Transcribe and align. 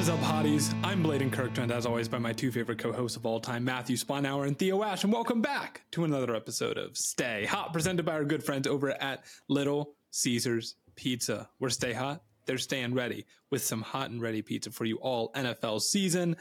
Is 0.00 0.08
up, 0.08 0.20
hotties? 0.20 0.74
I'm 0.82 1.04
Blaiden 1.04 1.30
Kirktrend, 1.30 1.70
as 1.70 1.84
always, 1.84 2.08
by 2.08 2.18
my 2.18 2.32
two 2.32 2.50
favorite 2.50 2.78
co-hosts 2.78 3.18
of 3.18 3.26
all 3.26 3.38
time, 3.38 3.64
Matthew 3.64 3.96
Sponhour 3.96 4.46
and 4.46 4.58
Theo 4.58 4.82
Ash, 4.82 5.04
and 5.04 5.12
welcome 5.12 5.42
back 5.42 5.82
to 5.90 6.04
another 6.04 6.34
episode 6.34 6.78
of 6.78 6.96
Stay 6.96 7.44
Hot, 7.44 7.74
presented 7.74 8.06
by 8.06 8.12
our 8.12 8.24
good 8.24 8.42
friends 8.42 8.66
over 8.66 8.92
at 8.92 9.26
Little 9.48 9.92
Caesars 10.12 10.76
Pizza. 10.96 11.50
We're 11.58 11.68
Stay 11.68 11.92
Hot, 11.92 12.22
they're 12.46 12.56
staying 12.56 12.94
ready 12.94 13.26
with 13.50 13.62
some 13.62 13.82
hot 13.82 14.08
and 14.08 14.22
ready 14.22 14.40
pizza 14.40 14.70
for 14.70 14.86
you 14.86 14.96
all 14.96 15.32
NFL 15.34 15.82
season 15.82 16.34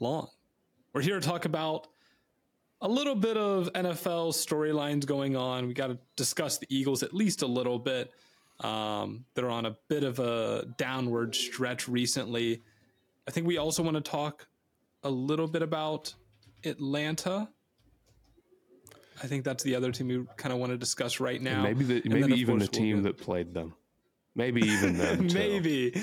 long. 0.00 0.28
We're 0.94 1.02
here 1.02 1.20
to 1.20 1.28
talk 1.28 1.44
about 1.44 1.88
a 2.80 2.88
little 2.88 3.16
bit 3.16 3.36
of 3.36 3.70
NFL 3.74 4.32
storylines 4.32 5.04
going 5.04 5.36
on. 5.36 5.66
We 5.66 5.74
got 5.74 5.88
to 5.88 5.98
discuss 6.16 6.56
the 6.56 6.74
Eagles 6.74 7.02
at 7.02 7.12
least 7.12 7.42
a 7.42 7.46
little 7.46 7.78
bit. 7.78 8.12
Um, 8.62 9.24
they're 9.34 9.50
on 9.50 9.66
a 9.66 9.76
bit 9.88 10.04
of 10.04 10.18
a 10.18 10.66
downward 10.76 11.34
stretch 11.34 11.88
recently. 11.88 12.62
I 13.26 13.30
think 13.30 13.46
we 13.46 13.58
also 13.58 13.82
want 13.82 13.96
to 13.96 14.00
talk 14.02 14.46
a 15.02 15.10
little 15.10 15.48
bit 15.48 15.62
about 15.62 16.14
Atlanta. 16.64 17.48
I 19.22 19.26
think 19.26 19.44
that's 19.44 19.62
the 19.62 19.74
other 19.74 19.92
team 19.92 20.08
we 20.08 20.24
kind 20.36 20.52
of 20.52 20.58
want 20.58 20.72
to 20.72 20.78
discuss 20.78 21.20
right 21.20 21.40
now. 21.40 21.64
And 21.64 21.78
maybe 21.78 21.84
the, 21.84 22.08
maybe 22.08 22.34
even 22.34 22.58
the 22.58 22.64
we'll 22.64 22.68
team 22.68 22.96
get- 22.96 23.02
that 23.04 23.18
played 23.18 23.54
them. 23.54 23.74
Maybe 24.34 24.62
even 24.62 24.96
them. 24.96 25.26
maybe 25.34 26.00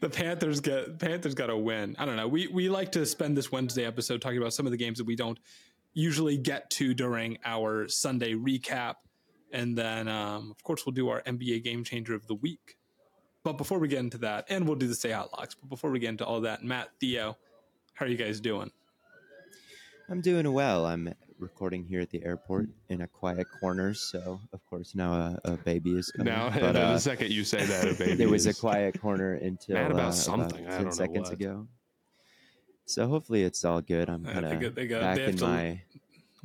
the 0.00 0.08
Panthers 0.08 0.60
get 0.60 0.98
Panthers 0.98 1.34
got 1.34 1.48
to 1.48 1.56
win. 1.56 1.94
I 1.98 2.06
don't 2.06 2.16
know. 2.16 2.26
We 2.26 2.46
we 2.48 2.68
like 2.68 2.92
to 2.92 3.04
spend 3.04 3.36
this 3.36 3.52
Wednesday 3.52 3.84
episode 3.84 4.22
talking 4.22 4.38
about 4.38 4.54
some 4.54 4.66
of 4.66 4.72
the 4.72 4.78
games 4.78 4.98
that 4.98 5.06
we 5.06 5.14
don't 5.16 5.38
usually 5.92 6.38
get 6.38 6.70
to 6.70 6.94
during 6.94 7.38
our 7.44 7.88
Sunday 7.88 8.32
recap, 8.34 8.94
and 9.56 9.76
then 9.76 10.06
um, 10.06 10.50
of 10.50 10.62
course 10.62 10.84
we'll 10.84 10.92
do 10.92 11.08
our 11.08 11.22
NBA 11.22 11.64
game 11.64 11.82
changer 11.82 12.14
of 12.14 12.26
the 12.26 12.34
week. 12.34 12.76
But 13.42 13.54
before 13.54 13.78
we 13.78 13.88
get 13.88 14.00
into 14.00 14.18
that, 14.18 14.46
and 14.50 14.66
we'll 14.66 14.76
do 14.76 14.86
the 14.86 14.94
stay 14.94 15.12
hot 15.12 15.32
locks. 15.32 15.54
But 15.54 15.68
before 15.70 15.90
we 15.90 15.98
get 15.98 16.10
into 16.10 16.26
all 16.26 16.40
that, 16.42 16.62
Matt, 16.62 16.90
Theo, 17.00 17.36
how 17.94 18.04
are 18.04 18.08
you 18.08 18.16
guys 18.16 18.40
doing? 18.40 18.70
I'm 20.08 20.20
doing 20.20 20.52
well. 20.52 20.84
I'm 20.84 21.14
recording 21.38 21.84
here 21.84 22.00
at 22.00 22.10
the 22.10 22.24
airport 22.24 22.68
in 22.88 23.00
a 23.02 23.06
quiet 23.06 23.46
corner, 23.60 23.94
so 23.94 24.40
of 24.52 24.64
course 24.66 24.94
now 24.94 25.12
a, 25.14 25.38
a 25.44 25.56
baby 25.58 25.96
is 25.96 26.10
coming. 26.10 26.32
Now, 26.32 26.50
but 26.50 26.72
the 26.74 26.82
uh, 26.82 26.98
second 26.98 27.30
you 27.30 27.44
say 27.44 27.64
that, 27.64 27.88
a 27.88 27.94
baby 27.98 28.14
there 28.14 28.28
was 28.28 28.46
a 28.46 28.54
quiet 28.54 29.00
corner 29.00 29.34
until 29.34 29.76
Mad 29.76 29.90
about 29.90 30.08
uh, 30.08 30.12
something. 30.12 30.66
I 30.66 30.68
about 30.68 30.70
don't 30.70 30.76
ten 30.76 30.84
know 30.84 30.90
seconds 30.90 31.30
what. 31.30 31.40
ago. 31.40 31.66
So 32.84 33.08
hopefully 33.08 33.42
it's 33.42 33.64
all 33.64 33.80
good. 33.80 34.08
I'm 34.08 34.24
kind 34.24 34.44
of 34.44 34.74
back 34.74 35.18
in 35.18 35.36
to- 35.38 35.44
my. 35.46 35.82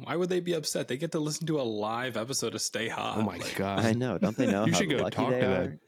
Why 0.03 0.15
would 0.15 0.29
they 0.29 0.39
be 0.39 0.53
upset? 0.53 0.87
They 0.87 0.97
get 0.97 1.11
to 1.13 1.19
listen 1.19 1.47
to 1.47 1.59
a 1.59 1.63
live 1.63 2.17
episode 2.17 2.55
of 2.55 2.61
Stay 2.61 2.87
Hot. 2.87 3.17
Oh 3.17 3.21
my 3.21 3.37
Like, 3.37 3.55
god! 3.55 3.85
I 3.85 3.93
know, 3.93 4.17
don't 4.17 4.35
they 4.37 4.47
know 4.47 4.65
You 4.65 4.71
how 4.73 4.79
should 4.79 4.89
go 4.89 4.97
lucky 4.97 5.15
talk 5.15 5.29
to 5.31 5.37
are? 5.37 5.39
that. 5.67 5.79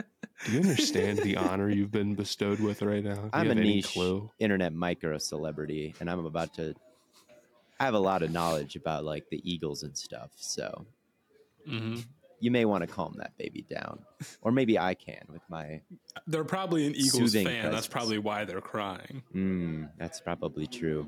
Do 0.46 0.51
you 0.51 0.59
understand 0.59 1.19
the 1.19 1.38
honor 1.38 1.69
you've 1.69 1.91
been 1.91 2.16
bestowed 2.16 2.59
with 2.59 2.81
right 2.81 3.03
now? 3.03 3.16
Do 3.16 3.29
I'm 3.34 3.46
a 3.46 3.50
have 3.50 3.57
any 3.57 3.75
niche 3.75 3.94
clue? 3.94 4.29
internet 4.40 4.74
micro 4.74 5.18
celebrity, 5.18 5.96
and 6.00 6.09
I'm 6.09 6.25
about 6.25 6.53
to. 6.56 6.75
I 7.79 7.85
have 7.85 7.94
a 7.94 8.00
lot 8.00 8.24
of 8.24 8.31
knowledge 8.31 8.75
about 8.75 9.03
like 9.06 9.25
the 9.29 9.41
Eagles 9.50 9.84
and 9.84 9.97
stuff, 9.97 10.31
so 10.35 10.85
mhm. 11.69 12.03
you 12.40 12.51
may 12.51 12.66
want 12.66 12.81
to 12.81 12.88
calm 12.88 13.16
that 13.19 13.38
baby 13.38 13.66
down, 13.69 14.00
or 14.41 14.51
maybe 14.51 14.78
I 14.78 14.94
can 14.95 15.24
with 15.31 15.41
my. 15.50 15.81
They're 16.28 16.44
probably 16.44 16.88
an 16.88 16.94
Eagles 16.95 17.12
Soothing 17.31 17.47
fan. 17.47 17.72
That's 17.72 17.88
probably 17.88 18.18
why 18.19 18.44
they're 18.45 18.62
crying. 18.62 19.24
Mm, 19.34 19.90
that's 19.97 20.19
probably 20.19 20.68
true. 20.68 21.07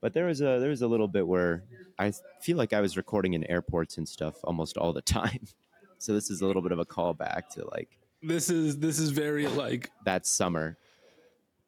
But 0.00 0.14
there 0.14 0.26
was 0.26 0.40
a 0.40 0.58
there 0.58 0.70
was 0.70 0.82
a 0.82 0.88
little 0.88 1.08
bit 1.08 1.26
where 1.26 1.64
I 1.98 2.12
feel 2.40 2.56
like 2.56 2.72
I 2.72 2.80
was 2.80 2.96
recording 2.96 3.34
in 3.34 3.44
airports 3.44 3.98
and 3.98 4.08
stuff 4.08 4.36
almost 4.44 4.76
all 4.76 4.92
the 4.92 5.02
time. 5.20 5.46
So 5.98 6.14
this 6.14 6.30
is 6.30 6.40
a 6.40 6.46
little 6.46 6.62
bit 6.62 6.72
of 6.72 6.78
a 6.78 6.86
callback 6.86 7.48
to 7.50 7.68
like 7.70 7.98
This 8.22 8.48
is 8.50 8.78
this 8.78 8.98
is 8.98 9.10
very 9.10 9.46
like 9.46 9.90
that 10.06 10.26
summer. 10.26 10.78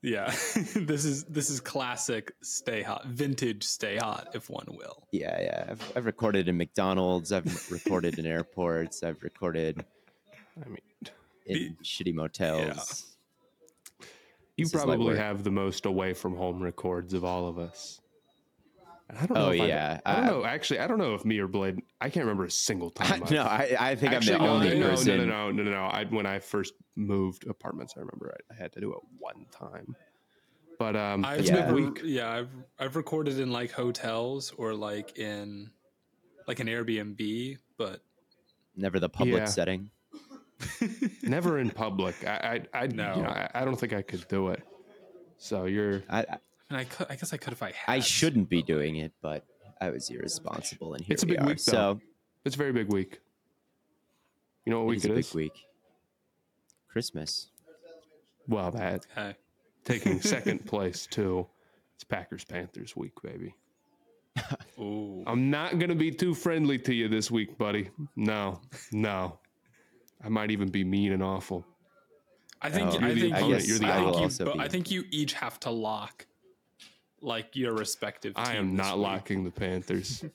yeah. 0.02 0.30
this 0.74 1.04
is 1.04 1.24
this 1.24 1.50
is 1.50 1.60
classic 1.60 2.32
stay 2.42 2.82
hot, 2.82 3.04
vintage 3.06 3.62
stay 3.62 3.96
hot, 3.98 4.28
if 4.34 4.48
one 4.48 4.66
will. 4.70 5.06
Yeah, 5.12 5.38
yeah. 5.40 5.64
I've, 5.70 5.92
I've 5.96 6.06
recorded 6.06 6.48
in 6.48 6.56
McDonald's. 6.56 7.30
I've 7.32 7.70
recorded 7.70 8.18
in 8.18 8.24
airports. 8.24 9.02
I've 9.02 9.22
recorded 9.22 9.84
I 10.64 10.68
mean, 10.68 10.78
in 11.46 11.76
shitty 11.84 12.14
motels. 12.14 13.14
you 14.56 14.64
This 14.64 14.72
is 14.72 14.74
light 14.74 14.86
probably 14.86 15.16
have 15.18 15.44
the 15.44 15.50
most 15.50 15.84
away 15.86 16.14
from 16.14 16.36
home 16.36 16.62
records 16.62 17.12
of 17.12 17.24
all 17.24 17.46
of 17.46 17.58
us. 17.58 18.00
And 19.12 19.20
I 19.20 19.26
don't 19.26 19.36
know. 19.36 19.46
Oh, 19.46 19.50
if 19.50 19.60
I've- 19.60 19.68
yeah. 19.68 20.00
I 20.06 20.16
don't 20.16 20.24
I- 20.24 20.26
know. 20.28 20.44
Actually, 20.44 20.78
I 20.80 20.86
don't 20.86 20.98
know 20.98 21.14
if 21.14 21.24
me 21.26 21.38
or 21.38 21.46
Blade. 21.46 21.82
I 22.00 22.08
can't 22.08 22.24
remember 22.24 22.44
a 22.46 22.50
single 22.50 22.90
time. 22.98 23.22
I've- 23.22 23.34
no, 23.34 23.42
I, 23.42 23.76
I 23.78 23.94
think 23.94 24.12
Actually, 24.14 24.36
I'm 24.36 24.40
the 24.40 24.46
no, 24.46 24.52
only 24.54 24.78
no, 24.78 24.88
person. 24.88 25.18
No, 25.18 25.24
no, 25.26 25.50
no, 25.50 25.62
no, 25.64 25.70
no. 25.70 25.82
I, 25.84 26.04
when 26.04 26.24
I 26.24 26.38
first 26.38 26.72
moved 26.96 27.46
apartments, 27.46 27.92
I 27.96 28.00
remember 28.00 28.34
I, 28.50 28.54
I 28.54 28.56
had 28.56 28.72
to 28.72 28.80
do 28.80 28.90
it 28.92 28.98
one 29.18 29.44
time. 29.50 29.94
But 30.78 30.96
um, 30.96 31.24
I've 31.26 31.40
it's 31.40 31.50
Yeah. 31.50 31.56
never 31.56 31.74
midweek. 31.74 32.00
yeah, 32.04 32.30
I've 32.32 32.48
I've 32.78 32.96
recorded 32.96 33.38
in 33.38 33.52
like 33.52 33.70
hotels 33.70 34.52
or 34.56 34.74
like 34.74 35.18
in 35.18 35.70
like 36.48 36.58
an 36.60 36.66
Airbnb, 36.66 37.58
but 37.76 38.00
Never 38.74 38.98
the 38.98 39.10
public 39.10 39.40
Yeah. 39.40 39.44
setting. 39.44 39.90
Never 41.22 41.58
in 41.58 41.68
public. 41.70 42.14
I, 42.26 42.62
I, 42.72 42.82
I, 42.82 42.86
No. 42.86 43.16
you 43.16 43.22
know, 43.22 43.28
I, 43.28 43.50
I 43.54 43.64
don't 43.66 43.76
think 43.76 43.92
I 43.92 44.00
could 44.02 44.26
do 44.28 44.48
it. 44.48 44.62
So 45.36 45.66
you're. 45.66 46.02
I, 46.08 46.20
I- 46.22 46.38
and 46.72 46.80
I 46.80 46.84
could, 46.84 47.06
I 47.10 47.16
guess 47.16 47.32
I 47.32 47.36
could 47.36 47.52
if 47.52 47.62
I 47.62 47.66
had. 47.72 47.88
I 47.92 48.00
shouldn't 48.00 48.48
be 48.48 48.62
doing 48.62 48.96
it, 48.96 49.12
but 49.20 49.44
I 49.80 49.90
was 49.90 50.08
irresponsible, 50.10 50.94
and 50.94 51.04
here 51.04 51.14
It's 51.14 51.22
a 51.22 51.26
we 51.26 51.32
big 51.32 51.42
are. 51.42 51.46
week, 51.48 51.58
though. 51.64 51.72
so 51.72 52.00
It's 52.44 52.54
a 52.54 52.58
very 52.58 52.72
big 52.72 52.92
week. 52.92 53.20
You 54.64 54.70
know 54.72 54.78
what 54.80 54.88
week 54.88 54.98
is 54.98 55.04
it 55.04 55.10
a 55.10 55.14
big 55.14 55.34
week. 55.34 55.52
Christmas. 56.88 57.50
Well, 58.48 58.70
that 58.72 59.06
Hey, 59.14 59.34
taking 59.84 60.20
second 60.36 60.66
place 60.66 61.06
too. 61.06 61.46
It's 61.94 62.04
Packers 62.04 62.44
Panthers 62.44 62.96
week, 62.96 63.12
baby. 63.22 63.54
ooh, 64.78 65.22
I'm 65.26 65.50
not 65.50 65.78
gonna 65.78 65.94
be 65.94 66.10
too 66.10 66.34
friendly 66.34 66.78
to 66.80 66.94
you 66.94 67.08
this 67.08 67.30
week, 67.30 67.58
buddy. 67.58 67.90
No, 68.16 68.60
no. 68.92 69.38
I 70.24 70.28
might 70.28 70.50
even 70.50 70.68
be 70.70 70.84
mean 70.84 71.12
and 71.12 71.22
awful. 71.22 71.66
I 72.60 72.70
think 72.70 72.90
Oh, 72.92 72.98
I 72.98 73.08
You're 73.08 73.14
the 73.14 73.20
think 73.20 73.34
I 73.34 73.48
guess 73.48 73.68
you're 73.68 73.78
the 73.78 73.86
I 73.86 73.96
think 73.98 74.16
you, 74.16 74.22
also 74.22 74.54
I 74.58 74.68
think 74.68 74.90
you 74.90 75.04
each 75.10 75.32
have 75.34 75.58
to 75.60 75.70
lock 75.70 76.26
like 77.22 77.54
your 77.56 77.72
respective. 77.74 78.32
I 78.36 78.56
am 78.56 78.74
not 78.76 78.96
week. 78.98 79.02
locking 79.06 79.44
the 79.44 79.50
Panthers. 79.50 80.24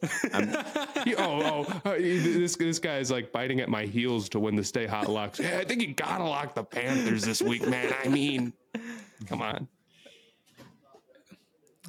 You- 1.06 1.16
oh, 1.20 1.66
oh, 1.86 1.90
uh, 1.92 1.98
this 1.98 2.80
guy 2.80 2.98
is 2.98 3.12
like 3.12 3.32
biting 3.32 3.60
at 3.62 3.70
my 3.70 3.86
heels 3.86 4.28
to 4.30 4.40
win 4.40 4.56
the 4.56 4.64
stay 4.64 4.86
hot 4.88 5.08
locks. 5.10 5.40
Yeah, 5.40 5.60
I 5.60 5.64
think 5.66 5.82
you 5.82 5.94
gotta 5.94 6.24
lock 6.24 6.54
the 6.56 6.64
Panthers 6.64 7.24
this 7.24 7.42
week, 7.42 7.68
man. 7.68 7.94
I 8.04 8.08
mean, 8.10 8.52
come 9.28 9.42
on. 9.42 9.68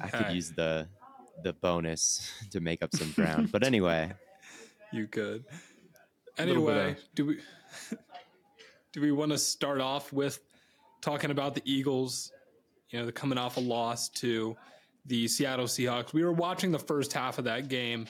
I 0.01 0.07
could 0.07 0.21
Okay. 0.21 0.33
use 0.33 0.51
the 0.51 0.87
the 1.43 1.53
bonus 1.53 2.29
to 2.51 2.59
make 2.59 2.83
up 2.83 2.93
some 2.95 3.11
ground. 3.11 3.51
But 3.51 3.63
anyway, 3.63 4.11
You 4.91 5.07
could. 5.07 5.45
Anyway, 6.37 6.91
of- 6.91 6.97
do 7.15 7.25
we 7.25 7.39
do 8.93 9.01
we 9.01 9.11
want 9.11 9.31
to 9.31 9.37
start 9.37 9.81
off 9.81 10.11
with 10.13 10.39
talking 11.01 11.31
about 11.31 11.53
the 11.55 11.61
Eagles? 11.65 12.31
You 12.89 12.99
know, 12.99 13.05
they're 13.05 13.11
coming 13.11 13.37
off 13.37 13.57
a 13.57 13.59
loss 13.59 14.09
to 14.09 14.55
the 15.09 15.27
Seattle 15.27 15.65
Seahawks. 15.65 16.13
We 16.13 16.23
were 16.23 16.31
watching 16.31 16.71
the 16.71 16.79
first 16.79 17.11
half 17.11 17.37
of 17.39 17.43
that 17.45 17.67
game, 17.67 18.05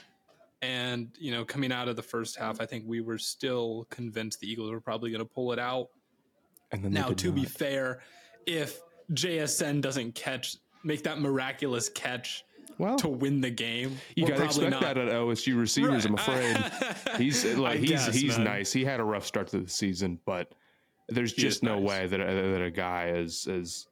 and 0.62 1.10
you 1.18 1.32
know, 1.32 1.44
coming 1.46 1.72
out 1.72 1.88
of 1.88 1.96
the 1.96 2.04
first 2.04 2.36
half, 2.36 2.62
I 2.62 2.66
think 2.66 2.84
we 2.86 3.02
were 3.02 3.18
still 3.18 3.88
convinced 3.90 4.40
the 4.42 4.52
Eagles 4.52 4.70
were 4.70 4.82
probably 4.82 5.10
going 5.10 5.20
to 5.20 5.26
pull 5.34 5.52
it 5.54 5.60
out. 5.60 5.88
And 6.72 6.84
then 6.84 6.92
Now, 6.94 7.10
to 7.10 7.32
be 7.32 7.46
fair, 7.46 8.02
if 8.46 8.80
JSN 9.14 9.82
doesn't 9.82 10.14
catch, 10.14 10.58
make 10.84 11.04
that 11.04 11.20
miraculous 11.20 11.90
catch 11.90 12.44
well, 12.78 12.96
to 12.98 13.08
win 13.10 13.42
the 13.42 13.50
game, 13.50 13.98
you 14.16 14.28
gotta 14.28 14.44
expect 14.46 14.70
not- 14.72 14.82
that 14.82 14.98
at 14.98 15.08
OSU 15.10 15.58
receivers. 15.60 16.06
I'm 16.06 16.14
afraid 16.16 16.56
he's 17.18 17.44
I 17.46 17.54
like 17.54 17.80
he's 17.80 17.90
guess, 17.90 18.14
he's 18.14 18.38
man. 18.38 18.46
nice. 18.46 18.72
He 18.72 18.86
had 18.86 19.00
a 19.00 19.04
rough 19.04 19.26
start 19.26 19.48
to 19.48 19.60
the 19.62 19.70
season, 19.70 20.20
but 20.26 20.52
there's 21.08 21.34
He 21.34 21.42
just 21.42 21.64
no 21.64 21.80
nice. 21.80 21.90
way 21.90 22.08
that 22.08 22.20
a, 22.22 22.26
that 22.52 22.62
a 22.62 22.70
guy 22.72 23.10
is 23.10 23.48
is 23.48 23.88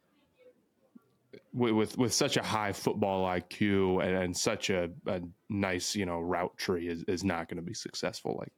with 1.53 1.97
with, 1.97 2.13
such 2.13 2.37
a 2.37 2.43
high 2.43 2.71
football 2.71 3.25
IQ 3.27 4.03
and, 4.05 4.15
and 4.15 4.37
such 4.37 4.69
a, 4.69 4.89
a 5.07 5.21
nice 5.49 5.95
you 5.95 6.05
know 6.05 6.19
route 6.19 6.55
tree 6.57 6.87
is, 6.87 7.03
is 7.03 7.23
not 7.23 7.49
going 7.49 7.57
to 7.57 7.63
be 7.63 7.73
successful 7.73 8.35
like 8.39 8.51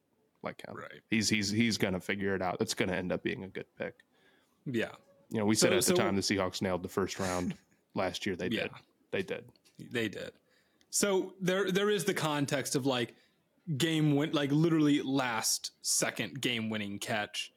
like 0.44 0.62
him. 0.68 0.75
Right. 0.75 1.01
He's 1.10 1.30
he's 1.30 1.50
he's 1.50 1.77
going 1.77 1.94
to 1.94 2.00
figure 2.00 2.36
it 2.36 2.42
out. 2.42 2.57
It's 2.60 2.74
going 2.74 2.89
to 2.89 2.95
end 2.95 3.12
up 3.12 3.24
being 3.24 3.44
a 3.44 3.48
good 3.48 3.66
pick. 3.77 3.95
Yeah. 4.66 4.92
You 5.30 5.39
know, 5.39 5.45
we 5.45 5.56
said 5.56 5.69
So- 5.83 5.94
at 5.94 5.98
the 5.98 6.01
time 6.04 6.16
the 6.16 6.21
Seahawks 6.21 6.62
nailed 6.62 6.83
the 6.83 6.89
first 6.89 7.19
round 7.19 7.56
last 7.95 8.25
year. 8.25 8.36
They 8.36 8.48
Yeah. 8.48 8.63
did. 8.63 8.71
They 9.12 9.24
did. 9.24 9.45
They 9.92 10.07
did. 10.10 10.31
So 10.92 11.33
there 11.42 11.71
there 11.71 11.89
is 11.89 12.06
the 12.06 12.13
context 12.13 12.75
of 12.75 12.86
like 12.86 13.16
game 13.77 14.16
win 14.16 14.31
like 14.31 14.51
literally 14.51 15.01
last 15.01 15.71
second 15.81 16.42
game 16.42 16.69
winning 16.69 17.00
catch. 17.00 17.54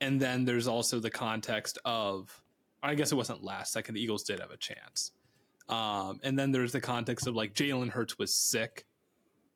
And 0.00 0.18
then 0.20 0.44
there's 0.46 0.66
also 0.66 0.98
the 0.98 1.10
context 1.10 1.78
of 1.84 2.42
I 2.82 2.94
guess 2.94 3.12
it 3.12 3.14
wasn't 3.16 3.42
last 3.44 3.72
second, 3.72 3.94
the 3.94 4.02
Eagles 4.02 4.22
did 4.22 4.40
have 4.40 4.50
a 4.50 4.56
chance. 4.56 5.12
Um, 5.68 6.18
and 6.22 6.38
then 6.38 6.50
there's 6.52 6.72
the 6.72 6.80
context 6.80 7.26
of 7.26 7.34
like 7.36 7.54
Jalen 7.54 7.90
Hurts 7.90 8.18
was 8.18 8.34
sick, 8.34 8.86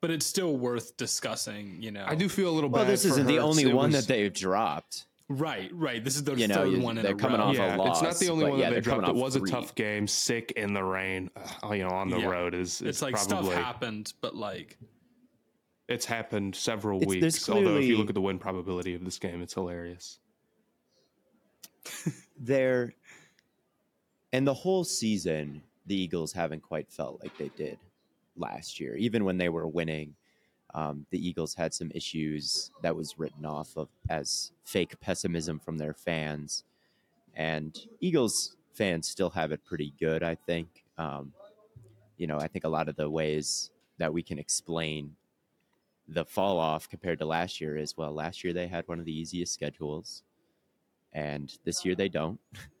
but 0.01 0.11
it's 0.11 0.25
still 0.25 0.55
worth 0.57 0.95
discussing, 0.97 1.81
you 1.81 1.91
know. 1.91 2.05
I 2.07 2.15
do 2.15 2.29
feel 2.29 2.49
a 2.49 2.51
little 2.53 2.69
well, 2.69 2.83
bad. 2.83 2.91
this 2.93 3.03
isn't 3.05 3.25
the 3.27 3.33
Hurts. 3.35 3.43
only 3.45 3.63
It 3.63 3.73
one 3.73 3.91
was- 3.91 4.05
that 4.07 4.13
they've 4.13 4.31
dropped. 4.33 5.05
Right, 5.27 5.71
right. 5.73 6.03
This 6.03 6.15
is 6.17 6.23
the 6.23 6.35
You 6.35 6.47
third 6.47 6.71
you- 6.71 6.81
one 6.81 6.99
in 6.99 7.03
they're 7.03 7.13
a 7.15 7.17
coming 7.17 7.39
row. 7.39 7.45
off 7.47 7.55
a 7.55 7.57
yeah, 7.57 7.89
it's 7.91 8.01
not 8.03 8.15
the 8.19 8.29
only 8.29 8.45
one 8.45 8.59
yeah, 8.59 8.65
that 8.69 8.75
they 8.75 8.79
they're 8.81 8.91
coming 8.93 9.05
dropped. 9.05 9.17
It 9.17 9.19
off 9.19 9.23
was 9.23 9.35
a 9.35 9.39
tough 9.47 9.73
game, 9.73 10.07
sick 10.07 10.51
in 10.51 10.73
the 10.75 10.83
rain. 10.83 11.31
uh, 11.63 11.71
you 11.73 11.83
know, 11.83 11.89
on 11.89 12.09
the 12.11 12.19
Yeah. 12.19 12.27
road 12.27 12.53
is, 12.53 12.73
is 12.73 12.81
It's 12.83 13.01
like 13.01 13.15
probably 13.15 13.49
stuff 13.51 13.53
happened, 13.63 14.13
but 14.21 14.35
like 14.35 14.77
it's 15.87 16.05
happened 16.05 16.55
several 16.55 17.01
It's- 17.01 17.19
there's 17.19 17.33
weeks. 17.33 17.49
Although 17.49 17.77
if 17.77 17.85
you 17.85 17.97
look 17.97 18.09
at 18.09 18.13
the 18.13 18.21
win 18.21 18.37
probability 18.37 18.93
of 18.93 19.03
this 19.03 19.17
game, 19.17 19.41
it's 19.41 19.55
hilarious. 19.55 20.19
They're 22.37 22.93
and 24.33 24.45
the 24.45 24.53
whole 24.53 24.83
season, 24.83 25.61
the 25.85 25.95
Eagles 25.95 26.33
haven't 26.33 26.61
quite 26.61 26.91
felt 26.91 27.21
like 27.21 27.37
they 27.37 27.51
did 27.55 27.77
last 28.35 28.79
year. 28.79 28.95
Even 28.95 29.23
when 29.23 29.37
they 29.37 29.49
were 29.49 29.67
winning, 29.67 30.15
um, 30.73 31.05
the 31.09 31.27
Eagles 31.27 31.53
had 31.53 31.73
some 31.73 31.91
issues 31.93 32.71
that 32.81 32.95
was 32.95 33.17
written 33.17 33.45
off 33.45 33.77
of 33.77 33.87
as 34.09 34.51
fake 34.63 34.99
pessimism 34.99 35.59
from 35.59 35.77
their 35.77 35.93
fans, 35.93 36.63
and 37.35 37.77
Eagles 38.01 38.57
fans 38.73 39.07
still 39.07 39.29
have 39.29 39.51
it 39.51 39.63
pretty 39.65 39.93
good. 39.99 40.23
I 40.23 40.35
think. 40.35 40.83
Um, 40.97 41.33
you 42.17 42.27
know, 42.27 42.37
I 42.37 42.47
think 42.47 42.63
a 42.63 42.69
lot 42.69 42.87
of 42.87 42.95
the 42.95 43.09
ways 43.09 43.71
that 43.97 44.13
we 44.13 44.23
can 44.23 44.39
explain 44.39 45.15
the 46.07 46.25
fall 46.25 46.59
off 46.59 46.89
compared 46.89 47.19
to 47.19 47.25
last 47.25 47.59
year 47.59 47.77
is 47.77 47.97
well, 47.97 48.13
last 48.13 48.43
year 48.43 48.53
they 48.53 48.67
had 48.67 48.87
one 48.87 48.99
of 48.99 49.05
the 49.05 49.17
easiest 49.17 49.53
schedules, 49.53 50.23
and 51.13 51.57
this 51.63 51.83
year 51.85 51.95
they 51.95 52.09
don't. 52.09 52.39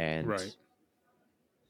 and 0.00 0.26
Right. 0.26 0.56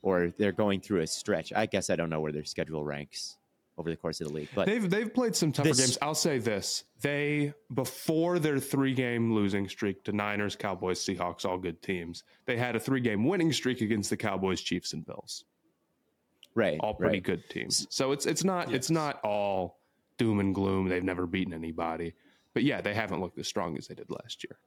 or 0.03 0.33
they're 0.39 0.53
going 0.53 0.81
through 0.81 1.01
a 1.01 1.07
stretch. 1.07 1.53
I 1.53 1.67
guess 1.67 1.91
I 1.91 1.97
don't 1.97 2.11
know 2.11 2.21
where 2.21 2.33
their 2.33 2.45
schedule 2.45 2.85
ranks 2.85 3.37
over 3.79 3.91
the 3.91 3.97
course 3.97 4.21
of 4.21 4.29
the 4.29 4.33
league, 4.33 4.49
but 4.55 4.67
They've 4.67 4.89
they've 4.89 5.13
played 5.13 5.35
some 5.35 5.53
tougher 5.53 5.69
This- 5.71 5.79
games. 5.81 5.99
I'll 6.03 6.15
say 6.15 6.39
this: 6.39 6.85
they 7.01 7.55
before 7.73 8.39
their 8.39 8.59
three 8.59 8.95
game 8.95 9.33
losing 9.33 9.69
streak 9.69 10.05
to 10.05 10.13
Niners, 10.13 10.55
Cowboys, 10.57 11.01
Seahawks, 11.01 11.45
all 11.47 11.59
good 11.59 11.81
teams. 11.83 12.25
They 12.47 12.57
had 12.57 12.77
a 12.77 12.81
three 12.81 13.01
game 13.01 13.25
winning 13.27 13.53
streak 13.53 13.81
against 13.81 14.11
the 14.11 14.17
Cowboys, 14.17 14.61
Chiefs, 14.61 14.93
and 14.93 15.05
Bills. 15.07 15.45
right, 16.55 16.79
all 16.81 16.95
pretty 16.95 17.17
right. 17.19 17.23
good 17.23 17.49
teams. 17.49 17.87
So 17.91 18.13
it's 18.13 18.27
it's 18.27 18.45
not 18.45 18.73
it's 18.75 18.91
not 18.91 19.21
all 19.25 19.79
doom 20.19 20.41
and 20.41 20.55
gloom. 20.55 20.89
They've 20.89 21.03
never 21.05 21.27
beaten 21.27 21.55
anybody, 21.55 22.15
but 22.53 22.65
yeah, 22.65 22.81
they 22.83 22.93
haven't 22.93 23.21
looked 23.23 23.39
as 23.39 23.47
strong 23.49 23.79
as 23.79 23.87
they 23.89 23.95
did 23.95 24.11
last 24.11 24.45
year. 24.45 24.59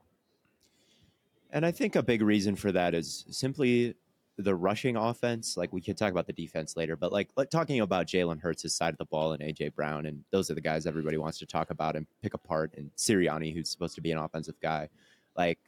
And 1.53 1.65
I 1.65 1.71
think 1.71 1.95
a 1.95 2.03
big 2.03 2.23
reason 2.23 2.55
for 2.55 2.71
that 2.71 2.95
is 2.95 3.25
simply 3.29 3.95
the 4.37 4.55
rushing 4.55 4.95
offense. 4.95 5.55
Like 5.55 5.71
we 5.71 5.81
could 5.81 5.95
talk 5.95 6.11
about 6.11 6.25
the 6.25 6.33
defense 6.33 6.75
later, 6.75 6.95
but 6.95 7.13
like, 7.13 7.29
like 7.37 7.51
talking 7.51 7.79
about 7.81 8.07
Jalen 8.07 8.41
Hurts' 8.41 8.73
side 8.73 8.91
of 8.91 8.97
the 8.97 9.05
ball 9.05 9.33
and 9.33 9.43
AJ 9.43 9.75
Brown, 9.75 10.07
and 10.07 10.23
those 10.31 10.49
are 10.49 10.55
the 10.55 10.61
guys 10.61 10.87
everybody 10.87 11.17
wants 11.17 11.37
to 11.37 11.45
talk 11.45 11.69
about 11.69 11.95
and 11.95 12.07
pick 12.23 12.33
apart. 12.33 12.73
And 12.75 12.89
Sirianni, 12.97 13.53
who's 13.53 13.69
supposed 13.69 13.93
to 13.95 14.01
be 14.01 14.11
an 14.11 14.17
offensive 14.17 14.59
guy, 14.61 14.89
like 15.37 15.59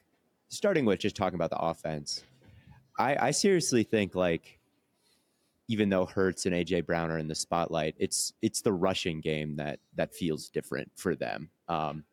starting 0.50 0.86
with 0.86 1.00
just 1.00 1.16
talking 1.16 1.36
about 1.36 1.52
the 1.52 1.60
offense. 1.60 2.24
I, 2.98 3.28
I 3.28 3.32
seriously 3.32 3.84
think 3.84 4.16
like 4.16 4.60
even 5.68 5.90
though 5.90 6.06
Hurts 6.06 6.48
and 6.48 6.56
AJ 6.56 6.88
Brown 6.88 7.12
are 7.12 7.20
in 7.20 7.28
the 7.28 7.36
spotlight, 7.36 7.94
it's 8.00 8.34
it's 8.42 8.62
the 8.62 8.74
rushing 8.74 9.22
game 9.22 9.56
that 9.58 9.80
that 9.96 10.16
feels 10.16 10.50
different 10.50 10.92
for 10.96 11.16
them. 11.16 11.52
Um, 11.68 12.06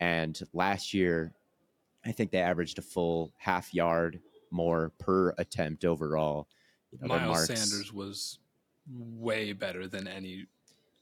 and 0.00 0.40
last 0.52 0.92
year, 0.92 1.34
I 2.04 2.12
think 2.12 2.30
they 2.30 2.40
averaged 2.40 2.78
a 2.78 2.82
full 2.82 3.32
half 3.36 3.74
yard 3.74 4.20
more 4.50 4.92
per 4.98 5.34
attempt 5.38 5.84
overall. 5.84 6.48
You 6.92 6.98
know, 7.00 7.08
Miles 7.08 7.46
Sanders 7.46 7.92
was 7.92 8.38
way 8.92 9.52
better 9.52 9.86
than 9.86 10.08
any 10.08 10.46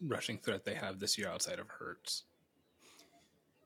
rushing 0.01 0.39
threat 0.39 0.65
they 0.65 0.75
have 0.75 0.99
this 0.99 1.17
year 1.17 1.29
outside 1.29 1.59
of 1.59 1.69
Hurts. 1.69 2.25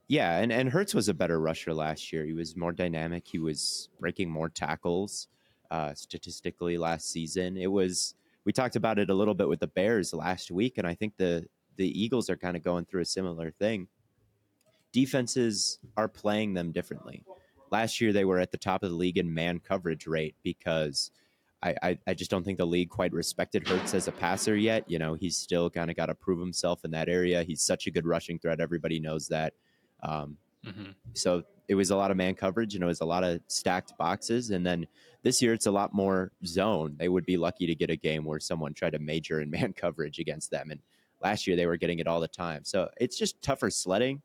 Yeah, 0.08 0.38
and, 0.38 0.52
and 0.52 0.68
Hurts 0.68 0.94
was 0.94 1.08
a 1.08 1.14
better 1.14 1.40
rusher 1.40 1.72
last 1.72 2.12
year. 2.12 2.24
He 2.24 2.34
was 2.34 2.56
more 2.56 2.72
dynamic. 2.72 3.26
He 3.26 3.38
was 3.38 3.88
breaking 3.98 4.30
more 4.30 4.48
tackles 4.48 5.28
uh, 5.70 5.94
statistically 5.94 6.76
last 6.76 7.10
season. 7.10 7.56
It 7.56 7.70
was 7.70 8.14
we 8.44 8.52
talked 8.52 8.76
about 8.76 8.98
it 8.98 9.08
a 9.08 9.14
little 9.14 9.34
bit 9.34 9.48
with 9.48 9.60
the 9.60 9.68
Bears 9.68 10.12
last 10.12 10.50
week, 10.50 10.78
and 10.78 10.86
I 10.86 10.94
think 10.94 11.16
the 11.16 11.46
the 11.76 11.88
Eagles 11.98 12.28
are 12.28 12.36
kind 12.36 12.56
of 12.56 12.62
going 12.62 12.84
through 12.84 13.00
a 13.00 13.06
similar 13.06 13.50
thing. 13.52 13.88
Defenses 14.92 15.78
are 15.96 16.08
playing 16.08 16.54
them 16.54 16.72
differently. 16.72 17.24
Last 17.70 18.00
year 18.00 18.12
they 18.12 18.24
were 18.24 18.38
at 18.38 18.50
the 18.52 18.58
top 18.58 18.82
of 18.82 18.90
the 18.90 18.96
league 18.96 19.18
in 19.18 19.32
man 19.32 19.58
coverage 19.58 20.06
rate 20.06 20.34
because 20.42 21.10
I, 21.62 21.74
I, 21.82 21.98
I 22.08 22.14
just 22.14 22.30
don't 22.30 22.44
think 22.44 22.58
the 22.58 22.66
league 22.66 22.90
quite 22.90 23.12
respected 23.12 23.66
Hurts 23.66 23.94
as 23.94 24.08
a 24.08 24.12
passer 24.12 24.56
yet. 24.56 24.84
You 24.90 24.98
know, 24.98 25.14
he's 25.14 25.36
still 25.36 25.70
kind 25.70 25.90
of 25.90 25.96
got 25.96 26.06
to 26.06 26.14
prove 26.14 26.40
himself 26.40 26.84
in 26.84 26.90
that 26.90 27.08
area. 27.08 27.42
He's 27.44 27.62
such 27.62 27.86
a 27.86 27.90
good 27.90 28.06
rushing 28.06 28.38
threat. 28.38 28.60
Everybody 28.60 29.00
knows 29.00 29.28
that. 29.28 29.54
Um, 30.02 30.36
Mm-hmm. 30.66 30.92
so 31.14 31.42
it 31.66 31.74
was 31.74 31.90
a 31.90 31.96
lot 31.96 32.12
of 32.12 32.16
man 32.16 32.36
coverage 32.36 32.76
and 32.76 32.84
it 32.84 32.86
was 32.86 33.00
a 33.00 33.04
lot 33.04 33.24
of 33.24 33.40
stacked 33.48 33.98
boxes. 33.98 34.50
And 34.50 34.64
then 34.64 34.86
this 35.24 35.42
year 35.42 35.52
it's 35.52 35.66
a 35.66 35.72
lot 35.72 35.92
more 35.92 36.30
zone. 36.46 36.94
They 36.98 37.08
would 37.08 37.26
be 37.26 37.36
lucky 37.36 37.66
to 37.66 37.74
get 37.74 37.90
a 37.90 37.96
game 37.96 38.24
where 38.24 38.38
someone 38.38 38.72
tried 38.72 38.92
to 38.92 39.00
major 39.00 39.40
in 39.40 39.50
man 39.50 39.72
coverage 39.72 40.20
against 40.20 40.52
them. 40.52 40.70
And 40.70 40.80
last 41.20 41.48
year 41.48 41.56
they 41.56 41.66
were 41.66 41.76
getting 41.76 41.98
it 41.98 42.06
all 42.06 42.20
the 42.20 42.28
time. 42.28 42.62
So 42.64 42.88
it's 43.00 43.18
just 43.18 43.42
tougher 43.42 43.70
sledding. 43.70 44.22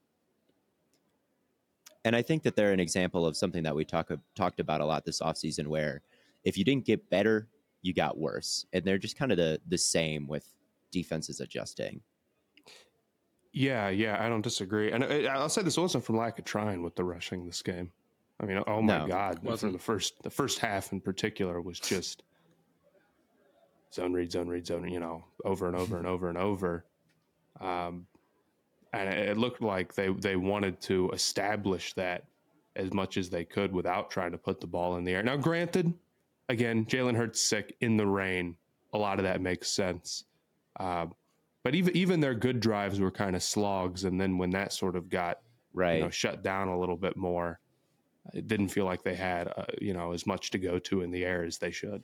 And 2.07 2.15
I 2.15 2.21
think 2.21 2.43
that 2.43 2.55
they're 2.55 2.71
an 2.71 2.79
example 2.79 3.25
of 3.25 3.35
something 3.35 3.63
that 3.63 3.75
we 3.75 3.83
talk 3.83 4.09
talked 4.33 4.61
about 4.61 4.79
a 4.79 4.85
lot 4.85 5.03
this 5.03 5.19
offseason 5.19 5.67
where 5.67 6.01
if 6.45 6.57
you 6.57 6.63
didn't 6.63 6.85
get 6.85 7.09
better, 7.09 7.49
you 7.81 7.93
got 7.93 8.17
worse. 8.17 8.65
And 8.71 8.85
they're 8.85 8.97
just 8.97 9.17
kind 9.17 9.29
of 9.29 9.37
the 9.37 9.59
the 9.67 9.77
same 9.77 10.25
with 10.25 10.45
defenses 10.89 11.41
adjusting. 11.41 11.99
Yeah, 13.51 13.89
yeah, 13.89 14.23
I 14.23 14.29
don't 14.29 14.41
disagree. 14.41 14.91
And 14.93 15.03
I, 15.03 15.23
I'll 15.25 15.49
say 15.49 15.63
this 15.63 15.77
wasn't 15.77 16.05
from 16.05 16.15
lack 16.15 16.39
of 16.39 16.45
trying 16.45 16.81
with 16.81 16.95
the 16.95 17.03
rushing 17.03 17.45
this 17.45 17.61
game. 17.61 17.91
I 18.39 18.45
mean, 18.45 18.63
oh 18.67 18.81
my 18.81 18.99
No. 18.99 19.07
god, 19.07 19.43
Wasn't. 19.43 19.73
the 19.73 19.79
first 19.79 20.23
the 20.23 20.29
first 20.29 20.59
half 20.59 20.93
in 20.93 21.01
particular 21.01 21.59
was 21.59 21.77
just 21.77 22.23
zone 23.93 24.13
read, 24.13 24.31
zone 24.31 24.47
read, 24.47 24.65
zone, 24.65 24.87
you 24.87 25.01
know, 25.01 25.25
over 25.43 25.67
and 25.67 25.75
over 25.75 25.97
and 25.97 26.07
over 26.07 26.29
and 26.29 26.37
over. 26.37 26.85
Um, 27.59 28.07
and 28.93 29.09
it, 29.09 29.37
looked 29.37 29.61
like 29.61 29.93
they 29.93 30.09
they 30.09 30.35
wanted 30.35 30.79
to 30.81 31.09
establish 31.11 31.93
that 31.93 32.25
as 32.75 32.93
much 32.93 33.17
as 33.17 33.29
they 33.29 33.43
could 33.43 33.73
without 33.73 34.09
trying 34.09 34.31
to 34.31 34.37
put 34.37 34.61
the 34.61 34.67
ball 34.67 34.97
in 34.97 35.03
the 35.03 35.13
air. 35.13 35.23
Now, 35.23 35.37
granted, 35.37 35.93
again, 36.49 36.85
Jalen 36.85 37.15
Hurts 37.15 37.41
sick 37.41 37.75
in 37.81 37.97
the 37.97 38.05
rain. 38.05 38.55
A 38.93 38.97
lot 38.97 39.19
of 39.19 39.23
that 39.23 39.41
makes 39.41 39.69
sense. 39.69 40.25
Uh, 40.79 41.07
but 41.63 41.75
even 41.75 41.95
even 41.97 42.19
their 42.19 42.35
good 42.35 42.59
drives 42.59 42.99
were 42.99 43.11
kind 43.11 43.35
of 43.35 43.43
slogs, 43.43 44.03
and 44.03 44.19
then 44.19 44.37
when 44.37 44.51
that 44.51 44.71
sort 44.73 44.95
of 44.95 45.09
got 45.09 45.39
right 45.73 45.97
you 45.97 46.03
know, 46.03 46.09
shut 46.09 46.43
down 46.43 46.69
a 46.69 46.79
little 46.79 46.95
bit 46.95 47.17
more, 47.17 47.59
it 48.33 48.47
didn't 48.47 48.69
feel 48.69 48.85
like 48.85 49.03
they 49.03 49.15
had 49.15 49.47
uh, 49.47 49.65
you 49.81 49.93
know 49.93 50.13
as 50.13 50.25
much 50.25 50.51
to 50.51 50.57
go 50.57 50.79
to 50.79 51.01
in 51.01 51.11
the 51.11 51.25
air 51.25 51.43
as 51.43 51.57
they 51.57 51.71
should. 51.71 52.03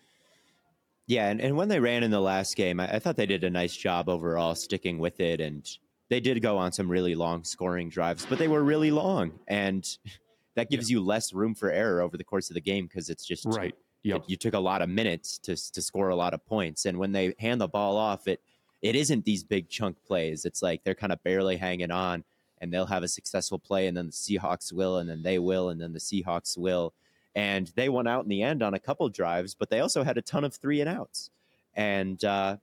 Yeah, 1.06 1.28
and, 1.30 1.42
and 1.42 1.58
when 1.58 1.68
they 1.68 1.80
ran 1.80 2.04
in 2.04 2.12
the 2.12 2.22
last 2.22 2.56
game, 2.56 2.80
I, 2.80 2.96
I 2.96 3.00
thought 3.00 3.18
they 3.18 3.26
did 3.26 3.44
a 3.44 3.50
nice 3.50 3.76
job 3.76 4.08
overall 4.08 4.56
sticking 4.56 5.00
with 5.00 5.20
it. 5.20 5.42
And 5.42 5.70
they 6.14 6.20
did 6.20 6.40
go 6.44 6.60
on 6.60 6.72
some 6.72 6.88
really 6.88 7.16
long 7.16 7.44
scoring 7.44 7.90
drives, 7.90 8.24
but 8.24 8.38
they 8.38 8.48
were 8.48 8.64
really 8.64 8.92
long. 8.92 9.32
And 9.48 9.84
that 10.56 10.70
gives 10.70 10.88
yeah. 10.88 10.98
you 10.98 11.04
less 11.04 11.34
room 11.34 11.56
for 11.56 11.72
error 11.72 12.02
over 12.02 12.18
the 12.18 12.24
course 12.24 12.52
of 12.52 12.54
the 12.54 12.62
game 12.62 12.86
because 12.86 13.10
it's 13.10 13.26
just 13.26 13.46
right. 13.46 13.74
Yep. 14.04 14.26
you 14.28 14.36
took 14.36 14.54
a 14.54 14.60
lot 14.60 14.84
of 14.84 14.90
minutes 14.90 15.40
to, 15.40 15.56
to 15.72 15.82
score 15.82 16.10
a 16.10 16.16
lot 16.16 16.36
of 16.36 16.46
points. 16.46 16.86
And 16.86 17.00
when 17.00 17.14
they 17.14 17.34
hand 17.40 17.62
the 17.62 17.68
ball 17.68 17.98
off, 17.98 18.28
it 18.28 18.42
it 18.84 18.96
isn't 18.96 19.26
these 19.26 19.44
big 19.44 19.70
chunk 19.70 19.96
plays. 20.06 20.46
It's 20.46 20.62
like 20.62 20.84
they're 20.84 20.94
kind 20.94 21.14
of 21.14 21.24
barely 21.24 21.56
hanging 21.56 21.90
on 21.90 22.24
and 22.62 22.72
they'll 22.72 22.86
have 22.86 23.02
a 23.02 23.08
successful 23.08 23.58
play 23.58 23.88
and 23.88 23.98
then 23.98 24.08
the 24.08 24.12
Seahawks 24.12 24.72
will 24.72 24.98
and 24.98 25.10
then 25.10 25.24
they 25.24 25.40
will 25.40 25.70
and 25.70 25.82
then 25.82 25.94
the 25.94 26.00
Seahawks 26.00 26.58
will 26.58 26.94
and 27.34 27.72
they 27.76 27.90
won 27.90 28.06
out 28.06 28.24
in 28.24 28.30
the 28.30 28.44
end 28.44 28.62
on 28.62 28.76
a 28.76 28.80
couple 28.80 29.10
drives, 29.10 29.56
but 29.56 29.70
they 29.72 29.80
also 29.80 30.04
had 30.04 30.20
a 30.20 30.22
ton 30.22 30.44
of 30.44 30.54
three 30.54 30.80
and 30.82 30.90
outs. 30.90 31.32
And 31.76 32.24
uh, 32.24 32.58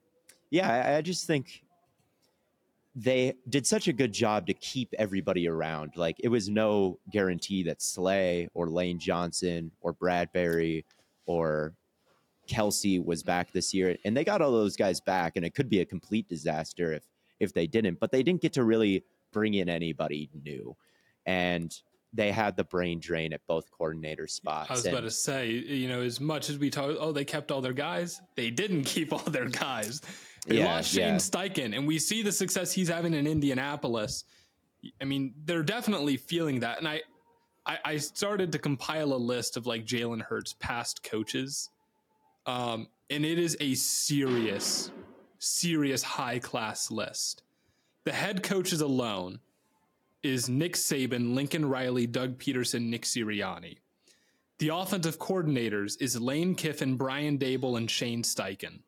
yeah, 0.51 0.71
I, 0.71 0.97
I 0.97 1.01
just 1.01 1.25
think 1.25 1.63
they 2.95 3.35
did 3.49 3.65
such 3.65 3.87
a 3.87 3.93
good 3.93 4.11
job 4.11 4.47
to 4.47 4.53
keep 4.53 4.93
everybody 4.97 5.47
around. 5.47 5.93
Like 5.95 6.17
it 6.19 6.27
was 6.27 6.49
no 6.49 6.99
guarantee 7.11 7.63
that 7.63 7.81
Slay 7.81 8.49
or 8.53 8.67
Lane 8.67 8.99
Johnson 8.99 9.71
or 9.81 9.93
Bradberry 9.93 10.83
or 11.25 11.73
Kelce 12.49 13.03
was 13.03 13.23
back 13.23 13.51
this 13.53 13.73
year, 13.73 13.95
and 14.03 14.15
they 14.15 14.23
got 14.23 14.41
all 14.41 14.51
those 14.51 14.75
guys 14.75 14.99
back, 14.99 15.37
and 15.37 15.45
it 15.45 15.55
could 15.55 15.69
be 15.69 15.79
a 15.79 15.85
complete 15.85 16.27
disaster 16.27 16.91
if 16.93 17.03
if 17.39 17.53
they 17.53 17.65
didn't. 17.65 17.99
But 17.99 18.11
they 18.11 18.23
didn't 18.23 18.41
get 18.41 18.53
to 18.53 18.63
really 18.63 19.03
bring 19.31 19.53
in 19.53 19.69
anybody 19.69 20.29
new, 20.43 20.75
and 21.25 21.73
they 22.13 22.31
had 22.31 22.57
the 22.57 22.63
brain 22.65 22.99
drain 22.99 23.31
at 23.31 23.39
both 23.47 23.71
coordinator 23.71 24.27
spots. 24.27 24.69
I 24.69 24.73
was 24.73 24.85
and, 24.85 24.93
about 24.93 25.05
to 25.05 25.11
say, 25.11 25.49
you 25.49 25.87
know, 25.87 26.01
as 26.01 26.19
much 26.19 26.49
as 26.49 26.57
we 26.57 26.69
talk, 26.69 26.97
oh, 26.99 27.13
they 27.13 27.23
kept 27.23 27.51
all 27.51 27.61
their 27.61 27.71
guys, 27.73 28.21
they 28.35 28.49
didn't 28.49 28.83
keep 28.85 29.13
all 29.13 29.19
their 29.19 29.47
guys. 29.47 30.01
They 30.47 30.57
yeah, 30.57 30.65
lost 30.65 30.91
Shane 30.91 31.13
yeah. 31.13 31.15
Steichen, 31.17 31.75
and 31.75 31.87
we 31.87 31.99
see 31.99 32.23
the 32.23 32.31
success 32.31 32.71
he's 32.71 32.89
having 32.89 33.13
in 33.13 33.27
Indianapolis. 33.27 34.23
I 34.99 35.05
mean, 35.05 35.33
they're 35.45 35.63
definitely 35.63 36.17
feeling 36.17 36.61
that. 36.61 36.79
And 36.79 36.87
I, 36.87 37.01
I, 37.65 37.77
I 37.85 37.97
started 37.97 38.51
to 38.53 38.59
compile 38.59 39.13
a 39.13 39.15
list 39.15 39.55
of 39.55 39.67
like 39.67 39.85
Jalen 39.85 40.21
Hurts 40.23 40.53
past 40.59 41.03
coaches, 41.03 41.69
um, 42.47 42.87
and 43.09 43.23
it 43.23 43.37
is 43.37 43.55
a 43.59 43.75
serious, 43.75 44.89
serious 45.37 46.01
high 46.01 46.39
class 46.39 46.89
list. 46.89 47.43
The 48.03 48.11
head 48.11 48.41
coaches 48.41 48.81
alone 48.81 49.39
is 50.23 50.49
Nick 50.49 50.73
Saban, 50.73 51.35
Lincoln 51.35 51.65
Riley, 51.65 52.07
Doug 52.07 52.39
Pederson, 52.39 52.89
Nick 52.89 53.03
Sirianni. 53.03 53.77
The 54.57 54.69
offensive 54.69 55.19
coordinators 55.19 55.99
is 55.99 56.19
Lane 56.19 56.55
Kiffin, 56.55 56.95
Brian 56.95 57.37
Daboll, 57.37 57.77
and 57.77 57.89
Shane 57.89 58.23
Steichen. 58.23 58.79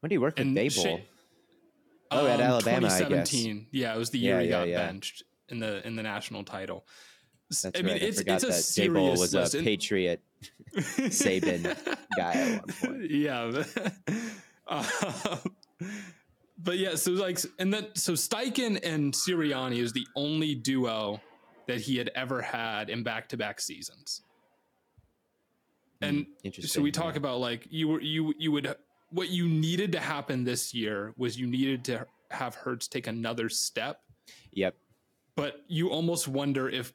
When 0.00 0.08
did 0.08 0.14
he 0.14 0.18
work 0.18 0.38
with 0.38 0.46
Daboll? 0.46 1.02
oh, 2.10 2.20
um, 2.20 2.26
at 2.26 2.40
Alabama, 2.40 2.88
2017. 2.88 3.66
Yeah, 3.70 3.94
it 3.94 3.98
was 3.98 4.10
the 4.10 4.18
year 4.18 4.36
yeah, 4.36 4.42
he 4.42 4.48
got 4.48 4.68
yeah. 4.68 4.86
benched 4.86 5.22
in 5.48 5.58
the 5.58 5.86
in 5.86 5.96
the 5.96 6.02
national 6.02 6.44
title. 6.44 6.86
That's 7.50 7.64
I 7.78 7.82
mean, 7.82 7.92
right. 7.92 8.02
it's, 8.02 8.18
I 8.18 8.22
forgot 8.22 8.44
it's 8.44 8.74
that 8.74 8.82
Daboll 8.82 9.18
was 9.18 9.54
a 9.54 9.62
Patriot 9.62 10.22
Saban 10.76 11.76
guy 12.16 12.32
at 12.32 12.66
one 12.66 12.74
point. 12.80 13.10
Yeah. 13.10 13.64
Um, 14.70 14.84
but 16.58 16.76
yeah, 16.76 16.94
so 16.96 17.12
like, 17.12 17.40
and 17.58 17.72
then 17.72 17.86
so 17.94 18.12
Steichen 18.12 18.78
and 18.82 19.14
Sirianni 19.14 19.78
is 19.78 19.94
the 19.94 20.06
only 20.14 20.54
duo 20.54 21.22
that 21.68 21.80
he 21.80 21.96
had 21.96 22.10
ever 22.14 22.42
had 22.42 22.90
in 22.90 23.02
back 23.02 23.30
to 23.30 23.38
back 23.38 23.62
seasons. 23.62 24.20
And 26.02 26.26
mm, 26.44 26.68
so 26.68 26.82
we 26.82 26.90
talk 26.90 27.14
yeah. 27.14 27.20
about 27.20 27.40
like 27.40 27.66
you 27.70 27.88
were 27.88 28.00
you 28.02 28.34
you 28.38 28.52
would 28.52 28.76
what 29.10 29.30
you 29.30 29.48
needed 29.48 29.92
to 29.92 30.00
happen 30.00 30.44
this 30.44 30.74
year 30.74 31.14
was 31.16 31.38
you 31.38 31.46
needed 31.46 31.84
to 31.86 32.06
have 32.30 32.54
Hurts 32.54 32.88
take 32.88 33.06
another 33.06 33.48
step. 33.48 34.00
Yep. 34.52 34.74
But 35.34 35.62
you 35.68 35.90
almost 35.90 36.28
wonder 36.28 36.68
if 36.68 36.92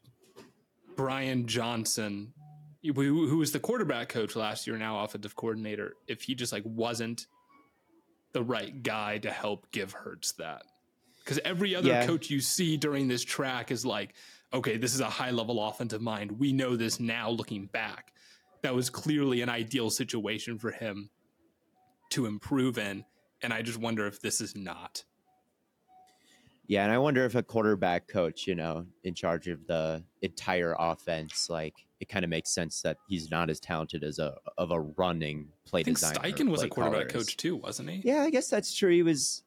Brian 0.95 1.47
Johnson, 1.47 2.33
who, 2.83 3.27
who 3.27 3.37
was 3.37 3.51
the 3.51 3.59
quarterback 3.59 4.09
coach 4.09 4.35
last 4.35 4.67
year, 4.67 4.77
now 4.77 5.03
offensive 5.03 5.35
coordinator, 5.35 5.93
if 6.07 6.21
he 6.21 6.35
just 6.35 6.53
like 6.53 6.63
wasn't 6.65 7.27
the 8.33 8.43
right 8.43 8.83
guy 8.83 9.17
to 9.19 9.31
help 9.31 9.71
give 9.71 9.91
Hurts 9.93 10.33
that. 10.33 10.63
Because 11.19 11.39
every 11.45 11.73
other 11.73 11.87
yeah. 11.87 12.05
coach 12.05 12.29
you 12.29 12.41
see 12.41 12.75
during 12.75 13.07
this 13.07 13.23
track 13.23 13.71
is 13.71 13.85
like, 13.85 14.13
okay, 14.53 14.77
this 14.77 14.93
is 14.93 14.99
a 14.99 15.09
high 15.09 15.31
level 15.31 15.63
offensive 15.63 16.01
mind. 16.01 16.31
We 16.37 16.51
know 16.51 16.75
this 16.75 16.99
now 16.99 17.29
looking 17.29 17.67
back. 17.67 18.11
That 18.61 18.75
was 18.75 18.89
clearly 18.89 19.41
an 19.41 19.49
ideal 19.49 19.89
situation 19.89 20.59
for 20.59 20.71
him 20.71 21.09
to 22.13 22.25
improve 22.25 22.77
in. 22.77 23.05
And 23.41 23.53
I 23.53 23.61
just 23.61 23.77
wonder 23.77 24.07
if 24.07 24.21
this 24.21 24.39
is 24.39 24.55
not. 24.55 25.03
Yeah, 26.67 26.83
and 26.83 26.91
I 26.93 26.97
wonder 26.97 27.25
if 27.25 27.35
a 27.35 27.43
quarterback 27.43 28.07
coach, 28.07 28.47
you 28.47 28.55
know, 28.55 28.85
in 29.03 29.13
charge 29.13 29.47
of 29.49 29.67
the 29.67 30.01
entire 30.21 30.75
offense, 30.79 31.49
like 31.49 31.75
it 31.99 32.07
kind 32.07 32.23
of 32.23 32.29
makes 32.29 32.51
sense 32.51 32.81
that 32.83 32.97
he's 33.07 33.29
not 33.29 33.49
as 33.49 33.59
talented 33.59 34.03
as 34.03 34.19
a 34.19 34.35
of 34.57 34.71
a 34.71 34.79
running 34.79 35.49
play 35.65 35.81
I 35.81 35.83
think 35.83 35.97
designer. 35.97 36.19
Steichen 36.19 36.49
was 36.49 36.63
a 36.63 36.69
quarterback 36.69 37.09
coach 37.09 37.35
too, 37.35 37.57
wasn't 37.57 37.89
he? 37.89 38.01
Yeah, 38.05 38.21
I 38.21 38.29
guess 38.29 38.47
that's 38.49 38.73
true. 38.73 38.91
He 38.91 39.03
was. 39.03 39.43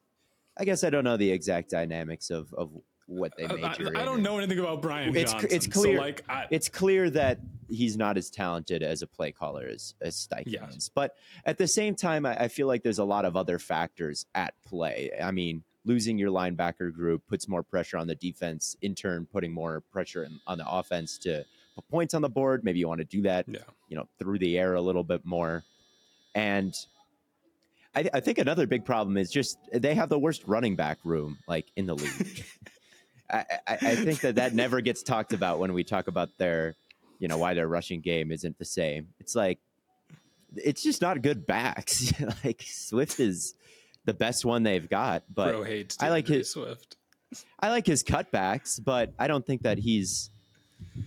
I 0.59 0.65
guess 0.65 0.83
I 0.83 0.89
don't 0.89 1.03
know 1.03 1.17
the 1.17 1.31
exact 1.31 1.71
dynamics 1.71 2.29
of 2.29 2.53
of 2.53 2.71
what 3.07 3.33
they 3.37 3.47
major 3.47 3.91
I, 3.95 3.99
I, 3.99 4.01
I 4.01 4.05
don't 4.05 4.21
know 4.21 4.37
anything 4.37 4.59
about 4.59 4.81
Brian 4.81 5.15
it's, 5.15 5.31
Johnson. 5.31 5.49
It's 5.51 5.67
clear. 5.67 5.97
So 5.97 6.01
like, 6.01 6.23
I, 6.29 6.45
it's 6.51 6.69
clear 6.69 7.09
that 7.09 7.39
he's 7.69 7.97
not 7.97 8.17
as 8.17 8.29
talented 8.29 8.83
as 8.83 9.01
a 9.01 9.07
play 9.07 9.31
caller 9.31 9.65
as, 9.65 9.95
as 10.01 10.15
Steichen 10.15 10.75
is. 10.75 10.89
But 10.93 11.15
at 11.45 11.57
the 11.57 11.67
same 11.67 11.95
time, 11.95 12.25
I, 12.25 12.43
I 12.43 12.47
feel 12.49 12.67
like 12.67 12.83
there's 12.83 12.99
a 12.99 13.05
lot 13.05 13.25
of 13.25 13.35
other 13.35 13.59
factors 13.59 14.25
at 14.35 14.53
play. 14.65 15.11
I 15.21 15.31
mean, 15.31 15.63
losing 15.85 16.17
your 16.17 16.31
linebacker 16.31 16.93
group 16.93 17.23
puts 17.27 17.47
more 17.47 17.63
pressure 17.63 17.97
on 17.97 18.07
the 18.07 18.15
defense, 18.15 18.75
in 18.81 18.93
turn, 18.93 19.25
putting 19.25 19.53
more 19.53 19.81
pressure 19.91 20.23
in, 20.23 20.39
on 20.45 20.57
the 20.57 20.69
offense 20.69 21.17
to 21.19 21.45
put 21.75 21.87
points 21.87 22.13
on 22.13 22.21
the 22.21 22.29
board. 22.29 22.63
Maybe 22.63 22.79
you 22.79 22.87
want 22.87 22.99
to 22.99 23.05
do 23.05 23.21
that, 23.23 23.45
yeah. 23.47 23.59
you 23.87 23.95
know, 23.95 24.07
through 24.19 24.39
the 24.39 24.57
air 24.57 24.75
a 24.75 24.81
little 24.81 25.03
bit 25.03 25.25
more. 25.25 25.63
And 26.35 26.75
I, 27.95 28.09
I, 28.13 28.19
think 28.19 28.37
another 28.37 28.67
big 28.67 28.85
problem 28.85 29.17
is 29.17 29.31
just 29.31 29.57
they 29.73 29.95
have 29.95 30.09
the 30.09 30.19
worst 30.19 30.43
running 30.45 30.75
back 30.75 30.99
room 31.03 31.39
like 31.47 31.65
in 31.75 31.87
the 31.87 31.95
league. 31.95 32.45
I, 33.29 33.45
I, 33.67 33.73
I, 33.81 33.95
think 33.95 34.21
that 34.21 34.35
that 34.35 34.53
never 34.53 34.81
gets 34.81 35.03
talked 35.03 35.33
about 35.33 35.59
when 35.59 35.73
we 35.73 35.83
talk 35.83 36.07
about 36.07 36.29
their, 36.37 36.75
you 37.19 37.27
know, 37.27 37.37
why 37.37 37.53
their 37.53 37.67
rushing 37.67 37.99
game 37.99 38.31
isn't 38.31 38.57
the 38.57 38.65
same. 38.65 39.09
It's 39.19 39.35
like 39.35 39.59
it's 40.55 40.81
just 40.81 41.01
not 41.01 41.21
good 41.21 41.45
backs. 41.45 42.13
like 42.43 42.63
Swift 42.65 43.19
is 43.19 43.55
the 44.05 44.13
best 44.13 44.45
one 44.45 44.63
they've 44.63 44.89
got. 44.89 45.23
But 45.33 45.51
Bro 45.51 45.63
hates 45.63 45.97
I 45.99 46.09
like 46.09 46.27
his 46.27 46.51
Swift. 46.51 46.95
I 47.59 47.69
like 47.69 47.85
his 47.85 48.03
cutbacks, 48.03 48.81
but 48.83 49.13
I 49.19 49.27
don't 49.27 49.45
think 49.45 49.63
that 49.63 49.77
he's 49.77 50.29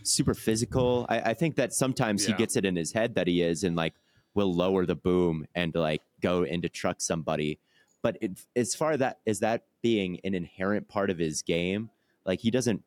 super 0.02 0.34
physical. 0.34 1.06
I, 1.08 1.20
I 1.20 1.34
think 1.34 1.56
that 1.56 1.72
sometimes 1.72 2.22
yeah. 2.22 2.34
he 2.34 2.38
gets 2.38 2.56
it 2.56 2.64
in 2.64 2.76
his 2.76 2.92
head 2.92 3.14
that 3.14 3.26
he 3.26 3.42
is, 3.42 3.64
and 3.64 3.74
like 3.76 3.94
will 4.34 4.52
lower 4.52 4.86
the 4.86 4.94
boom 4.94 5.46
and 5.54 5.74
like 5.74 6.02
go 6.20 6.42
into 6.42 6.68
truck 6.68 7.00
somebody. 7.00 7.58
But 8.02 8.18
it, 8.20 8.32
as 8.54 8.74
far 8.74 8.96
that 8.96 9.18
as 9.26 9.40
that 9.40 9.64
being 9.82 10.20
an 10.24 10.34
inherent 10.34 10.88
part 10.88 11.10
of 11.10 11.18
his 11.18 11.42
game, 11.42 11.90
like 12.30 12.40
he 12.40 12.50
doesn't 12.52 12.84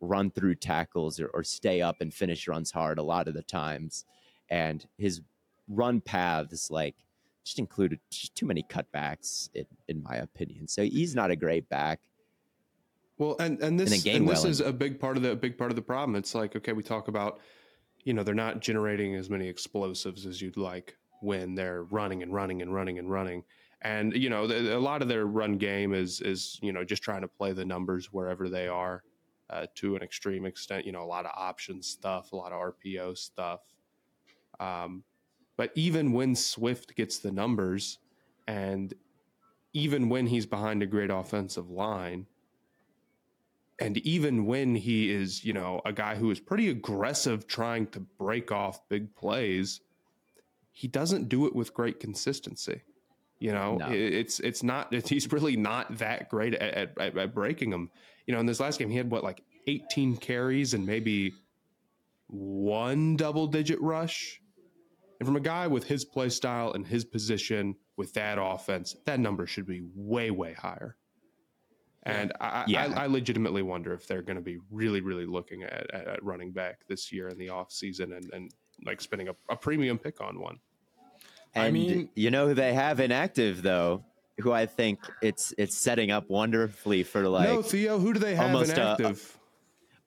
run 0.00 0.30
through 0.30 0.54
tackles 0.56 1.18
or, 1.18 1.28
or 1.28 1.42
stay 1.42 1.80
up 1.80 2.02
and 2.02 2.12
finish 2.12 2.46
runs 2.46 2.70
hard 2.70 2.98
a 2.98 3.02
lot 3.02 3.28
of 3.28 3.34
the 3.34 3.42
times, 3.42 4.04
and 4.50 4.86
his 4.98 5.22
run 5.68 6.02
paths 6.02 6.70
like 6.70 6.94
just 7.44 7.58
included 7.58 7.98
just 8.10 8.34
too 8.34 8.44
many 8.44 8.62
cutbacks, 8.62 9.48
in, 9.54 9.64
in 9.88 10.02
my 10.02 10.16
opinion. 10.16 10.68
So 10.68 10.82
he's 10.82 11.14
not 11.14 11.30
a 11.30 11.36
great 11.36 11.66
back. 11.70 12.00
Well, 13.16 13.36
and 13.40 13.58
and 13.62 13.80
this 13.80 14.04
and, 14.04 14.16
and 14.16 14.28
this 14.28 14.44
is 14.44 14.60
a 14.60 14.72
big 14.72 15.00
part 15.00 15.16
of 15.16 15.22
the 15.22 15.34
big 15.34 15.56
part 15.56 15.70
of 15.70 15.76
the 15.76 15.82
problem. 15.82 16.14
It's 16.14 16.34
like 16.34 16.54
okay, 16.54 16.74
we 16.74 16.82
talk 16.82 17.08
about, 17.08 17.40
you 18.04 18.12
know, 18.12 18.22
they're 18.22 18.34
not 18.34 18.60
generating 18.60 19.14
as 19.14 19.30
many 19.30 19.48
explosives 19.48 20.26
as 20.26 20.42
you'd 20.42 20.58
like 20.58 20.98
when 21.22 21.54
they're 21.54 21.84
running 21.84 22.22
and 22.22 22.34
running 22.34 22.60
and 22.60 22.74
running 22.74 22.98
and 22.98 23.10
running. 23.10 23.44
And 23.84 24.14
you 24.14 24.30
know, 24.30 24.46
the, 24.46 24.76
a 24.76 24.80
lot 24.80 25.02
of 25.02 25.08
their 25.08 25.26
run 25.26 25.58
game 25.58 25.94
is 25.94 26.20
is 26.22 26.58
you 26.62 26.72
know 26.72 26.84
just 26.84 27.02
trying 27.02 27.22
to 27.22 27.28
play 27.28 27.52
the 27.52 27.64
numbers 27.64 28.12
wherever 28.12 28.48
they 28.48 28.68
are, 28.68 29.04
uh, 29.50 29.66
to 29.76 29.96
an 29.96 30.02
extreme 30.02 30.46
extent. 30.46 30.86
You 30.86 30.92
know, 30.92 31.02
a 31.02 31.06
lot 31.06 31.26
of 31.26 31.32
option 31.36 31.82
stuff, 31.82 32.32
a 32.32 32.36
lot 32.36 32.52
of 32.52 32.60
RPO 32.60 33.16
stuff. 33.18 33.60
Um, 34.60 35.04
but 35.56 35.70
even 35.74 36.12
when 36.12 36.34
Swift 36.34 36.96
gets 36.96 37.18
the 37.18 37.32
numbers, 37.32 37.98
and 38.48 38.94
even 39.74 40.08
when 40.08 40.26
he's 40.28 40.46
behind 40.46 40.82
a 40.82 40.86
great 40.86 41.10
offensive 41.10 41.70
line, 41.70 42.26
And 43.78 43.98
even 43.98 44.46
when 44.46 44.74
he 44.76 45.10
is, 45.10 45.44
you 45.44 45.52
know, 45.52 45.80
a 45.84 45.92
guy 45.92 46.14
who 46.16 46.30
is 46.30 46.40
pretty 46.40 46.70
aggressive 46.70 47.46
trying 47.46 47.88
to 47.88 48.00
break 48.00 48.52
off 48.52 48.88
big 48.88 49.14
plays, 49.16 49.80
he 50.72 50.88
doesn't 50.88 51.28
do 51.28 51.46
it 51.46 51.54
with 51.54 51.74
great 51.74 52.00
consistency. 52.00 52.82
You 53.44 53.52
know, 53.52 53.76
No. 53.76 53.90
it's 53.90 54.40
it's 54.40 54.62
not 54.62 54.90
it's, 54.94 55.06
he's 55.14 55.30
really 55.30 55.54
not 55.54 55.98
that 55.98 56.30
great 56.30 56.54
at, 56.54 56.96
at, 56.98 57.18
at 57.18 57.34
breaking 57.34 57.68
them. 57.68 57.90
You 58.26 58.32
know, 58.32 58.40
in 58.40 58.46
this 58.46 58.58
last 58.58 58.78
game, 58.78 58.88
he 58.88 58.96
had 58.96 59.10
what 59.10 59.22
like 59.22 59.42
18 59.66 60.16
carries 60.16 60.72
and 60.72 60.86
maybe 60.86 61.34
one 62.28 63.16
double 63.16 63.46
digit 63.46 63.78
rush. 63.82 64.40
And 65.20 65.26
from 65.26 65.36
a 65.36 65.40
guy 65.40 65.66
with 65.66 65.84
his 65.84 66.06
play 66.06 66.30
style 66.30 66.72
and 66.72 66.86
his 66.86 67.04
position 67.04 67.76
with 67.98 68.14
that 68.14 68.38
offense, 68.40 68.96
that 69.04 69.20
number 69.20 69.46
should 69.46 69.66
be 69.66 69.82
way, 69.94 70.30
way 70.30 70.54
higher. 70.54 70.96
And 72.02 72.32
I, 72.40 72.64
Yeah. 72.66 72.94
I, 72.96 73.04
I 73.04 73.06
legitimately 73.08 73.60
wonder 73.60 73.92
if 73.92 74.06
they're 74.06 74.22
going 74.22 74.36
to 74.36 74.42
be 74.42 74.56
really, 74.70 75.02
really 75.02 75.26
looking 75.26 75.64
at, 75.64 75.90
at, 75.92 76.06
at 76.06 76.24
running 76.24 76.50
back 76.52 76.86
this 76.88 77.12
year 77.12 77.28
in 77.28 77.36
the 77.36 77.48
offseason 77.48 78.16
and, 78.16 78.30
and 78.32 78.50
like 78.86 79.02
spending 79.02 79.28
a, 79.28 79.34
a 79.50 79.56
premium 79.56 79.98
pick 79.98 80.22
on 80.22 80.40
one. 80.40 80.60
And 81.54 81.64
I 81.66 81.70
mean- 81.70 82.08
you 82.14 82.30
know 82.30 82.48
who 82.48 82.54
they 82.54 82.74
have 82.74 83.00
inactive 83.00 83.62
though, 83.62 84.04
who 84.40 84.52
I 84.52 84.66
think 84.66 84.98
it's 85.22 85.54
it's 85.58 85.76
setting 85.76 86.10
up 86.10 86.28
wonderfully 86.28 87.02
for 87.04 87.28
like 87.28 87.48
no, 87.48 87.62
Theo, 87.62 87.98
who 87.98 88.12
do 88.12 88.18
they 88.18 88.34
have 88.34 88.46
almost 88.46 88.72
a- 88.72 88.80
inactive? 88.80 89.38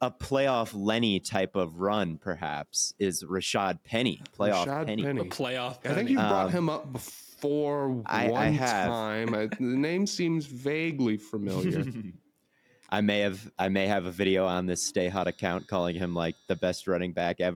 a 0.01 0.11
playoff 0.11 0.71
Lenny 0.75 1.19
type 1.19 1.55
of 1.55 1.79
run, 1.79 2.17
perhaps, 2.19 2.93
is 2.99 3.23
Rashad 3.23 3.79
Penny. 3.83 4.21
Playoff 4.37 4.67
Rashad 4.67 4.85
Penny. 4.85 5.01
Penny. 5.03 5.21
A 5.21 5.25
playoff. 5.25 5.77
I 5.85 5.95
think 5.95 6.09
you 6.09 6.17
brought 6.17 6.47
Um, 6.47 6.51
him 6.51 6.69
up 6.69 6.93
before 6.93 8.03
I- 8.05 8.27
I 8.27 8.29
one 8.29 8.53
have. 8.53 8.87
time. 8.89 9.33
I, 9.33 9.47
the 9.47 9.63
name 9.63 10.05
seems 10.05 10.45
vaguely 10.45 11.17
familiar. 11.17 11.83
I 12.89 13.01
may 13.01 13.19
have 13.21 13.51
I 13.57 13.69
may 13.69 13.87
have 13.87 14.05
a 14.05 14.11
video 14.11 14.45
on 14.45 14.65
this 14.65 14.81
Stay 14.83 15.07
Hot 15.09 15.27
account 15.27 15.67
calling 15.67 15.95
him 15.95 16.13
like 16.13 16.35
the 16.47 16.55
best 16.55 16.87
running 16.87 17.11
back 17.11 17.39
ever. 17.41 17.55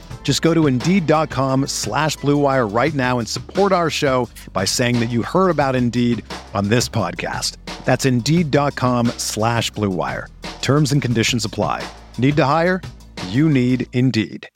Just 0.23 0.41
go 0.41 0.53
to 0.53 0.67
Indeed.com 0.67 1.67
slash 1.67 2.15
Blue 2.15 2.37
Wire 2.37 2.65
right 2.67 2.93
now 2.93 3.19
and 3.19 3.27
support 3.27 3.73
our 3.73 3.89
show 3.89 4.29
by 4.53 4.63
saying 4.63 5.01
that 5.01 5.09
you 5.09 5.23
heard 5.23 5.49
about 5.49 5.75
Indeed 5.75 6.23
on 6.53 6.69
this 6.69 6.87
podcast. 6.87 7.57
That's 7.83 8.05
Indeed.com 8.05 9.07
slash 9.17 9.71
Blue 9.71 9.89
Wire. 9.89 10.29
Terms 10.61 10.93
and 10.93 11.01
conditions 11.01 11.43
apply. 11.43 11.85
Need 12.17 12.37
to 12.37 12.45
hire? 12.45 12.81
You 13.27 13.49
need 13.49 13.87
Indeed. 13.91 14.47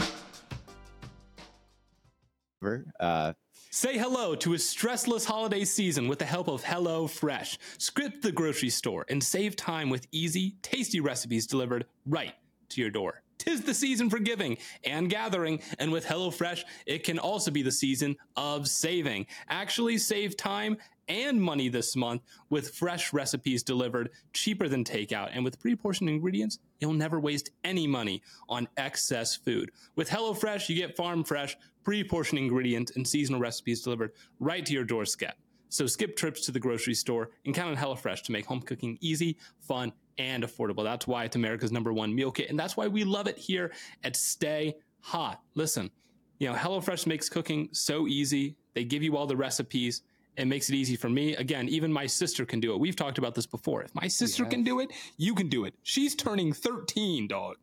Uh, 2.99 3.33
Say 3.69 3.97
hello 3.97 4.35
to 4.35 4.53
a 4.53 4.55
stressless 4.55 5.25
holiday 5.25 5.65
season 5.65 6.07
with 6.07 6.19
the 6.19 6.25
help 6.25 6.47
of 6.47 6.63
Hello 6.63 7.07
Fresh. 7.07 7.57
Script 7.77 8.21
the 8.21 8.31
grocery 8.31 8.69
store 8.69 9.05
and 9.09 9.21
save 9.21 9.57
time 9.57 9.89
with 9.89 10.07
easy, 10.13 10.55
tasty 10.61 11.01
recipes 11.01 11.45
delivered 11.45 11.85
right 12.05 12.33
to 12.69 12.79
your 12.79 12.89
door. 12.89 13.21
Tis 13.37 13.61
the 13.61 13.73
season 13.73 14.09
for 14.09 14.19
giving 14.19 14.57
and 14.83 15.09
gathering, 15.09 15.61
and 15.79 15.91
with 15.91 16.05
HelloFresh, 16.05 16.63
it 16.85 17.03
can 17.03 17.19
also 17.19 17.51
be 17.51 17.61
the 17.61 17.71
season 17.71 18.15
of 18.35 18.67
saving. 18.67 19.27
Actually, 19.49 19.97
save 19.97 20.37
time 20.37 20.77
and 21.07 21.41
money 21.41 21.69
this 21.69 21.95
month 21.95 22.21
with 22.49 22.73
fresh 22.73 23.13
recipes 23.13 23.63
delivered 23.63 24.09
cheaper 24.33 24.67
than 24.67 24.83
takeout. 24.83 25.29
And 25.33 25.43
with 25.43 25.59
pre 25.59 25.75
portioned 25.75 26.09
ingredients, 26.09 26.59
you'll 26.79 26.93
never 26.93 27.19
waste 27.19 27.51
any 27.63 27.87
money 27.87 28.21
on 28.49 28.67
excess 28.77 29.35
food. 29.35 29.71
With 29.95 30.09
HelloFresh, 30.09 30.69
you 30.69 30.75
get 30.75 30.95
farm 30.95 31.23
fresh, 31.23 31.57
pre 31.83 32.03
portioned 32.03 32.39
ingredients, 32.39 32.95
and 32.95 33.07
seasonal 33.07 33.41
recipes 33.41 33.81
delivered 33.81 34.13
right 34.39 34.65
to 34.65 34.73
your 34.73 34.83
doorstep. 34.83 35.37
So 35.69 35.87
skip 35.87 36.15
trips 36.15 36.41
to 36.45 36.51
the 36.51 36.59
grocery 36.59 36.93
store 36.93 37.31
and 37.45 37.53
count 37.53 37.69
on 37.69 37.83
HelloFresh 37.83 38.23
to 38.23 38.31
make 38.31 38.45
home 38.45 38.61
cooking 38.61 38.97
easy, 39.01 39.37
fun, 39.59 39.91
and 40.17 40.43
affordable. 40.43 40.83
That's 40.83 41.07
why 41.07 41.25
it's 41.25 41.35
America's 41.35 41.71
number 41.71 41.93
one 41.93 42.13
meal 42.13 42.31
kit, 42.31 42.49
and 42.49 42.59
that's 42.59 42.77
why 42.77 42.87
we 42.87 43.03
love 43.03 43.27
it 43.27 43.37
here 43.37 43.71
at 44.03 44.15
Stay 44.15 44.75
Hot. 45.01 45.41
Listen, 45.55 45.91
you 46.39 46.49
know, 46.49 46.55
HelloFresh 46.55 47.07
makes 47.07 47.29
cooking 47.29 47.69
so 47.71 48.07
easy. 48.07 48.55
They 48.73 48.83
give 48.83 49.03
you 49.03 49.17
all 49.17 49.27
the 49.27 49.37
recipes. 49.37 50.01
It 50.37 50.45
makes 50.45 50.69
it 50.69 50.75
easy 50.75 50.95
for 50.97 51.09
me. 51.09 51.35
Again, 51.35 51.69
even 51.69 51.93
my 51.93 52.05
sister 52.05 52.45
can 52.45 52.59
do 52.59 52.73
it. 52.73 52.79
We've 52.79 52.95
talked 52.95 53.17
about 53.17 53.35
this 53.35 53.45
before. 53.45 53.83
If 53.83 53.95
my 53.95 54.07
sister 54.07 54.43
can 54.43 54.63
do 54.63 54.81
it, 54.81 54.91
you 55.17 55.33
can 55.33 55.47
do 55.47 55.63
it. 55.63 55.75
She's 55.83 56.13
turning 56.13 56.51
13, 56.51 57.27
dog. 57.27 57.55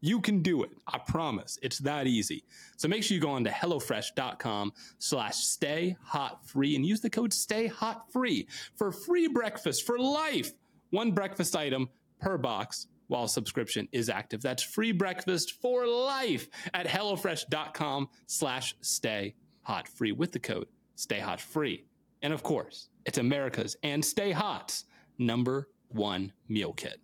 You 0.00 0.20
can 0.20 0.42
do 0.42 0.64
it. 0.64 0.70
I 0.86 0.98
promise. 0.98 1.58
It's 1.62 1.78
that 1.78 2.06
easy. 2.06 2.44
So 2.76 2.88
make 2.88 3.04
sure 3.04 3.14
you 3.14 3.20
go 3.20 3.30
on 3.30 3.44
to 3.44 3.50
HelloFresh.com 3.50 4.72
slash 4.98 5.36
stay 5.36 5.96
hot 6.02 6.46
free 6.46 6.74
and 6.76 6.84
use 6.84 7.00
the 7.00 7.10
code 7.10 7.32
stay 7.32 7.68
hot 7.68 8.12
free 8.12 8.48
for 8.76 8.90
free 8.90 9.28
breakfast 9.28 9.86
for 9.86 9.98
life. 9.98 10.52
One 10.92 11.12
breakfast 11.12 11.56
item 11.56 11.88
per 12.20 12.36
box 12.36 12.86
while 13.08 13.26
subscription 13.26 13.88
is 13.92 14.08
active. 14.10 14.42
That's 14.42 14.62
free 14.62 14.92
breakfast 14.92 15.54
for 15.60 15.86
life 15.86 16.48
at 16.74 16.86
HelloFresh.com 16.86 18.08
slash 18.26 18.76
stay 18.82 19.34
hot 19.62 19.88
free 19.88 20.12
with 20.12 20.32
the 20.32 20.38
code 20.38 20.66
stay 20.94 21.18
hot 21.18 21.40
free. 21.40 21.86
And 22.20 22.32
of 22.32 22.42
course, 22.42 22.90
it's 23.06 23.18
America's 23.18 23.74
and 23.82 24.04
Stay 24.04 24.32
Hot's 24.32 24.84
number 25.18 25.68
one 25.88 26.32
meal 26.48 26.72
kit. 26.74 27.00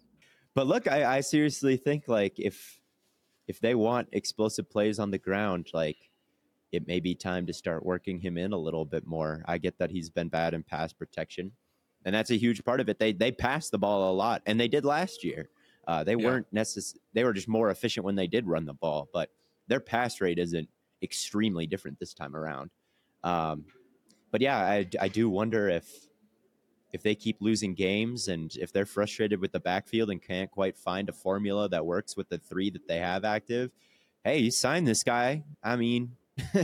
but 0.54 0.66
look, 0.66 0.86
I, 0.86 1.16
I 1.16 1.20
seriously 1.20 1.76
think 1.78 2.08
like 2.08 2.38
if 2.38 2.80
if 3.46 3.58
they 3.58 3.74
want 3.74 4.08
explosive 4.12 4.68
plays 4.70 4.98
on 4.98 5.10
the 5.10 5.18
ground, 5.18 5.68
like 5.72 5.96
it 6.72 6.86
may 6.86 7.00
be 7.00 7.14
time 7.14 7.46
to 7.46 7.54
start 7.54 7.86
working 7.86 8.20
him 8.20 8.36
in 8.36 8.52
a 8.52 8.58
little 8.58 8.84
bit 8.84 9.06
more. 9.06 9.42
I 9.46 9.56
get 9.56 9.78
that 9.78 9.90
he's 9.90 10.10
been 10.10 10.28
bad 10.28 10.52
in 10.52 10.62
pass 10.62 10.92
protection, 10.92 11.52
and 12.08 12.14
that's 12.14 12.30
a 12.30 12.36
huge 12.38 12.64
part 12.64 12.80
of 12.80 12.88
it. 12.88 12.98
They 12.98 13.12
they 13.12 13.30
pass 13.30 13.68
the 13.70 13.78
ball 13.78 14.10
a 14.10 14.14
lot, 14.14 14.42
and 14.46 14.58
they 14.58 14.66
did 14.68 14.84
last 14.84 15.22
year. 15.22 15.50
Uh, 15.86 16.02
they 16.04 16.12
Yeah. 16.16 16.24
weren't 16.26 16.54
necess- 16.54 16.96
They 17.12 17.22
were 17.24 17.32
just 17.32 17.48
more 17.48 17.70
efficient 17.70 18.04
when 18.04 18.14
they 18.16 18.26
did 18.26 18.46
run 18.46 18.64
the 18.64 18.74
ball, 18.74 19.08
but 19.12 19.30
their 19.68 19.80
pass 19.80 20.20
rate 20.20 20.38
isn't 20.38 20.68
extremely 21.02 21.66
different 21.66 21.98
this 22.00 22.14
time 22.14 22.34
around. 22.34 22.70
Um, 23.24 23.64
but 24.30 24.40
yeah, 24.40 24.58
I, 24.58 24.86
I 25.00 25.08
do 25.08 25.28
wonder 25.30 25.68
if 25.68 25.86
if 26.92 27.02
they 27.02 27.14
keep 27.14 27.36
losing 27.40 27.74
games 27.74 28.28
and 28.28 28.56
if 28.56 28.72
they're 28.72 28.86
frustrated 28.86 29.38
with 29.40 29.52
the 29.52 29.60
backfield 29.60 30.08
and 30.10 30.22
can't 30.22 30.50
quite 30.50 30.76
find 30.76 31.08
a 31.10 31.12
formula 31.12 31.68
that 31.68 31.84
works 31.84 32.16
with 32.16 32.28
the 32.30 32.38
three 32.38 32.70
that 32.70 32.88
they 32.88 32.98
have 32.98 33.24
active. 33.26 33.70
Hey, 34.24 34.38
you 34.38 34.50
signed 34.50 34.86
this 34.88 35.02
guy. 35.04 35.44
I 35.62 35.76
mean, 35.76 36.16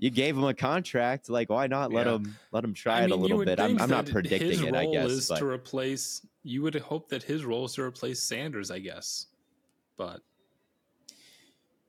you 0.00 0.10
gave 0.10 0.36
him 0.36 0.44
a 0.44 0.54
contract. 0.54 1.28
Like, 1.28 1.50
why 1.50 1.66
not 1.68 1.92
let 1.92 2.06
Yeah. 2.06 2.14
him 2.14 2.36
let 2.50 2.64
him 2.64 2.74
try 2.74 3.00
I 3.00 3.04
it 3.04 3.10
a 3.12 3.14
little 3.16 3.44
bit? 3.44 3.60
I'm, 3.60 3.78
I'm 3.80 3.90
not 3.90 4.06
predicting 4.06 4.48
his 4.48 4.62
it. 4.62 4.74
I 4.74 4.82
role 4.84 4.92
guess, 4.94 5.10
is 5.10 5.28
but 5.28 5.38
to 5.38 5.46
replace. 5.46 6.26
You 6.42 6.62
would 6.62 6.74
hope 6.74 7.10
that 7.10 7.22
his 7.22 7.44
role 7.44 7.66
is 7.66 7.74
to 7.74 7.82
replace 7.82 8.22
Sanders, 8.22 8.70
I 8.70 8.78
guess. 8.80 9.26
But 9.96 10.22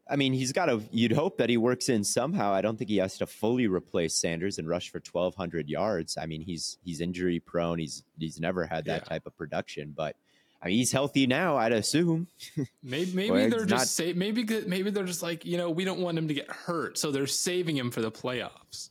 I 0.09 0.17
mean, 0.17 0.33
he's 0.33 0.51
got 0.51 0.65
to. 0.65 0.81
You'd 0.91 1.13
hope 1.13 1.37
that 1.37 1.49
he 1.49 1.55
works 1.55 1.87
in 1.87 2.03
somehow. 2.03 2.51
I 2.51 2.61
don't 2.61 2.77
think 2.77 2.89
he 2.89 2.97
has 2.97 3.17
to 3.19 3.25
fully 3.25 3.67
replace 3.67 4.13
Sanders 4.13 4.57
and 4.59 4.67
rush 4.67 4.89
for 4.89 4.99
1,200 4.99 5.69
yards. 5.69 6.17
I 6.17 6.25
mean, 6.25 6.41
he's 6.41 6.77
he's 6.83 6.99
injury 6.99 7.39
prone. 7.39 7.79
He's 7.79 8.03
he's 8.19 8.39
never 8.39 8.65
had 8.65 8.83
that 8.85 9.03
Yeah. 9.03 9.09
type 9.09 9.25
of 9.25 9.37
production, 9.37 9.93
but 9.95 10.17
I 10.63 10.67
mean, 10.67 10.77
he's 10.77 10.91
healthy 10.91 11.25
now. 11.25 11.57
I'd 11.57 11.71
assume. 11.71 12.27
maybe 12.83 13.11
maybe 13.13 13.49
they're 13.49 13.63
it's 13.63 13.69
just 13.69 13.69
not- 13.69 13.87
say, 13.87 14.13
maybe 14.13 14.43
maybe 14.67 14.91
they're 14.91 15.03
just 15.05 15.23
like 15.23 15.43
you 15.45 15.57
know 15.57 15.69
we 15.69 15.83
don't 15.85 15.99
want 15.99 16.17
him 16.17 16.27
to 16.27 16.33
get 16.33 16.49
hurt, 16.51 16.97
so 16.97 17.11
they're 17.11 17.27
saving 17.27 17.75
him 17.77 17.89
for 17.91 18.01
the 18.01 18.11
playoffs. 18.11 18.89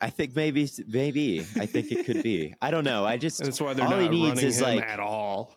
I 0.00 0.10
think 0.10 0.34
maybe 0.34 0.68
maybe 0.88 1.40
I 1.56 1.66
think 1.66 1.92
it 1.92 2.04
could 2.04 2.22
be. 2.22 2.54
I 2.60 2.70
don't 2.70 2.84
know. 2.84 3.04
I 3.04 3.16
just 3.16 3.42
That's 3.42 3.60
why 3.60 3.74
they're 3.74 3.86
all 3.86 3.92
not 3.92 4.02
he 4.02 4.08
needs 4.08 4.28
running 4.30 4.44
is 4.46 4.60
him 4.60 4.76
like 4.76 4.84
at 4.84 5.00
all. 5.00 5.56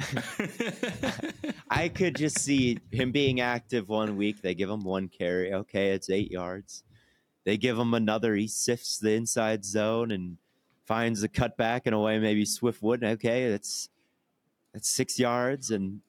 I 1.70 1.88
could 1.88 2.16
just 2.16 2.40
see 2.40 2.78
him 2.90 3.12
being 3.12 3.40
active 3.40 3.88
one 3.88 4.16
week. 4.16 4.42
They 4.42 4.54
give 4.54 4.68
him 4.68 4.82
one 4.82 5.08
carry. 5.08 5.52
Okay, 5.52 5.90
it's 5.90 6.10
eight 6.10 6.30
yards. 6.30 6.82
they 7.44 7.56
give 7.56 7.78
him 7.78 7.94
another. 7.94 8.34
He 8.34 8.48
sifts 8.48 8.98
the 8.98 9.12
inside 9.12 9.64
zone 9.64 10.10
and 10.10 10.36
finds 10.84 11.20
the 11.20 11.28
cutback 11.28 11.82
in 11.86 11.92
a 11.92 12.00
way 12.00 12.18
maybe 12.18 12.44
Swift 12.44 12.82
wouldn't. 12.82 13.12
Okay, 13.14 13.50
that's 13.50 13.88
that's 14.74 14.88
six 14.90 15.18
yards, 15.18 15.70
and 15.70 16.00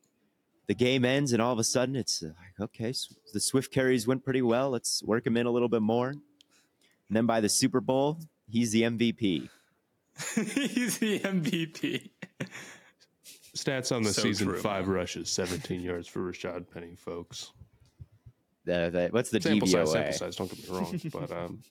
the 0.67 0.73
game 0.73 1.05
ends, 1.05 1.31
and 1.31 1.41
all 1.41 1.53
of 1.53 1.59
a 1.59 1.63
sudden 1.63 1.95
it's 1.95 2.21
like, 2.21 2.59
okay, 2.59 2.93
the 3.33 3.39
Swift 3.39 3.71
carries 3.71 4.05
went 4.07 4.25
pretty 4.25 4.41
well. 4.41 4.71
Let's 4.71 5.01
work 5.03 5.25
him 5.25 5.37
in 5.37 5.45
a 5.45 5.51
little 5.51 5.69
bit 5.69 5.81
more. 5.83 6.09
And 6.09 6.21
then 7.11 7.25
by 7.27 7.39
the 7.39 7.49
Super 7.49 7.79
Bowl, 7.79 8.19
he's 8.49 8.71
the 8.71 8.81
MVP. 8.81 9.47
he's 10.35 10.97
the 10.97 11.19
MVP. 11.19 12.09
Stats 13.55 13.95
on 13.95 14.03
the 14.03 14.11
So 14.11 14.23
season: 14.23 14.47
true, 14.49 14.59
five 14.59 14.87
man. 14.87 14.95
rushes, 14.95 15.29
17 15.29 15.79
yards 15.81 16.07
for 16.07 16.19
Rashad 16.21 16.65
Penny, 16.73 16.95
folks. 16.95 17.51
The, 18.65 18.89
the, 18.91 19.07
what's 19.11 19.29
the 19.29 19.39
sample 19.39 19.67
size, 19.67 19.91
sample 19.91 20.13
size. 20.13 20.35
Don't 20.35 20.49
get 20.49 20.67
me 20.69 20.75
wrong, 20.75 21.01
but 21.13 21.31
um, 21.31 21.63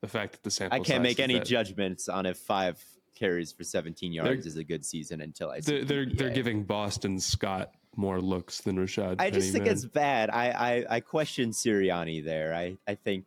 the 0.00 0.08
fact 0.08 0.32
that 0.32 0.42
the 0.42 0.50
sample 0.50 0.74
I 0.74 0.78
can't 0.80 0.98
size 0.98 1.02
make 1.02 1.20
any 1.20 1.38
that- 1.38 1.46
judgments 1.46 2.08
on 2.08 2.26
if 2.26 2.36
five 2.38 2.82
carries 3.14 3.52
for 3.52 3.64
17 3.64 4.12
yards 4.12 4.46
is 4.46 4.56
a 4.56 4.64
good 4.64 4.84
season 4.84 5.20
until 5.20 5.50
I 5.50 5.60
see. 5.60 5.82
They're 5.82 5.84
they're, 5.84 6.06
they're 6.14 6.30
giving 6.30 6.64
Boston 6.64 7.18
Scott 7.20 7.72
more 7.96 8.20
looks 8.20 8.60
than 8.60 8.76
Rashad. 8.76 9.16
I 9.20 9.30
just 9.30 9.52
think 9.52 9.64
man. 9.64 9.72
it's 9.72 9.84
bad. 9.84 10.30
I, 10.30 10.50
I 10.50 10.96
I 10.96 11.00
question 11.00 11.50
Sirianni 11.50 12.24
there. 12.24 12.54
I 12.54 12.76
I 12.88 12.94
think 12.96 13.26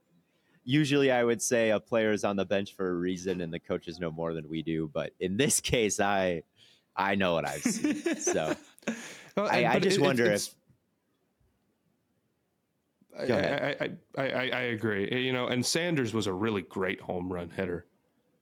usually 0.64 1.10
I 1.12 1.22
would 1.22 1.42
say 1.42 1.70
a 1.70 1.80
player 1.80 2.12
is 2.12 2.24
on 2.24 2.36
the 2.36 2.44
bench 2.46 2.74
for 2.74 2.88
a 2.88 2.94
reason, 2.94 3.40
and 3.40 3.52
the 3.52 3.58
coaches 3.58 4.00
know 4.00 4.10
more 4.10 4.32
than 4.34 4.48
we 4.48 4.62
do. 4.62 4.90
But 4.92 5.12
in 5.20 5.36
this 5.36 5.60
case, 5.72 6.00
I 6.00 6.42
I 6.96 7.14
know 7.14 7.34
what 7.34 7.46
I've 7.48 7.62
seen. 7.62 8.16
So 8.16 8.54
Well, 9.36 9.48
I, 9.50 9.64
I 9.66 9.78
just 9.78 9.98
it- 9.98 10.00
it- 10.00 10.04
wonder 10.04 10.24
it's- 10.24 10.48
if 10.48 10.54
I, 13.18 13.34
I, 13.34 13.76
I, 14.16 14.30
I, 14.30 14.50
I 14.50 14.60
agree. 14.72 15.24
You 15.26 15.32
know, 15.32 15.46
and 15.46 15.66
Sanders 15.66 16.14
was 16.14 16.26
a 16.26 16.32
really 16.32 16.62
great 16.62 17.00
home 17.00 17.30
run 17.30 17.50
hitter 17.50 17.84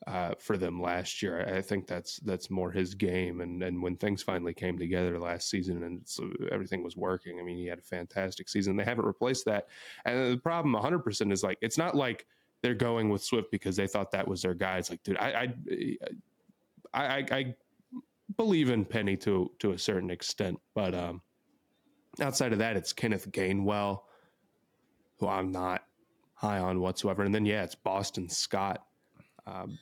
uh, 0.08 0.34
for 0.38 0.56
them 0.56 0.80
last 0.80 1.22
year. 1.22 1.46
I, 1.46 1.58
I 1.58 1.62
think 1.62 1.86
that's 1.86 2.16
that's 2.20 2.50
more 2.50 2.70
his 2.70 2.94
game. 2.94 3.40
And 3.42 3.62
and 3.62 3.82
when 3.82 3.96
things 3.96 4.22
finally 4.22 4.54
came 4.54 4.78
together 4.78 5.18
last 5.18 5.50
season 5.50 5.82
and 5.82 6.00
it's, 6.00 6.18
everything 6.50 6.82
was 6.82 6.96
working, 6.96 7.38
I 7.38 7.42
mean, 7.42 7.58
he 7.58 7.66
had 7.66 7.78
a 7.78 7.82
fantastic 7.82 8.48
season. 8.48 8.76
They 8.76 8.84
haven't 8.84 9.04
replaced 9.04 9.44
that. 9.44 9.68
And 10.06 10.32
the 10.32 10.38
problem, 10.38 10.72
100, 10.72 11.00
percent 11.00 11.32
is 11.32 11.42
like 11.42 11.58
it's 11.60 11.76
not 11.78 11.94
like 11.94 12.26
they're 12.62 12.74
going 12.74 13.10
with 13.10 13.22
Swift 13.22 13.50
because 13.50 13.76
they 13.76 13.86
thought 13.86 14.10
that 14.12 14.26
was 14.26 14.42
their 14.42 14.54
guy. 14.54 14.78
It's 14.78 14.90
like, 14.90 15.02
dude, 15.02 15.18
I 15.18 15.52
I 15.74 15.96
I, 16.94 17.04
I, 17.04 17.26
I 17.30 17.54
believe 18.36 18.70
in 18.70 18.86
Penny 18.86 19.16
to 19.18 19.52
to 19.58 19.72
a 19.72 19.78
certain 19.78 20.10
extent, 20.10 20.58
but 20.74 20.94
um, 20.94 21.20
outside 22.20 22.52
of 22.52 22.58
that, 22.58 22.76
it's 22.76 22.94
Kenneth 22.94 23.30
Gainwell 23.30 24.00
who 25.18 25.28
I'm 25.28 25.50
not 25.50 25.82
high 26.34 26.60
on 26.60 26.80
whatsoever. 26.80 27.24
And 27.24 27.34
then 27.34 27.44
yeah, 27.44 27.64
it's 27.64 27.74
Boston 27.74 28.28
Scott. 28.28 28.84
Um, 29.46 29.78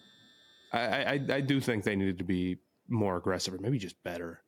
I, 0.77 1.13
I 1.15 1.21
I 1.37 1.41
do 1.41 1.61
think 1.61 1.85
they 1.85 1.97
needed 1.97 2.19
to 2.19 2.25
be 2.25 2.59
more 2.89 3.17
aggressive 3.17 3.55
or 3.55 3.59
maybe 3.59 3.79
just 3.79 4.01
better 4.05 4.41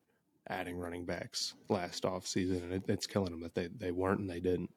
adding 0.48 0.78
running 0.78 1.04
backs 1.04 1.54
last 1.68 2.04
offseason. 2.04 2.62
and 2.62 2.72
it, 2.72 2.82
it's 2.88 3.06
killing 3.06 3.30
them 3.32 3.40
that 3.40 3.54
they 3.54 3.68
they 3.68 3.90
weren't 3.92 4.20
and 4.20 4.30
they 4.30 4.40
didn't. 4.40 4.70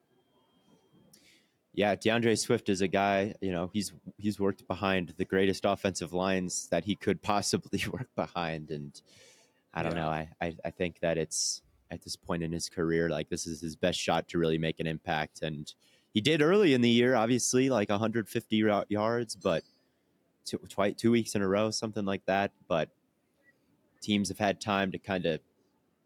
yeah, 1.73 1.95
D'Andre 1.95 2.35
Swift 2.35 2.67
is 2.69 2.81
a 2.81 2.87
guy. 2.87 3.33
You 3.41 3.51
know, 3.51 3.69
he's 3.73 3.93
he's 4.17 4.39
worked 4.39 4.67
behind 4.67 5.13
the 5.17 5.25
greatest 5.25 5.63
offensive 5.65 6.11
lines 6.13 6.67
that 6.69 6.83
he 6.83 6.95
could 6.95 7.21
possibly 7.21 7.83
work 7.91 8.09
behind, 8.15 8.71
and 8.71 8.99
I 9.73 9.83
don't 9.83 9.95
Yeah. 9.95 10.01
know. 10.03 10.09
I, 10.09 10.29
I 10.41 10.55
I 10.65 10.69
think 10.71 10.99
that 10.99 11.17
it's 11.17 11.61
at 11.89 12.01
this 12.01 12.15
point 12.15 12.43
in 12.43 12.51
his 12.51 12.69
career, 12.69 13.09
like 13.09 13.29
this 13.29 13.45
is 13.47 13.61
his 13.61 13.75
best 13.75 13.99
shot 13.99 14.27
to 14.29 14.37
really 14.37 14.57
make 14.57 14.79
an 14.79 14.87
impact, 14.87 15.41
and 15.43 15.73
he 16.13 16.19
did 16.19 16.41
early 16.41 16.73
in 16.73 16.81
the 16.81 16.89
year, 16.89 17.15
obviously, 17.15 17.69
like 17.69 17.87
150 17.89 18.83
yards, 18.89 19.35
but 19.37 19.63
two, 20.45 20.59
two 20.97 21.11
weeks 21.11 21.35
in 21.35 21.41
a 21.41 21.47
row, 21.47 21.71
something 21.71 22.05
like 22.05 22.25
that. 22.25 22.51
But 22.67 22.89
teams 24.01 24.29
have 24.29 24.39
had 24.39 24.59
time 24.59 24.91
to 24.91 24.97
kind 24.97 25.25
of 25.25 25.39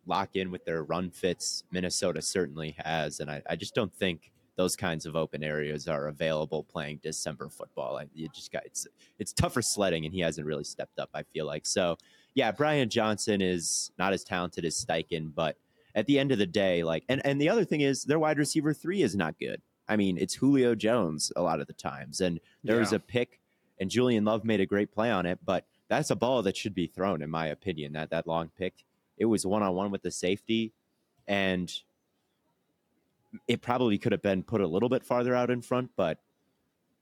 lock 0.05 0.35
in 0.35 0.51
with 0.51 0.65
their 0.65 0.83
run 0.83 1.09
fits. 1.09 1.63
Minnesota 1.71 2.21
certainly 2.21 2.75
has, 2.77 3.19
and 3.19 3.29
I, 3.29 3.41
I 3.49 3.55
just 3.55 3.73
don't 3.75 3.93
think 3.93 4.31
those 4.57 4.75
kinds 4.75 5.05
of 5.05 5.15
open 5.15 5.43
areas 5.43 5.87
are 5.87 6.07
available 6.07 6.63
playing 6.63 6.99
December 7.03 7.49
football. 7.49 7.97
I, 7.97 8.05
you 8.13 8.29
just 8.33 8.51
got 8.51 8.65
it's 8.65 8.87
it's 9.19 9.33
tougher 9.33 9.61
sledding, 9.61 10.05
and 10.05 10.13
he 10.13 10.21
hasn't 10.21 10.47
really 10.47 10.63
stepped 10.63 10.99
up. 10.99 11.09
I 11.13 11.23
feel 11.23 11.45
like 11.45 11.65
so. 11.65 11.97
Yeah, 12.33 12.51
Brian 12.51 12.89
Johnson 12.89 13.41
is 13.41 13.91
not 13.97 14.13
as 14.13 14.23
talented 14.23 14.65
as 14.65 14.83
Steichen, 14.83 15.33
but 15.33 15.57
at 15.93 16.05
the 16.05 16.19
end 16.19 16.31
of 16.31 16.37
the 16.37 16.45
day, 16.45 16.83
like, 16.83 17.03
and 17.09 17.21
and 17.25 17.39
the 17.39 17.49
other 17.49 17.65
thing 17.65 17.81
is 17.81 18.03
their 18.03 18.19
wide 18.19 18.37
receiver 18.37 18.73
three 18.73 19.01
is 19.01 19.15
not 19.15 19.39
good. 19.39 19.61
I 19.87 19.95
mean, 19.95 20.17
it's 20.17 20.33
Julio 20.33 20.73
Jones 20.73 21.31
a 21.35 21.41
lot 21.41 21.59
of 21.59 21.67
the 21.67 21.73
times, 21.73 22.21
and 22.21 22.39
there 22.63 22.79
was 22.79 22.93
a 22.93 22.99
pick, 22.99 23.39
and 23.79 23.89
Julian 23.89 24.25
Love 24.25 24.43
made 24.43 24.59
a 24.59 24.65
great 24.65 24.91
play 24.91 25.11
on 25.11 25.25
it, 25.25 25.39
but 25.45 25.65
that's 25.87 26.09
a 26.09 26.15
ball 26.15 26.41
that 26.43 26.57
should 26.57 26.73
be 26.73 26.87
thrown, 26.87 27.21
in 27.21 27.29
my 27.29 27.47
opinion. 27.47 27.93
That 27.93 28.09
that 28.09 28.27
long 28.27 28.49
pick, 28.57 28.73
it 29.17 29.25
was 29.25 29.45
one 29.45 29.63
on 29.63 29.73
one 29.75 29.91
with 29.91 30.01
the 30.01 30.11
safety, 30.11 30.73
and 31.27 31.71
it 33.47 33.61
probably 33.61 33.97
could 33.97 34.11
have 34.11 34.21
been 34.21 34.43
put 34.43 34.61
a 34.61 34.67
little 34.67 34.89
bit 34.89 35.03
farther 35.03 35.35
out 35.35 35.49
in 35.49 35.61
front, 35.61 35.91
but 35.95 36.19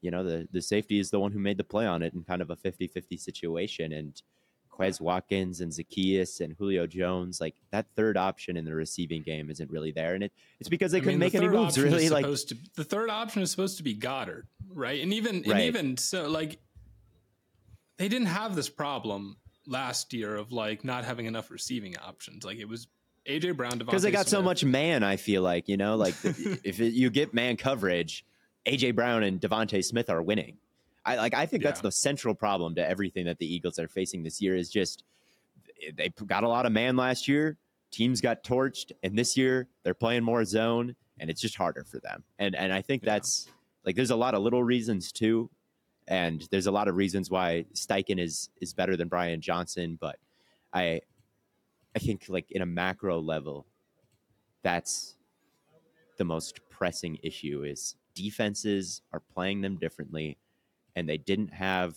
you 0.02 0.12
know, 0.12 0.24
the 0.24 0.48
the 0.52 0.62
safety 0.62 1.00
is 1.00 1.10
the 1.10 1.20
one 1.20 1.32
who 1.32 1.40
made 1.40 1.58
the 1.58 1.64
play 1.64 1.88
on 1.88 2.04
it 2.04 2.14
in 2.14 2.24
kind 2.24 2.42
of 2.42 2.50
a 2.50 2.56
50-50 2.56 3.18
situation. 3.20 3.94
And 3.94 4.22
Quez 4.70 5.00
Watkins 5.00 5.62
and 5.62 5.72
Zaccheaus 5.72 6.42
and 6.42 6.56
Julio 6.58 6.86
Jones, 6.88 7.40
like 7.40 7.56
that 7.72 7.86
third 7.96 8.18
option 8.18 8.58
in 8.58 8.66
the 8.66 8.74
receiving 8.74 9.22
game 9.22 9.50
isn't 9.50 9.72
really 9.72 9.92
there. 9.92 10.14
And 10.14 10.26
it, 10.26 10.34
it's 10.60 10.68
because 10.68 10.92
they 10.92 10.98
I 10.98 11.02
couldn't 11.02 11.20
mean, 11.20 11.32
the 11.32 11.38
make 11.38 11.44
any 11.44 11.48
moves 11.48 11.80
really 11.80 12.10
like 12.10 12.26
supposed 12.26 12.50
to, 12.50 12.58
the 12.76 12.84
third 12.84 13.10
option 13.10 13.42
is 13.42 13.52
supposed 13.52 13.78
to 13.78 13.84
be 13.84 13.96
Goedert, 13.96 14.44
right? 14.74 15.02
And 15.02 15.14
even 15.14 15.50
and 15.50 15.62
even 15.62 15.96
so, 15.96 16.28
like 16.28 16.60
they 17.98 18.08
didn't 18.08 18.28
have 18.28 18.56
this 18.56 18.70
problem 18.70 19.38
last 19.68 20.14
year 20.14 20.36
of 20.36 20.52
like 20.52 20.84
not 20.84 21.06
having 21.06 21.26
enough 21.26 21.50
receiving 21.52 21.98
options. 21.98 22.44
Like 22.44 22.58
it 22.58 22.68
was 22.68 22.88
AJ 23.26 23.56
Brown, 23.56 23.78
because 23.78 24.02
they 24.02 24.12
got 24.12 24.28
so 24.28 24.42
much 24.42 24.66
man. 24.66 25.04
I 25.04 25.16
feel 25.16 25.42
like 25.42 25.68
you 25.70 25.78
know, 25.78 25.96
like 25.96 26.16
the- 26.22 26.60
if 26.64 26.80
it, 26.82 26.94
you 26.94 27.10
get 27.10 27.34
man 27.34 27.56
coverage, 27.58 28.26
AJ 28.66 28.96
Brown 28.96 29.24
and 29.24 29.40
DeVonta 29.40 29.84
Smith 29.84 30.10
are 30.10 30.22
winning. 30.22 30.58
I 31.06 31.16
like. 31.18 31.34
I 31.34 31.46
think 31.46 31.64
that's 31.64 31.80
Yeah. 31.80 31.84
the 31.84 31.92
central 31.92 32.34
problem 32.36 32.76
to 32.76 32.88
everything 32.90 33.26
that 33.26 33.38
the 33.38 33.46
Eagles 33.54 33.78
are 33.80 33.88
facing 33.88 34.24
this 34.24 34.42
year. 34.42 34.56
Is 34.56 34.70
just 34.70 35.04
they 35.96 36.10
got 36.26 36.44
a 36.44 36.48
lot 36.48 36.66
of 36.66 36.72
man 36.72 36.96
last 36.96 37.28
year. 37.28 37.58
Teams 37.92 38.22
got 38.22 38.44
torched, 38.44 38.92
and 39.04 39.18
this 39.18 39.38
year 39.38 39.68
they're 39.84 39.94
playing 39.94 40.24
more 40.24 40.44
zone, 40.46 40.96
and 41.20 41.30
it's 41.30 41.42
just 41.42 41.56
harder 41.56 41.84
for 41.84 42.00
them. 42.00 42.24
And 42.40 42.56
and 42.56 42.74
I 42.74 42.82
think 42.82 43.04
Yeah. 43.04 43.14
that's 43.14 43.48
like 43.86 43.96
there's 43.96 44.12
a 44.12 44.16
lot 44.16 44.34
of 44.34 44.42
little 44.42 44.64
reasons 44.64 45.12
too, 45.12 45.50
and 46.08 46.48
there's 46.52 46.68
a 46.68 46.72
lot 46.72 46.88
of 46.88 46.96
reasons 46.96 47.30
why 47.30 47.66
Steichen 47.74 48.20
is 48.20 48.50
is 48.62 48.74
better 48.74 48.96
than 48.98 49.08
Brian 49.08 49.42
Johnson. 49.42 49.98
But 50.00 50.18
I 50.74 51.02
I 51.96 52.00
think 52.00 52.26
like 52.28 52.52
in 52.52 52.62
a 52.62 52.66
macro 52.66 53.20
level, 53.20 53.66
that's 54.64 55.16
the 56.18 56.26
most 56.26 56.60
pressing 56.70 57.18
issue 57.24 57.64
is 57.64 57.96
defenses 58.14 59.02
are 59.12 59.22
playing 59.34 59.62
them 59.62 59.78
differently 59.78 60.38
and 60.96 61.10
they 61.10 61.18
didn't 61.18 61.52
have 61.54 61.96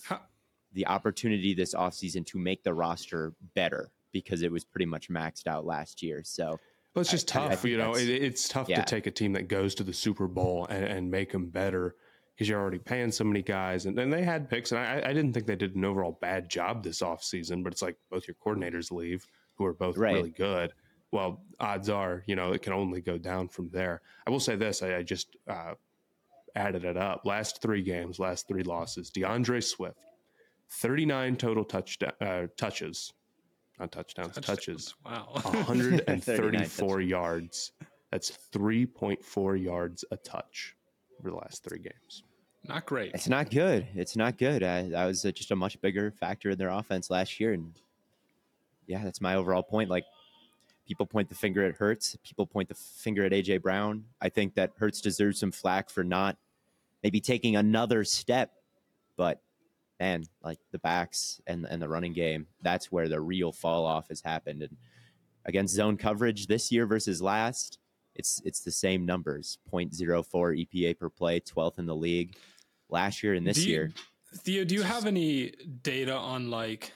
the 0.72 0.86
opportunity 0.86 1.54
this 1.54 1.74
offseason 1.74 2.24
to 2.26 2.38
make 2.38 2.62
the 2.62 2.72
roster 2.72 3.34
better 3.54 3.90
because 4.12 4.42
it 4.42 4.50
was 4.50 4.64
pretty 4.64 4.86
much 4.86 5.08
maxed 5.10 5.46
out 5.46 5.66
last 5.66 6.02
year. 6.02 6.22
So 6.24 6.58
Well, 6.94 7.00
it's 7.00 7.10
just 7.10 7.34
I- 7.36 7.46
I 7.46 7.48
tough, 7.50 7.64
you 7.64 7.76
know. 7.76 7.94
It, 7.94 8.08
it's 8.08 8.48
tough 8.48 8.68
yeah. 8.68 8.82
to 8.82 8.84
take 8.84 9.06
a 9.06 9.10
team 9.10 9.32
that 9.34 9.48
goes 9.48 9.74
to 9.76 9.84
the 9.84 9.92
Super 9.92 10.26
Bowl 10.26 10.66
and, 10.70 10.84
and 10.84 11.10
make 11.10 11.32
them 11.32 11.48
better 11.48 11.96
because 12.36 12.50
you're 12.50 12.60
already 12.60 12.78
paying 12.78 13.10
so 13.10 13.24
many 13.24 13.40
guys. 13.40 13.86
And, 13.86 13.98
and 13.98 14.12
they 14.12 14.22
had 14.22 14.50
picks, 14.50 14.70
and 14.70 14.78
I, 14.78 15.00
I 15.06 15.12
didn't 15.14 15.32
think 15.32 15.46
they 15.46 15.56
did 15.56 15.74
an 15.74 15.86
overall 15.86 16.18
bad 16.20 16.50
job 16.50 16.84
this 16.84 17.00
offseason, 17.00 17.64
but 17.64 17.72
it's 17.72 17.80
like 17.80 17.96
both 18.10 18.28
your 18.28 18.34
coordinators 18.44 18.92
leave, 18.92 19.26
who 19.54 19.64
are 19.64 19.72
both 19.72 19.96
Right. 19.96 20.12
really 20.14 20.30
good. 20.30 20.72
Well, 21.12 21.42
odds 21.60 21.88
are, 21.88 22.22
you 22.26 22.36
know, 22.36 22.52
it 22.52 22.60
can 22.60 22.74
only 22.74 23.00
go 23.00 23.16
down 23.16 23.48
from 23.48 23.70
there. 23.70 24.02
I 24.26 24.30
will 24.30 24.40
say 24.40 24.54
this: 24.54 24.82
I, 24.82 24.96
I 24.96 25.02
just 25.02 25.34
uh, 25.48 25.74
added 26.54 26.84
it 26.84 26.98
up. 26.98 27.22
Last 27.24 27.62
three 27.62 27.82
games, 27.82 28.18
last 28.18 28.46
three 28.48 28.64
losses. 28.64 29.08
D'Andre 29.08 29.60
Swift, 29.60 29.96
39 30.72 31.36
total 31.36 31.64
touchdown 31.64 32.12
uh, 32.20 32.48
touches, 32.58 33.14
not 33.78 33.92
touchdowns, 33.92 34.34
touches. 34.34 34.94
Wow. 35.06 35.28
134 35.42 37.00
yards. 37.00 37.72
That's 38.10 38.36
3.4 38.52 39.62
yards 39.62 40.04
a 40.10 40.16
touch 40.18 40.74
over 41.20 41.30
the 41.30 41.36
last 41.36 41.64
three 41.64 41.78
games. 41.78 42.22
Not 42.64 42.86
great. 42.86 43.12
it's 43.14 43.28
not 43.28 43.50
good. 43.50 43.86
It's 43.94 44.16
not 44.16 44.38
good. 44.38 44.62
I, 44.62 44.88
that 44.88 45.06
was 45.06 45.24
uh, 45.24 45.30
just 45.30 45.52
a 45.52 45.56
much 45.56 45.80
bigger 45.80 46.10
factor 46.10 46.50
in 46.50 46.58
their 46.58 46.70
offense 46.70 47.10
last 47.10 47.38
year. 47.38 47.52
And 47.52 47.72
yeah, 48.86 49.04
that's 49.04 49.20
my 49.20 49.36
overall 49.36 49.62
point. 49.62 49.88
Like 49.88 50.04
people 50.86 51.06
point 51.06 51.28
the 51.28 51.34
finger 51.34 51.64
at 51.64 51.76
Hurts, 51.76 52.16
people 52.24 52.46
point 52.46 52.68
the 52.68 52.74
finger 52.74 53.24
at 53.24 53.32
AJ 53.32 53.62
Brown. 53.62 54.04
I 54.20 54.28
think 54.28 54.54
that 54.54 54.72
Hurts 54.78 55.00
deserves 55.00 55.38
some 55.38 55.52
flack 55.52 55.90
for 55.90 56.02
not 56.02 56.36
maybe 57.04 57.20
taking 57.20 57.54
another 57.56 58.02
step, 58.02 58.52
but 59.16 59.40
man, 60.00 60.24
like 60.42 60.58
the 60.72 60.78
backs 60.78 61.40
and 61.46 61.66
and 61.70 61.80
the 61.80 61.88
running 61.88 62.12
game, 62.12 62.46
that's 62.62 62.90
where 62.90 63.08
the 63.08 63.20
real 63.20 63.52
fall 63.52 63.84
off 63.84 64.08
has 64.08 64.20
happened. 64.20 64.62
And 64.62 64.76
against 65.44 65.74
zone 65.74 65.96
coverage 65.96 66.46
this 66.48 66.72
year 66.72 66.86
versus 66.86 67.22
last, 67.22 67.78
it's 68.18 68.40
it's 68.44 68.60
the 68.60 68.70
same 68.72 69.04
numbers 69.06 69.58
0.04 69.72 70.66
EPA 70.66 70.98
per 70.98 71.08
play, 71.08 71.40
12th 71.40 71.78
in 71.78 71.86
the 71.86 71.94
league 71.94 72.36
last 72.88 73.22
year 73.22 73.34
and 73.34 73.46
this 73.46 73.64
you- 73.64 73.70
year. 73.72 73.92
Theo, 74.38 74.64
do 74.64 74.74
you 74.74 74.82
have 74.82 75.06
any 75.06 75.52
data 75.82 76.12
on 76.14 76.50
like? 76.50 76.92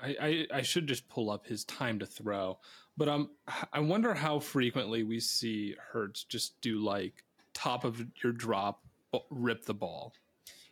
I, 0.00 0.16
I 0.20 0.58
I 0.58 0.62
should 0.62 0.86
just 0.86 1.08
pull 1.08 1.30
up 1.30 1.46
his 1.46 1.64
time 1.64 1.98
to 2.00 2.06
throw, 2.06 2.58
but 2.96 3.08
um, 3.08 3.30
I 3.72 3.80
wonder 3.80 4.12
how 4.14 4.38
frequently 4.38 5.02
we 5.02 5.20
see 5.20 5.74
Hurts 5.92 6.24
just 6.24 6.60
do 6.60 6.78
like 6.78 7.24
top 7.54 7.84
of 7.84 8.04
your 8.22 8.32
drop, 8.32 8.82
rip 9.30 9.64
the 9.64 9.74
ball. 9.74 10.12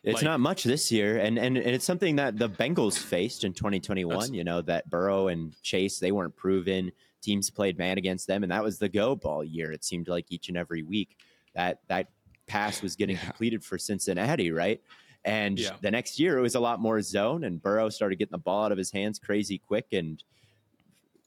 It's 0.03 0.17
Like- 0.17 0.23
not 0.23 0.39
much 0.39 0.63
this 0.63 0.91
year, 0.91 1.17
and, 1.17 1.39
and 1.39 1.57
and 1.57 1.75
it's 1.75 1.83
something 1.85 2.17
that 2.17 2.37
the 2.37 2.47
Bengals 2.47 2.97
faced 2.97 3.43
in 3.43 3.53
2021. 3.53 4.33
You 4.35 4.43
know 4.43 4.61
that 4.61 4.87
Burrow 4.89 5.27
and 5.29 5.59
Chase 5.63 5.97
they 5.97 6.11
weren't 6.11 6.35
proven. 6.35 6.91
Teams 7.25 7.49
played 7.49 7.77
man 7.79 7.97
against 7.97 8.27
them, 8.27 8.43
and 8.43 8.51
that 8.51 8.63
was 8.63 8.77
the 8.77 8.87
go 8.87 9.15
ball 9.15 9.43
year. 9.43 9.71
It 9.71 9.83
seemed 9.83 10.07
like 10.07 10.27
each 10.29 10.47
and 10.47 10.55
every 10.57 10.83
week 10.83 11.17
that 11.55 11.79
that 11.87 12.09
pass 12.45 12.83
was 12.83 12.95
getting 12.95 13.15
Yeah. 13.15 13.23
completed 13.25 13.63
for 13.63 13.79
Cincinnati, 13.79 14.51
right? 14.51 14.79
And 15.23 15.57
Yeah. 15.57 15.77
the 15.81 15.89
next 15.89 16.19
year 16.19 16.37
it 16.37 16.41
was 16.41 16.53
a 16.53 16.59
lot 16.59 16.79
more 16.79 17.01
zone, 17.01 17.43
and 17.43 17.59
Burrow 17.59 17.89
started 17.89 18.17
getting 18.17 18.33
the 18.33 18.37
ball 18.37 18.65
out 18.65 18.71
of 18.71 18.77
his 18.77 18.91
hands 18.91 19.17
crazy 19.17 19.57
quick 19.57 19.87
and 19.91 20.23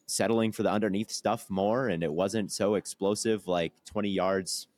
settling 0.07 0.53
for 0.53 0.63
the 0.63 0.71
underneath 0.71 1.11
stuff 1.11 1.51
more, 1.51 1.89
and 1.89 2.03
it 2.05 2.13
wasn't 2.13 2.53
so 2.53 2.77
explosive 2.77 3.49
like 3.49 3.73
20 3.85 4.09
yards 4.09 4.69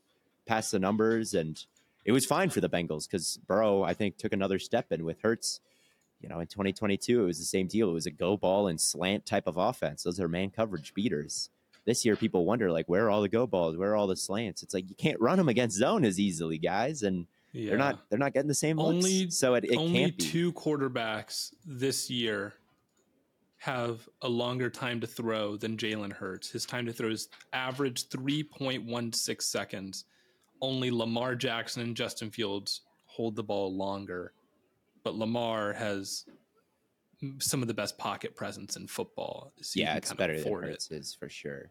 past 0.47 0.73
the 0.73 0.79
numbers 0.79 1.35
and 1.35 1.67
it 2.07 2.13
was 2.13 2.25
fine 2.25 2.49
for 2.49 2.63
the 2.63 2.69
Bengals 2.69 3.07
because 3.07 3.37
Burrow, 3.47 3.83
I 3.83 3.93
think, 3.93 4.17
took 4.17 4.33
another 4.33 4.59
step. 4.59 4.87
And 4.91 5.05
with 5.05 5.21
Hurts, 5.21 5.61
you 6.21 6.29
know, 6.29 6.41
in 6.41 6.47
2022, 6.47 7.23
it 7.23 7.27
was 7.27 7.39
the 7.39 7.45
same 7.45 7.67
deal. 7.67 7.89
It 7.91 7.95
was 7.95 8.07
a 8.07 8.11
go 8.11 8.37
ball 8.37 8.69
and 8.69 8.81
slant 8.81 9.25
type 9.27 9.47
of 9.47 9.57
offense. 9.57 10.03
Those 10.03 10.21
are 10.21 10.29
man 10.29 10.51
coverage 10.51 10.93
beaters. 10.95 11.51
This 11.87 12.05
year, 12.05 12.15
people 12.15 12.45
wonder, 12.45 12.71
like, 12.71 12.89
where 12.89 13.07
are 13.07 13.11
all 13.11 13.23
the 13.23 13.29
go 13.29 13.47
balls? 13.47 13.77
Where 13.77 13.93
are 13.93 13.97
all 13.97 14.07
the 14.07 14.17
slants? 14.17 14.63
It's 14.63 14.75
like 14.75 14.89
you 14.89 14.95
can't 14.95 15.19
run 15.21 15.39
them 15.39 15.49
against 15.49 15.79
zone 15.79 16.05
as 16.05 16.21
easily, 16.21 16.59
guys. 16.59 17.03
And 17.03 17.27
Yeah. 17.53 17.71
they're 17.71 17.79
not 17.79 18.11
they're 18.11 18.19
not 18.19 18.35
getting 18.35 18.49
the 18.49 18.55
same 18.55 18.77
looks. 18.77 19.05
Only- 19.05 19.31
so 19.31 19.55
it, 19.55 19.65
it 19.65 19.77
Only 19.77 20.01
can't 20.01 20.19
be. 20.19 20.25
two 20.25 20.53
quarterbacks 20.53 21.53
this 21.67 22.11
year 22.11 22.53
have 23.59 24.09
a 24.23 24.29
longer 24.29 24.71
time 24.71 25.01
to 25.01 25.07
throw 25.07 25.57
than 25.57 25.77
Jalen 25.77 26.13
Hurts. 26.13 26.51
His 26.51 26.65
time 26.65 26.87
to 26.87 26.93
throw 26.93 27.11
is 27.11 27.29
average 27.53 28.09
3.16 28.09 29.43
seconds. 29.43 30.05
Only 30.63 30.91
Lamar 30.91 31.35
Jackson 31.35 31.83
and 31.83 31.97
Justin 31.97 32.31
Fields 32.31 32.83
hold 33.07 33.37
the 33.37 33.43
ball 33.43 33.75
longer, 33.75 34.33
but 35.05 35.15
Lamar 35.15 35.73
has 35.73 36.25
some 37.39 37.61
of 37.63 37.69
the 37.69 37.75
best 37.75 37.99
pocket 37.99 38.35
presence 38.35 38.77
in 38.77 38.87
football. 38.87 39.53
so 39.61 39.79
yeah, 39.81 39.97
it's 39.97 40.13
better 40.13 40.35
than 40.35 40.43
afford 40.43 40.65
it. 40.67 40.87
Is 40.91 41.15
for 41.15 41.29
sure. 41.29 41.71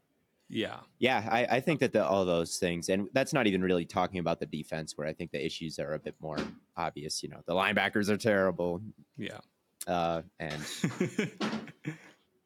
Yeah. 0.51 0.77
Yeah, 0.97 1.27
I, 1.31 1.45
I 1.45 1.59
think 1.59 1.79
that 1.81 1.93
the, 1.93 2.03
all 2.05 2.25
those 2.25 2.57
things, 2.57 2.89
and 2.89 3.07
that's 3.13 3.33
not 3.33 3.45
even 3.45 3.61
really 3.61 3.85
talking 3.85 4.19
about 4.19 4.39
the 4.39 4.47
defense, 4.47 4.97
where 4.97 5.07
I 5.07 5.13
think 5.13 5.31
the 5.31 5.43
issues 5.45 5.77
are 5.77 5.93
a 5.93 5.99
bit 5.99 6.15
more 6.19 6.37
obvious. 6.75 7.21
You 7.21 7.29
know, 7.29 7.41
the 7.45 7.53
linebackers 7.53 8.09
are 8.09 8.17
terrible, 8.17 8.81
Yeah. 9.17 9.37
uh, 9.85 10.23
and 10.39 10.61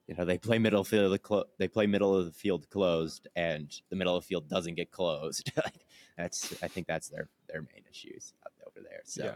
you 0.07 0.15
know 0.17 0.25
they 0.25 0.37
play 0.37 0.59
middle 0.59 0.83
field 0.83 1.21
clo- 1.21 1.45
they 1.59 1.67
play 1.67 1.87
middle 1.87 2.15
of 2.15 2.25
the 2.25 2.31
field 2.31 2.69
closed 2.69 3.27
and 3.35 3.71
the 3.89 3.95
middle 3.95 4.15
of 4.17 4.23
the 4.23 4.27
field 4.27 4.49
doesn't 4.49 4.75
get 4.75 4.91
closed 4.91 5.49
that's 6.17 6.53
i 6.61 6.67
think 6.67 6.87
that's 6.87 7.07
their 7.07 7.29
their 7.47 7.61
main 7.61 7.83
issues 7.89 8.33
over 8.67 8.85
there 8.87 8.99
so 9.05 9.23
yeah. 9.23 9.35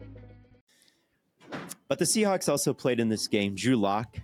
but 1.91 1.99
the 1.99 2.05
seahawks 2.05 2.47
also 2.47 2.73
played 2.73 3.01
in 3.01 3.09
this 3.09 3.27
game 3.27 3.53
drew 3.53 3.75
lock 3.75 4.17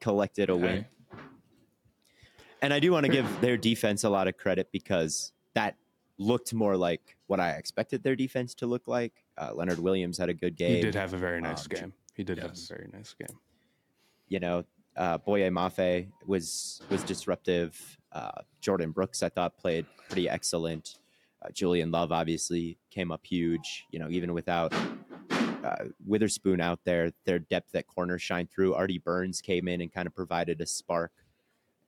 collected 0.00 0.50
a 0.50 0.56
win 0.56 0.84
and 2.60 2.74
i 2.74 2.80
do 2.80 2.90
want 2.90 3.06
to 3.06 3.12
give 3.12 3.40
their 3.40 3.56
defense 3.56 4.02
a 4.02 4.10
lot 4.10 4.26
of 4.26 4.36
credit 4.36 4.68
because 4.72 5.32
that 5.54 5.76
looked 6.18 6.52
more 6.52 6.76
like 6.76 7.16
what 7.28 7.38
i 7.38 7.50
expected 7.50 8.02
their 8.02 8.16
defense 8.16 8.54
to 8.54 8.66
look 8.66 8.88
like 8.88 9.12
uh, 9.38 9.52
leonard 9.54 9.78
williams 9.78 10.18
had 10.18 10.28
a 10.28 10.34
good 10.34 10.56
game 10.56 10.74
He 10.76 10.80
did 10.82 10.94
have 10.96 11.14
a 11.14 11.16
very 11.16 11.40
nice 11.40 11.62
Um, 11.64 11.68
game. 11.68 11.92
He 12.16 12.24
did 12.24 12.38
have 12.38 12.50
a 12.52 12.74
very 12.74 12.88
nice 12.92 13.14
game. 13.14 13.38
you 14.28 14.40
know, 14.40 14.64
uh, 14.96 15.16
Boye 15.18 15.48
Mafe 15.48 16.08
was 16.26 16.82
was 16.90 17.02
disruptive. 17.04 17.72
Uh, 18.12 18.42
Jordyn 18.60 18.92
Brooks, 18.92 19.22
I 19.22 19.30
thought, 19.30 19.56
played 19.56 19.86
pretty 20.08 20.28
excellent. 20.28 20.98
Uh, 21.40 21.48
Julian 21.52 21.90
Love 21.90 22.12
obviously 22.12 22.76
came 22.90 23.10
up 23.10 23.24
huge. 23.24 23.86
You 23.90 23.98
know, 24.00 24.08
even 24.10 24.34
without 24.34 24.74
uh, 25.80 25.84
Witherspoon 26.06 26.60
out 26.60 26.80
there, 26.84 27.12
their 27.24 27.38
depth 27.38 27.74
at 27.74 27.86
corner 27.86 28.18
shined 28.18 28.50
through. 28.50 28.74
Artie 28.74 28.98
Burns 28.98 29.40
came 29.40 29.68
in 29.68 29.80
and 29.80 29.92
kind 29.92 30.06
of 30.06 30.14
provided 30.14 30.60
a 30.60 30.66
spark. 30.66 31.12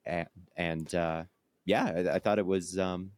And, 0.07 0.29
and 0.57 0.95
uh, 0.95 1.25
yeah, 1.65 1.85
I, 2.11 2.15
I 2.17 2.19
thought 2.19 2.39
it 2.39 2.47
was 2.47 2.79
um, 2.79 3.11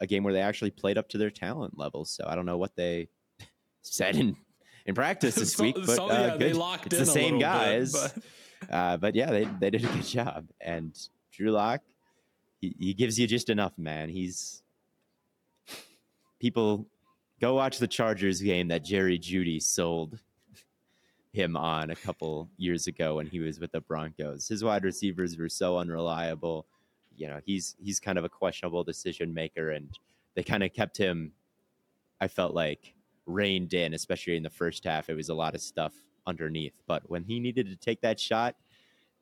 a 0.00 0.06
game 0.06 0.24
where 0.24 0.32
they 0.32 0.40
actually 0.40 0.70
played 0.70 0.98
up 0.98 1.08
to 1.10 1.18
their 1.18 1.30
talent 1.30 1.78
levels. 1.78 2.10
So 2.10 2.24
I 2.26 2.34
don't 2.34 2.46
know 2.46 2.58
what 2.58 2.74
they 2.76 3.08
said 3.82 4.16
in 4.16 4.36
in 4.84 4.94
practice 4.96 5.36
this 5.36 5.52
So- 5.56 5.62
week, 5.62 5.76
but 5.76 5.96
so, 5.96 6.10
uh, 6.10 6.12
yeah, 6.12 6.36
they 6.36 6.48
good. 6.48 6.56
locked 6.56 6.86
it's 6.86 6.94
in 6.94 7.00
the 7.00 7.06
same 7.06 7.38
little 7.38 7.38
bit, 7.38 7.42
guys. 7.44 7.92
but- 7.92 8.14
Uh, 8.70 8.96
but 8.96 9.16
yeah, 9.16 9.28
they, 9.32 9.44
they 9.58 9.70
did 9.70 9.84
a 9.84 9.88
good 9.88 10.04
job. 10.04 10.46
And 10.60 10.96
Drew 11.32 11.50
Lock, 11.50 11.80
he, 12.60 12.72
he 12.78 12.94
gives 12.94 13.18
you 13.18 13.26
just 13.26 13.50
enough, 13.50 13.76
man. 13.76 14.08
He's 14.08 14.62
people 16.38 16.86
go 17.42 17.54
watch 17.54 17.78
the 17.78 17.88
Chargers 17.88 18.40
game 18.40 18.68
that 18.68 18.84
Jerry 18.84 19.18
Jeudy 19.18 19.60
sold 19.60 20.18
him 21.32 21.56
on 21.56 21.90
a 21.90 21.96
couple 21.96 22.48
years 22.56 22.86
ago 22.86 23.16
when 23.16 23.26
he 23.26 23.40
was 23.40 23.58
with 23.58 23.72
the 23.72 23.80
Broncos. 23.80 24.46
His 24.46 24.62
wide 24.62 24.84
receivers 24.84 25.36
were 25.36 25.48
so 25.48 25.76
unreliable. 25.76 26.66
You 27.16 27.26
know, 27.26 27.40
he's 27.44 27.74
he's 27.82 27.98
kind 27.98 28.16
of 28.16 28.24
a 28.24 28.28
questionable 28.28 28.84
decision 28.84 29.34
maker, 29.34 29.70
and 29.70 29.88
they 30.34 30.44
kind 30.44 30.62
of 30.62 30.72
kept 30.72 30.96
him. 30.96 31.32
I 32.20 32.28
felt 32.28 32.54
like 32.54 32.94
reined 33.26 33.74
in, 33.74 33.92
especially 33.92 34.36
in 34.36 34.44
the 34.44 34.50
first 34.50 34.84
half. 34.84 35.10
It 35.10 35.14
was 35.14 35.28
a 35.28 35.34
lot 35.34 35.56
of 35.56 35.60
stuff 35.60 35.94
underneath, 36.26 36.74
but 36.86 37.02
when 37.10 37.24
he 37.24 37.40
needed 37.40 37.66
to 37.66 37.76
take 37.76 38.00
that 38.02 38.20
shot, 38.20 38.54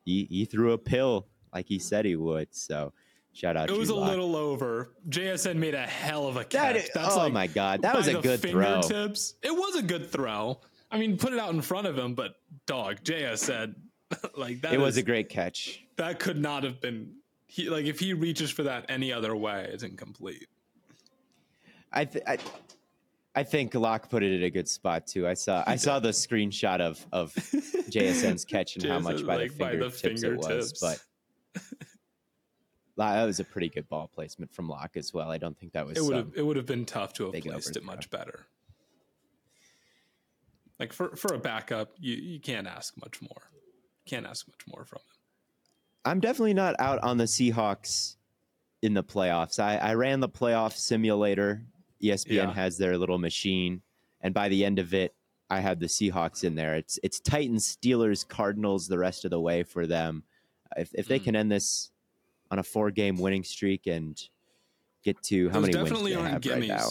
he 0.04 0.26
he 0.28 0.44
threw 0.44 0.72
a 0.72 0.78
pill 0.78 1.26
like 1.54 1.66
he 1.66 1.78
said 1.78 2.04
he 2.04 2.16
would. 2.16 2.48
So 2.50 2.92
shout 3.32 3.56
out. 3.56 3.70
It 3.70 3.76
was 3.76 3.88
a 3.90 3.94
Lock. 3.94 4.08
little 4.10 4.36
over. 4.36 4.90
JSN 5.08 5.56
made 5.56 5.74
a 5.74 5.86
hell 5.86 6.26
of 6.26 6.36
a 6.36 6.44
catch. 6.44 6.52
That 6.52 6.76
is- 6.76 6.90
That's 6.94 7.14
oh 7.14 7.18
like 7.18 7.32
my 7.32 7.46
god, 7.46 7.82
that 7.82 7.94
was 7.96 8.08
a 8.08 8.14
good 8.20 8.40
throw. 8.40 8.80
It 8.80 9.50
was 9.54 9.76
a 9.76 9.82
good 9.82 10.10
throw. 10.10 10.60
I 10.90 10.98
mean, 10.98 11.16
put 11.16 11.32
it 11.32 11.38
out 11.38 11.52
in 11.54 11.62
front 11.62 11.86
of 11.86 11.96
him, 11.96 12.14
but 12.14 12.34
dog, 12.66 12.96
JSN, 13.04 13.74
like 14.36 14.60
that. 14.62 14.72
It 14.72 14.80
was 14.80 14.94
is- 14.96 14.98
a 14.98 15.02
great 15.04 15.28
catch. 15.28 15.84
that 15.96 16.18
could 16.18 16.38
not 16.40 16.64
have 16.64 16.80
been. 16.80 17.14
He 17.46 17.68
like 17.68 17.86
if 17.86 17.98
he 17.98 18.12
reaches 18.14 18.50
for 18.50 18.62
that 18.64 18.86
any 18.88 19.12
other 19.12 19.34
way, 19.34 19.68
it's 19.72 19.82
incomplete. 19.82 20.46
I, 21.92 22.04
th- 22.04 22.24
I 22.26 22.38
I 23.34 23.42
think 23.42 23.74
Lock 23.74 24.08
put 24.08 24.22
it 24.22 24.32
in 24.32 24.42
a 24.44 24.50
good 24.50 24.68
spot 24.68 25.06
too. 25.08 25.26
I 25.26 25.34
saw 25.34 25.64
I 25.66 25.74
saw 25.76 25.98
the 25.98 26.10
screenshot 26.10 26.80
of 26.80 27.04
of 27.12 27.32
JSN's 27.90 28.44
catch 28.44 28.76
and 28.76 28.84
how 28.86 29.00
much 29.00 29.26
by, 29.26 29.36
like, 29.36 29.52
the 29.52 29.58
by 29.58 29.76
the 29.76 29.90
fingertips 29.90 30.46
it 30.46 30.54
was, 30.54 30.72
but 30.80 31.62
that 33.08 33.24
was 33.24 33.40
a 33.40 33.44
pretty 33.44 33.68
good 33.68 33.88
ball 33.88 34.08
placement 34.12 34.52
from 34.52 34.68
Lock 34.68 34.96
as 34.96 35.12
well. 35.14 35.30
I 35.30 35.38
don't 35.38 35.58
think 35.58 35.72
that 35.72 35.86
was 35.86 35.96
It 35.96 36.04
would 36.04 36.16
have 36.16 36.32
it 36.34 36.42
would 36.42 36.56
have 36.56 36.66
been 36.66 36.84
tough 36.84 37.12
to 37.14 37.30
have 37.30 37.42
placed 37.42 37.76
it 37.76 37.84
much 37.84 38.10
better. 38.10 38.46
Like 40.78 40.92
for 40.92 41.14
for 41.16 41.34
a 41.34 41.38
backup, 41.38 41.92
you 41.98 42.14
you 42.16 42.40
can't 42.40 42.66
ask 42.66 42.96
much 42.96 43.20
more. 43.20 43.42
Can't 44.06 44.26
ask 44.26 44.48
much 44.48 44.66
more 44.66 44.84
from 44.84 44.98
him. 44.98 45.04
I'm 46.04 46.20
definitely 46.20 46.54
not 46.54 46.74
out 46.78 46.98
on 47.02 47.18
the 47.18 47.24
Seahawks 47.24 48.16
in 48.82 48.94
the 48.94 49.04
playoffs. 49.04 49.58
I, 49.58 49.76
I 49.76 49.94
ran 49.94 50.20
the 50.20 50.28
playoff 50.28 50.72
simulator. 50.72 51.66
ESPN 52.02 52.30
Yeah. 52.32 52.52
has 52.54 52.78
their 52.78 52.96
little 52.96 53.18
machine, 53.18 53.82
and 54.22 54.32
by 54.32 54.48
the 54.48 54.64
end 54.64 54.78
of 54.78 54.94
it, 54.94 55.14
I 55.50 55.60
had 55.60 55.80
the 55.80 55.86
Seahawks 55.86 56.44
in 56.44 56.54
there. 56.54 56.76
It's 56.76 56.98
it's 57.02 57.20
Titans, 57.20 57.76
Steelers, 57.76 58.26
Cardinals 58.26 58.88
the 58.88 58.98
rest 58.98 59.26
of 59.26 59.30
the 59.30 59.40
way 59.40 59.62
for 59.64 59.86
them. 59.86 60.22
If 60.78 60.94
if 60.94 61.06
they 61.08 61.20
Mm. 61.20 61.24
can 61.24 61.36
end 61.36 61.52
this 61.52 61.90
on 62.50 62.58
a 62.58 62.62
four 62.62 62.90
game 62.90 63.16
winning 63.16 63.44
streak 63.44 63.86
and 63.86 64.20
get 65.04 65.22
to 65.24 65.48
how 65.48 65.54
Those 65.54 65.62
many 65.62 65.76
wins 65.76 65.88
definitely 65.90 66.10
do 66.12 66.16
they 66.16 66.22
aren't 66.22 66.44
have 66.44 66.52
right 66.54 66.68
now? 66.68 66.90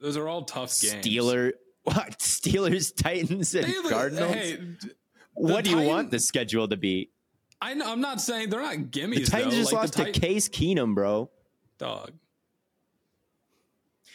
Those 0.00 0.16
are 0.16 0.28
all 0.28 0.42
tough 0.44 0.78
games. 0.80 1.04
Steeler 1.06 1.52
what? 1.84 2.18
Steelers, 2.18 2.94
Titans, 2.94 3.54
and 3.54 3.72
Cardinals. 3.88 4.32
Hey, 4.34 4.58
what 5.34 5.64
do 5.64 5.70
you 5.70 5.76
Titan- 5.76 5.88
want 5.90 6.10
the 6.10 6.18
schedule 6.18 6.68
to 6.68 6.76
be? 6.76 7.10
I 7.60 7.72
know, 7.74 7.90
I'm 7.90 8.00
not 8.00 8.20
saying 8.20 8.50
they're 8.50 8.60
not 8.60 8.76
gimmies. 8.76 9.24
The 9.24 9.30
Titans 9.30 9.54
though. 9.54 9.60
just 9.60 9.72
Like, 9.72 9.80
lost 9.82 9.96
the 9.96 10.04
to 10.04 10.12
Case 10.12 10.48
Keenum, 10.48 10.94
bro. 10.94 11.30
dog. 11.78 12.12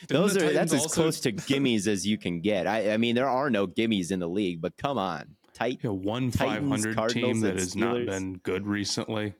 Didn't 0.08 0.22
Those 0.22 0.38
are 0.38 0.54
that's 0.54 0.72
Titans 0.72 0.86
as 0.86 0.94
close 0.94 1.20
to 1.22 1.32
gimmies 1.34 1.88
as 1.88 2.06
you 2.06 2.18
can 2.18 2.42
get. 2.42 2.68
I, 2.68 2.94
I 2.94 2.98
mean, 2.98 3.16
there 3.16 3.28
are 3.28 3.50
no 3.50 3.68
gimmies 3.68 4.12
in 4.12 4.20
the 4.20 4.30
league, 4.30 4.62
but 4.62 4.78
come 4.78 4.98
on, 4.98 5.36
tight. 5.60 5.80
You 5.84 5.90
know, 5.90 5.94
one 5.94 6.32
Titans, 6.32 6.70
500 6.84 6.96
Cardinals, 6.96 7.14
team 7.34 7.40
that 7.42 7.52
and 7.52 7.60
has 7.60 7.76
not 7.76 8.06
been 8.06 8.38
good 8.38 8.66
recently. 8.66 9.34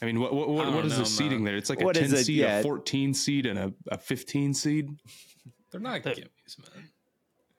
I 0.00 0.04
mean, 0.06 0.20
what 0.20 0.32
what, 0.34 0.48
what, 0.48 0.72
what 0.72 0.84
is 0.84 0.92
know, 0.92 0.98
the 1.00 1.06
seeding 1.06 1.38
man. 1.38 1.44
there? 1.46 1.56
It's 1.56 1.70
like 1.70 1.80
What 1.80 1.96
a 1.96 2.00
is 2.02 2.10
10 2.10 2.20
it? 2.20 2.24
seed, 2.24 2.36
Yeah. 2.36 2.58
a 2.58 2.62
14 2.62 3.14
seed, 3.14 3.46
and 3.46 3.58
a, 3.58 3.72
a 3.90 3.98
15 3.98 4.54
seed. 4.54 4.90
They're 5.70 5.80
not 5.80 6.02
gimmies, 6.02 6.58
man. 6.58 6.88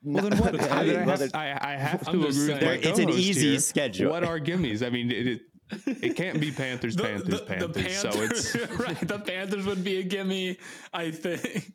Well, 0.06 0.30
then 0.30 0.38
what? 0.40 0.60
I, 0.62 0.82
I 0.82 0.84
mean, 0.84 0.96
I 0.98 1.06
well, 1.06 1.18
have, 1.18 1.32
I, 1.34 1.58
I 1.62 1.72
have 1.78 2.08
I'm 2.08 2.22
to 2.22 2.28
agree 2.28 2.48
with 2.54 2.62
my 2.62 2.68
it's 2.74 3.00
an 3.00 3.10
easy 3.10 3.52
here. 3.52 3.60
schedule. 3.60 4.12
What 4.12 4.24
are 4.24 4.40
gimmies? 4.40 4.86
I 4.86 4.90
mean, 4.90 5.10
it, 5.12 5.28
it, 5.28 5.42
it 5.88 6.16
can't 6.18 6.40
be 6.42 6.52
Panthers, 6.52 6.96
The- 6.98 7.04
Panthers, 7.04 7.40
the- 7.40 7.46
Panthers. 7.46 7.74
the 7.74 7.90
So 7.90 8.10
it's 8.22 8.56
right. 8.80 9.00
The 9.08 9.20
Panthers 9.20 9.66
would 9.66 9.84
be 9.84 9.98
a 10.00 10.04
gimme, 10.04 10.58
I 10.94 11.10
think. 11.12 11.72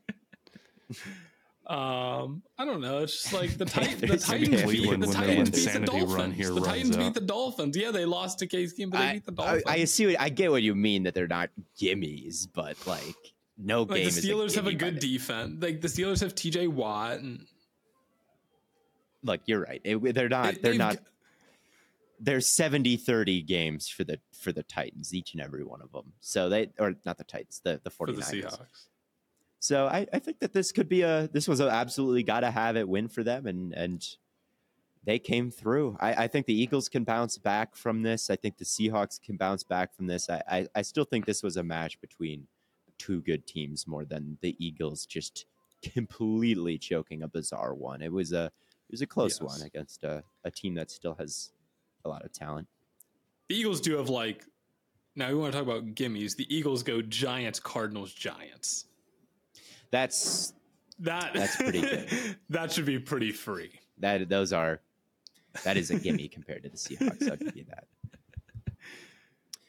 Um, 1.69 2.43
I 2.57 2.65
don't 2.65 2.81
know. 2.81 2.99
It's 3.01 3.23
just 3.23 3.33
like 3.35 3.51
the, 3.59 3.65
the 3.67 3.71
Titans 3.71 4.01
beat 4.01 4.09
the 4.09 4.17
Titans 4.17 5.51
beat 5.51 5.73
the 5.73 5.81
Dolphins. 5.81 6.39
the 6.55 6.61
Titans 6.63 6.97
beat 6.97 7.15
the 7.15 7.21
Dolphins. 7.21 7.77
Yeah, 7.77 7.91
they 7.91 8.07
lost 8.07 8.39
to 8.39 8.47
Case 8.47 8.73
Keenum, 8.73 8.91
but 8.91 8.99
they 9.01 9.05
I, 9.05 9.13
beat 9.15 9.27
the 9.27 9.33
Dolphins. 9.33 9.63
I 9.67 9.85
see. 9.85 10.07
What, 10.07 10.21
I 10.21 10.29
get 10.31 10.51
what 10.51 10.63
you 10.63 10.75
mean 10.75 11.03
that 11.03 11.13
they're 11.15 11.27
not 11.29 11.51
gimmies, 11.79 12.49
but 12.53 12.77
like 12.87 13.03
no 13.59 13.83
like 13.83 13.97
game. 13.97 14.05
the 14.07 14.11
Steelers 14.11 14.55
have 14.55 14.67
a 14.67 14.73
good 14.73 14.99
defense. 14.99 15.63
Like 15.63 15.83
the 15.83 15.89
Steelers 15.89 16.21
have 16.23 16.35
T.J. 16.35 16.69
Watt, 16.69 17.19
and 17.19 17.47
Look, 19.23 19.41
you're 19.47 19.61
right. 19.61 19.81
It- 19.85 20.15
they're 20.15 20.29
not. 20.29 20.55
They- 20.55 20.61
They're 20.61 20.75
not. 20.75 20.95
g- 20.95 21.01
There's 22.21 22.49
70 22.49 22.97
30 22.97 23.43
games 23.43 23.89
for 23.89 24.05
the 24.05 24.21
for 24.41 24.53
the 24.53 24.63
Titans, 24.63 25.13
each 25.13 25.35
and 25.35 25.43
every 25.43 25.65
one 25.65 25.83
of 25.83 25.93
them. 25.93 26.15
So 26.21 26.49
they 26.49 26.71
or 26.79 26.95
not 27.05 27.19
the 27.19 27.25
Titans, 27.25 27.61
the 27.63 27.81
the 27.85 27.91
49ers. 27.91 27.95
for 28.07 28.13
the 28.13 28.23
Seahawks. 28.23 28.87
So 29.61 29.87
I, 29.87 30.07
I 30.13 30.19
think 30.19 30.39
that 30.41 30.53
this 30.53 30.73
could 30.73 30.89
be 30.89 31.03
a 31.03 31.29
this 31.33 31.49
was 31.49 31.61
a 31.61 31.69
absolutely 31.69 32.23
gotta 32.23 32.51
have 32.51 32.77
it 32.77 32.89
win 32.89 33.09
for 33.09 33.23
them 33.25 33.47
and 33.47 33.73
and 33.75 34.07
they 35.05 35.19
came 35.19 35.51
through. 35.51 35.97
I, 36.01 36.25
I 36.25 36.29
think 36.29 36.47
the 36.47 36.61
Eagles 36.61 36.89
can 36.89 37.05
bounce 37.05 37.39
back 37.39 37.75
from 37.75 38.03
this. 38.03 38.29
I 38.29 38.37
think 38.37 38.59
the 38.59 38.65
Seahawks 38.65 39.21
can 39.21 39.37
bounce 39.37 39.63
back 39.63 39.95
from 39.95 40.07
this. 40.07 40.29
I, 40.29 40.43
I, 40.47 40.67
I 40.75 40.83
still 40.83 41.05
think 41.05 41.25
this 41.25 41.43
was 41.43 41.57
a 41.57 41.63
match 41.63 41.99
between 42.01 42.47
two 42.99 43.23
good 43.23 43.47
teams 43.47 43.87
more 43.87 44.05
than 44.05 44.37
the 44.43 44.55
Eagles 44.59 45.07
just 45.07 45.47
completely 45.83 46.77
choking 46.79 47.23
a 47.23 47.29
bizarre 47.29 47.75
one. 47.75 48.03
It 48.03 48.13
was 48.13 48.33
a 48.33 48.47
it 48.47 48.93
was 48.93 49.03
a 49.03 49.07
close 49.07 49.41
Yes. 49.41 49.59
one 49.59 49.67
against 49.67 50.05
a, 50.05 50.25
a 50.45 50.51
team 50.51 50.75
that 50.75 50.91
still 50.91 51.15
has 51.15 51.53
a 52.05 52.09
lot 52.09 52.25
of 52.25 52.33
talent. 52.33 52.69
The 53.49 53.57
Eagles 53.57 53.81
do 53.81 53.97
have 53.97 54.09
like. 54.09 54.45
Now 55.17 55.29
we 55.29 55.35
want 55.35 55.53
to 55.53 55.59
talk 55.59 55.67
about 55.67 55.95
gimmies. 55.95 56.37
The 56.37 56.55
Eagles 56.55 56.83
go 56.83 57.03
Giants, 57.03 57.61
Cardinals, 57.61 58.13
Giants. 58.13 58.85
That's 59.91 60.53
That 61.01 61.33
That's 61.35 61.57
pretty 61.57 61.81
good. 61.81 62.37
that 62.51 62.73
should 62.73 62.87
be 62.87 62.99
pretty 62.99 63.33
free. 63.33 63.71
that 63.99 64.29
those 64.29 64.53
are 64.53 64.81
that 65.65 65.77
is 65.77 65.91
a 65.91 65.99
gimme 65.99 66.29
compared 66.29 66.63
to 66.63 66.69
the 66.69 66.77
Seahawks. 66.77 67.29
I'll 67.31 67.37
give 67.37 67.57
you 67.57 67.65
that. 67.71 67.85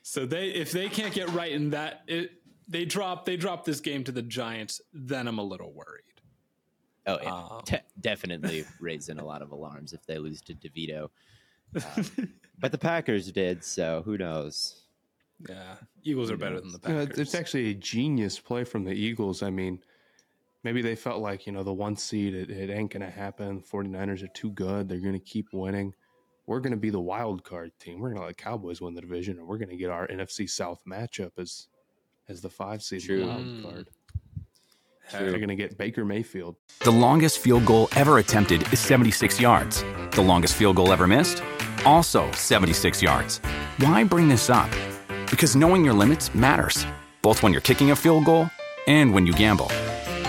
So 0.01 0.25
they 0.25 0.49
if 0.49 0.71
they 0.71 0.89
can't 0.89 1.13
get 1.13 1.29
right 1.33 1.51
in 1.51 1.69
that 1.71 2.01
it 2.07 2.31
they 2.67 2.85
drop 2.85 3.25
they 3.25 3.37
drop 3.37 3.65
this 3.65 3.79
game 3.79 4.03
to 4.05 4.11
the 4.11 4.21
Giants, 4.21 4.81
then 4.93 5.27
I'm 5.27 5.39
a 5.39 5.43
little 5.43 5.71
worried. 5.71 6.03
Oh, 7.05 7.17
yeah. 7.21 7.33
Um, 7.33 7.61
Te- 7.65 7.77
definitely 7.99 8.65
raising 8.79 9.19
a 9.19 9.25
lot 9.25 9.41
of 9.41 9.51
alarms 9.51 9.93
if 9.93 10.05
they 10.05 10.17
lose 10.19 10.41
to 10.41 10.53
DeVito. 10.53 11.09
Um, 11.75 12.33
but 12.59 12.71
the 12.71 12.77
Packers 12.77 13.31
did, 13.31 13.63
so 13.63 14.03
who 14.05 14.17
knows? 14.17 14.83
Yeah, 15.47 15.75
Eagles 16.03 16.29
are 16.29 16.37
better 16.37 16.59
than 16.59 16.71
the 16.71 16.79
You 16.87 16.93
know, 16.93 17.05
Packers. 17.05 17.19
it's 17.19 17.35
actually 17.35 17.71
a 17.71 17.73
genius 17.73 18.39
play 18.39 18.63
from 18.63 18.83
the 18.83 18.91
Eagles. 18.91 19.41
I 19.41 19.49
mean, 19.49 19.79
maybe 20.63 20.81
they 20.81 20.95
felt 20.95 21.21
like, 21.21 21.45
you 21.45 21.51
know, 21.53 21.63
the 21.63 21.73
one 21.73 21.95
seed, 21.95 22.33
it, 22.33 22.49
it 22.49 22.69
ain't 22.69 22.91
going 22.91 23.01
to 23.01 23.09
happen. 23.09 23.61
49ers 23.61 24.23
are 24.23 24.27
too 24.33 24.51
good. 24.51 24.87
They're 24.89 24.99
going 24.99 25.13
to 25.13 25.19
keep 25.19 25.47
winning. 25.53 25.93
We're 26.47 26.59
going 26.59 26.71
to 26.71 26.77
be 26.77 26.89
the 26.89 26.99
wild 26.99 27.43
card 27.43 27.71
team. 27.79 27.99
We're 27.99 28.09
going 28.09 28.21
to 28.21 28.25
let 28.27 28.37
Cowboys 28.37 28.81
win 28.81 28.95
the 28.95 29.01
division, 29.01 29.37
and 29.37 29.47
we're 29.47 29.57
going 29.59 29.69
to 29.69 29.77
get 29.77 29.89
our 29.91 30.07
NFC 30.07 30.49
South 30.49 30.81
matchup 30.87 31.31
as 31.37 31.67
as 32.27 32.41
the 32.41 32.49
five 32.49 32.81
seed 32.83 33.01
True. 33.01 33.25
wild 33.27 33.41
Mm. 33.45 33.63
card. 33.63 33.89
Heck. 35.07 35.21
They're 35.21 35.37
going 35.37 35.47
to 35.49 35.55
get 35.55 35.77
Baker 35.79 36.05
Mayfield. 36.05 36.55
The 36.81 36.91
longest 36.91 37.39
field 37.39 37.65
goal 37.65 37.89
ever 37.95 38.19
attempted 38.19 38.71
is 38.71 38.79
76 38.79 39.39
yards. 39.39 39.83
The 40.11 40.21
longest 40.21 40.55
field 40.55 40.75
goal 40.75 40.91
ever 40.93 41.07
missed? 41.07 41.41
Also 41.85 42.31
76 42.33 43.01
yards. 43.01 43.39
Why 43.79 44.03
bring 44.03 44.27
this 44.27 44.51
up? 44.51 44.69
Because 45.31 45.55
knowing 45.55 45.83
your 45.83 45.95
limits 45.95 46.33
matters, 46.35 46.85
both 47.23 47.41
when 47.41 47.51
you're 47.51 47.61
kicking 47.61 47.89
a 47.91 47.95
field 47.95 48.25
goal 48.25 48.49
and 48.85 49.11
when 49.13 49.25
you 49.25 49.33
gamble. 49.33 49.71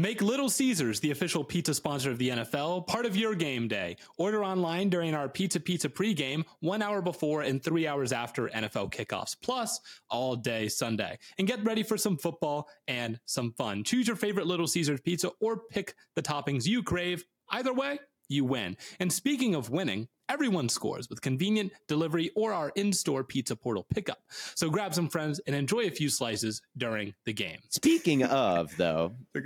Make 0.00 0.22
Little 0.22 0.48
Caesars 0.48 0.98
the 1.00 1.10
official 1.10 1.44
pizza 1.44 1.74
sponsor 1.74 2.10
of 2.10 2.16
the 2.16 2.30
NFL 2.30 2.86
part 2.86 3.04
of 3.04 3.18
your 3.18 3.34
game 3.34 3.68
day. 3.68 3.98
Order 4.16 4.42
online 4.42 4.88
during 4.88 5.14
our 5.14 5.28
Pizza 5.28 5.60
Pizza 5.60 5.90
pregame, 5.90 6.46
one 6.60 6.80
hour 6.80 7.02
before 7.02 7.42
and 7.42 7.62
three 7.62 7.86
hours 7.86 8.10
after 8.10 8.48
NFL 8.48 8.92
kickoffs, 8.94 9.36
plus 9.42 9.78
all 10.08 10.36
day 10.36 10.68
Sunday. 10.68 11.18
And 11.36 11.46
get 11.46 11.62
ready 11.64 11.82
for 11.82 11.98
some 11.98 12.16
football 12.16 12.70
and 12.88 13.20
some 13.26 13.52
fun. 13.52 13.84
Choose 13.84 14.06
your 14.06 14.16
favorite 14.16 14.46
Little 14.46 14.66
Caesars 14.66 15.02
pizza 15.02 15.32
or 15.38 15.64
pick 15.68 15.94
the 16.16 16.22
toppings 16.22 16.66
you 16.66 16.82
crave. 16.82 17.22
Either 17.50 17.74
way, 17.74 17.98
you 18.30 18.44
win. 18.44 18.76
And 19.00 19.12
speaking 19.12 19.54
of 19.54 19.70
winning, 19.70 20.08
everyone 20.28 20.68
scores 20.68 21.10
with 21.10 21.20
convenient 21.20 21.72
delivery 21.88 22.30
or 22.36 22.52
our 22.52 22.70
in 22.76 22.92
store 22.92 23.24
pizza 23.24 23.56
portal 23.56 23.84
pickup. 23.92 24.22
So 24.54 24.70
grab 24.70 24.94
some 24.94 25.08
friends 25.08 25.40
and 25.46 25.56
enjoy 25.56 25.80
a 25.86 25.90
few 25.90 26.08
slices 26.08 26.62
during 26.76 27.12
the 27.24 27.32
game. 27.32 27.58
Speaking 27.68 28.22
of, 28.24 28.74
though, 28.76 29.12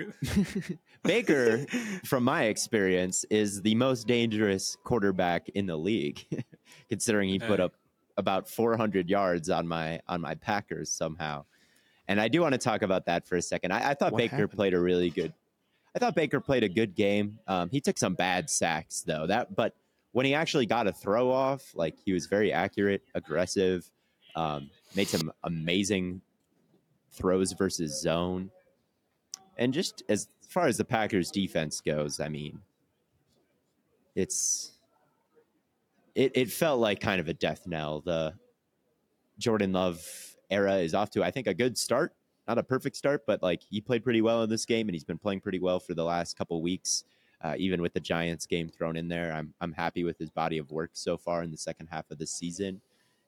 Baker, 1.02 1.64
from 2.04 2.24
my 2.24 2.44
experience, 2.44 3.24
is 3.30 3.62
the 3.62 3.74
most 3.74 4.06
dangerous 4.06 4.76
quarterback 4.84 5.48
in 5.50 5.66
the 5.66 5.76
league, 5.76 6.24
considering 6.88 7.28
he 7.28 7.38
put 7.38 7.58
Hey. 7.58 7.64
up 7.64 7.74
about 8.16 8.48
400 8.48 9.10
yards 9.10 9.50
on 9.50 9.66
my 9.66 10.00
on 10.06 10.20
my 10.20 10.34
Packers 10.36 10.90
somehow. 10.90 11.44
And 12.06 12.20
I 12.20 12.28
do 12.28 12.42
want 12.42 12.52
to 12.52 12.58
talk 12.58 12.82
about 12.82 13.06
that 13.06 13.26
for 13.26 13.36
a 13.36 13.42
second. 13.42 13.72
I, 13.72 13.90
I 13.90 13.94
thought 13.94 14.12
What 14.12 14.18
Baker 14.18 14.36
happened? 14.36 14.52
played 14.52 14.74
a 14.74 14.80
really 14.80 15.10
good. 15.10 15.32
I 15.94 15.98
thought 15.98 16.14
Baker 16.14 16.40
played 16.40 16.64
a 16.64 16.68
good 16.68 16.94
game. 16.94 17.38
Um, 17.46 17.70
he 17.70 17.80
took 17.80 17.98
some 17.98 18.14
bad 18.14 18.50
sacks 18.50 19.02
though. 19.02 19.26
That, 19.26 19.54
but 19.54 19.74
when 20.12 20.26
he 20.26 20.34
actually 20.34 20.66
got 20.66 20.86
a 20.86 20.92
throw 20.92 21.30
off, 21.30 21.72
like 21.74 21.96
he 22.04 22.12
was 22.12 22.26
very 22.26 22.52
accurate, 22.52 23.02
aggressive, 23.14 23.88
um, 24.36 24.70
made 24.94 25.08
some 25.08 25.32
amazing 25.44 26.20
throws 27.12 27.52
versus 27.52 28.00
zone. 28.00 28.50
And 29.56 29.72
just 29.72 30.02
as 30.08 30.28
far 30.48 30.66
as 30.66 30.76
the 30.76 30.84
Packers 30.84 31.30
defense 31.30 31.80
goes, 31.80 32.20
I 32.20 32.28
mean, 32.28 32.60
it's 34.14 34.72
it, 36.14 36.32
it 36.34 36.50
felt 36.50 36.80
like 36.80 37.00
kind 37.00 37.20
of 37.20 37.28
a 37.28 37.34
death 37.34 37.66
knell. 37.66 38.00
The 38.00 38.34
Jordan 39.38 39.72
Love 39.72 40.04
era 40.50 40.76
is 40.76 40.94
off 40.94 41.10
to, 41.10 41.24
I 41.24 41.30
think, 41.30 41.46
a 41.46 41.54
good 41.54 41.76
start. 41.76 42.14
Not 42.46 42.58
a 42.58 42.62
perfect 42.62 42.96
start, 42.96 43.24
but 43.26 43.42
like 43.42 43.62
he 43.68 43.80
played 43.80 44.04
pretty 44.04 44.20
well 44.20 44.42
in 44.42 44.50
this 44.50 44.66
game, 44.66 44.88
and 44.88 44.94
he's 44.94 45.04
been 45.04 45.18
playing 45.18 45.40
pretty 45.40 45.60
well 45.60 45.80
for 45.80 45.94
the 45.94 46.04
last 46.04 46.36
couple 46.36 46.60
weeks. 46.60 47.04
Uh, 47.42 47.54
even 47.58 47.82
with 47.82 47.92
the 47.92 48.00
Giants 48.00 48.46
game 48.46 48.68
thrown 48.68 48.96
in 48.96 49.08
there, 49.08 49.32
I'm 49.32 49.54
I'm 49.60 49.72
happy 49.72 50.04
with 50.04 50.18
his 50.18 50.30
body 50.30 50.58
of 50.58 50.70
work 50.70 50.90
so 50.94 51.16
far 51.16 51.42
in 51.42 51.50
the 51.50 51.56
second 51.56 51.88
half 51.90 52.10
of 52.10 52.18
the 52.18 52.26
season. 52.26 52.80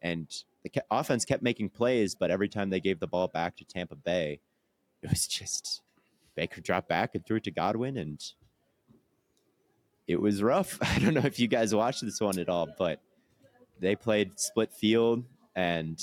And 0.02 0.28
the 0.62 0.68
ke- 0.68 0.84
offense 0.90 1.24
kept 1.24 1.42
making 1.42 1.70
plays, 1.70 2.14
but 2.14 2.30
every 2.30 2.48
time 2.48 2.68
they 2.70 2.80
gave 2.80 3.00
the 3.00 3.06
ball 3.06 3.28
back 3.28 3.56
to 3.56 3.64
Tampa 3.64 3.96
Bay, 3.96 4.40
it 5.02 5.10
was 5.10 5.26
just 5.26 5.82
Baker 6.34 6.60
dropped 6.60 6.88
back 6.88 7.14
and 7.14 7.24
threw 7.24 7.38
it 7.38 7.44
to 7.44 7.50
Godwin, 7.50 7.96
and 7.96 8.22
it 10.06 10.20
was 10.20 10.42
rough. 10.42 10.78
I 10.82 10.98
don't 10.98 11.14
know 11.14 11.24
if 11.24 11.38
you 11.38 11.48
guys 11.48 11.74
watched 11.74 12.04
this 12.04 12.20
one 12.20 12.38
at 12.38 12.48
all, 12.48 12.68
but 12.78 13.00
they 13.80 13.96
played 13.96 14.38
split 14.38 14.72
field, 14.72 15.24
and 15.54 16.02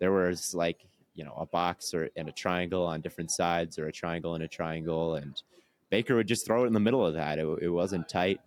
there 0.00 0.12
was 0.12 0.54
like 0.54 0.86
you 1.14 1.24
know 1.24 1.34
a 1.38 1.46
box 1.46 1.94
or 1.94 2.08
and 2.16 2.28
a 2.28 2.32
triangle 2.32 2.84
on 2.84 3.00
different 3.00 3.30
sides, 3.30 3.78
or 3.78 3.86
a 3.86 3.92
triangle 3.92 4.34
and 4.34 4.44
a 4.44 4.48
triangle, 4.48 5.16
and 5.16 5.42
Baker 5.90 6.16
would 6.16 6.28
just 6.28 6.46
throw 6.46 6.64
it 6.64 6.68
in 6.68 6.72
the 6.72 6.80
middle 6.80 7.04
of 7.04 7.14
that. 7.14 7.38
It, 7.38 7.46
it 7.60 7.68
wasn't 7.68 8.08
tight. 8.08 8.40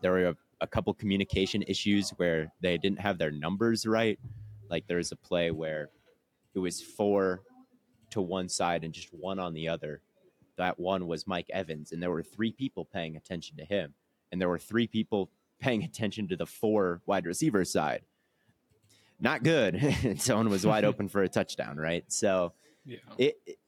There 0.00 0.12
were 0.12 0.28
a, 0.28 0.36
a 0.62 0.66
couple 0.66 0.94
communication 0.94 1.62
issues 1.66 2.10
where 2.16 2.50
they 2.60 2.78
didn't 2.78 3.00
have 3.00 3.18
their 3.18 3.30
numbers 3.30 3.86
right. 3.86 4.18
Like 4.70 4.86
there 4.86 4.96
was 4.96 5.12
a 5.12 5.16
play 5.16 5.50
where 5.50 5.90
it 6.54 6.58
was 6.58 6.80
four 6.80 7.42
to 8.10 8.22
one 8.22 8.48
side 8.48 8.84
and 8.84 8.94
just 8.94 9.12
one 9.12 9.38
on 9.38 9.52
the 9.52 9.68
other. 9.68 10.00
That 10.56 10.78
one 10.78 11.06
was 11.06 11.26
Mike 11.26 11.50
Evans, 11.52 11.92
and 11.92 12.02
there 12.02 12.10
were 12.10 12.22
three 12.22 12.52
people 12.52 12.84
paying 12.84 13.16
attention 13.16 13.56
to 13.58 13.64
him, 13.64 13.94
and 14.30 14.40
there 14.40 14.48
were 14.48 14.58
three 14.58 14.86
people 14.86 15.30
paying 15.60 15.84
attention 15.84 16.26
to 16.28 16.36
the 16.36 16.46
four 16.46 17.02
wide 17.06 17.26
receiver 17.26 17.64
side. 17.64 18.02
Not 19.22 19.44
good. 19.44 19.76
And 20.04 20.20
Someone 20.20 20.50
was 20.50 20.66
wide 20.66 20.84
open 20.84 21.08
for 21.08 21.22
a 21.22 21.28
touchdown, 21.28 21.78
right? 21.78 22.04
So 22.08 22.52
Yeah. 22.84 22.98
It, 23.16 23.38
it 23.46 23.58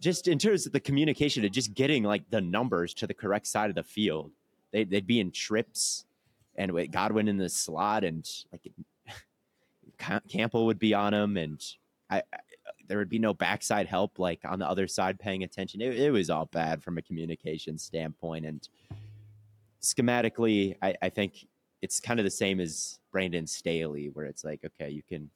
just 0.00 0.26
in 0.26 0.36
terms 0.36 0.66
of 0.66 0.72
the 0.72 0.80
communication 0.80 1.44
of 1.44 1.52
just 1.52 1.72
getting 1.74 2.02
like 2.02 2.28
the 2.28 2.40
numbers 2.40 2.92
to 2.94 3.06
the 3.06 3.14
correct 3.14 3.46
side 3.46 3.70
of 3.70 3.76
the 3.76 3.84
field, 3.84 4.32
they, 4.72 4.82
they'd 4.82 5.06
be 5.06 5.20
in 5.20 5.30
trips, 5.30 6.04
and 6.56 6.72
with 6.72 6.90
Godwin 6.90 7.28
in 7.28 7.36
the 7.36 7.48
slot, 7.48 8.02
and 8.02 8.28
like 8.50 8.72
Campbell 10.28 10.66
would 10.66 10.80
be 10.80 10.92
on 10.92 11.14
him, 11.14 11.36
and 11.36 11.64
I, 12.10 12.18
I 12.18 12.38
there 12.88 12.98
would 12.98 13.08
be 13.08 13.20
no 13.20 13.32
backside 13.32 13.86
help 13.86 14.18
like 14.18 14.40
on 14.44 14.58
the 14.58 14.68
other 14.68 14.88
side 14.88 15.20
paying 15.20 15.44
attention. 15.44 15.80
It, 15.80 15.96
it 15.96 16.10
was 16.10 16.30
all 16.30 16.46
bad 16.46 16.82
from 16.82 16.98
a 16.98 17.02
communication 17.02 17.78
standpoint, 17.78 18.44
and 18.44 18.68
schematically, 19.80 20.76
I, 20.82 20.96
I 21.00 21.08
think 21.10 21.46
it's 21.82 22.00
kind 22.00 22.20
of 22.20 22.24
the 22.24 22.30
same 22.30 22.60
as 22.60 23.00
Brandon 23.10 23.46
Staley, 23.46 24.08
where 24.14 24.24
it's 24.26 24.44
like, 24.44 24.60
okay, 24.64 24.88
you 24.88 25.02
can, 25.02 25.28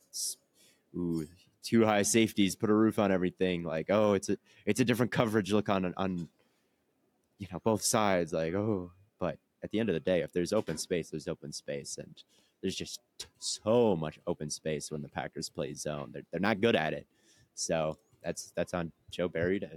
ooh, 0.97 1.26
two 1.66 1.84
high 1.84 2.03
safeties, 2.03 2.55
put 2.55 2.70
a 2.70 2.74
roof 2.74 2.99
on 2.99 3.11
everything. 3.11 3.64
Like, 3.64 3.86
oh, 3.90 4.14
it's 4.14 4.28
a 4.28 4.38
it's 4.64 4.80
a 4.80 4.84
different 4.84 5.12
coverage 5.12 5.53
look 5.53 5.68
on 5.68 5.92
on 5.97 6.28
you 7.38 7.49
know 7.53 7.61
both 7.64 7.82
sides. 7.82 8.32
Like, 8.32 8.55
oh, 8.55 8.92
but 9.18 9.38
at 9.62 9.70
the 9.72 9.80
end 9.80 9.88
of 9.88 9.94
the 9.94 10.01
day, 10.01 10.20
if 10.20 10.32
there's 10.32 10.53
open 10.53 10.78
space, 10.78 11.11
there's 11.11 11.28
open 11.28 11.53
space, 11.53 11.99
and 11.99 12.22
there's 12.62 12.76
just 12.76 13.01
so 13.40 13.97
much 13.97 14.18
open 14.26 14.49
space 14.49 14.90
when 14.90 15.03
the 15.03 15.09
Packers 15.09 15.49
play 15.49 15.74
zone. 15.74 16.11
They're 16.12 16.22
they're 16.30 16.40
not 16.40 16.61
good 16.61 16.76
at 16.76 16.92
it, 16.92 17.07
so 17.55 17.99
that's 18.22 18.53
that's 18.55 18.72
on 18.72 18.92
Joe 19.11 19.28
Barry 19.28 19.59
to 19.61 19.70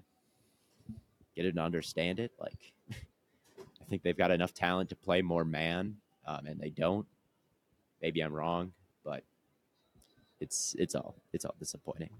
get 1.35 1.45
it 1.45 1.49
and 1.49 1.59
understand 1.59 2.19
it. 2.19 2.31
Like, 2.39 2.73
I 2.91 3.85
think 3.89 4.03
they've 4.03 4.17
got 4.17 4.31
enough 4.31 4.53
talent 4.53 4.89
to 4.89 4.95
play 4.95 5.23
more 5.23 5.43
man, 5.43 5.95
um, 6.25 6.45
and 6.45 6.59
they 6.59 6.69
don't. 6.69 7.05
Maybe 8.01 8.21
I'm 8.21 8.33
wrong, 8.33 8.71
but 9.03 9.23
it's 10.39 10.75
it's 10.77 10.95
all 10.95 11.15
it's 11.33 11.45
all 11.45 11.55
disappointing. 11.59 12.11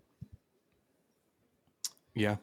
Yeah, 2.15 2.37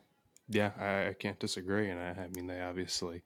yeah, 0.49 0.71
I, 0.79 1.09
I 1.09 1.13
can't 1.13 1.39
disagree, 1.39 1.91
and 1.91 2.01
I, 2.01 2.23
I, 2.23 2.29
mean 2.35 2.47
they 2.47 2.61
obviously 2.61 3.23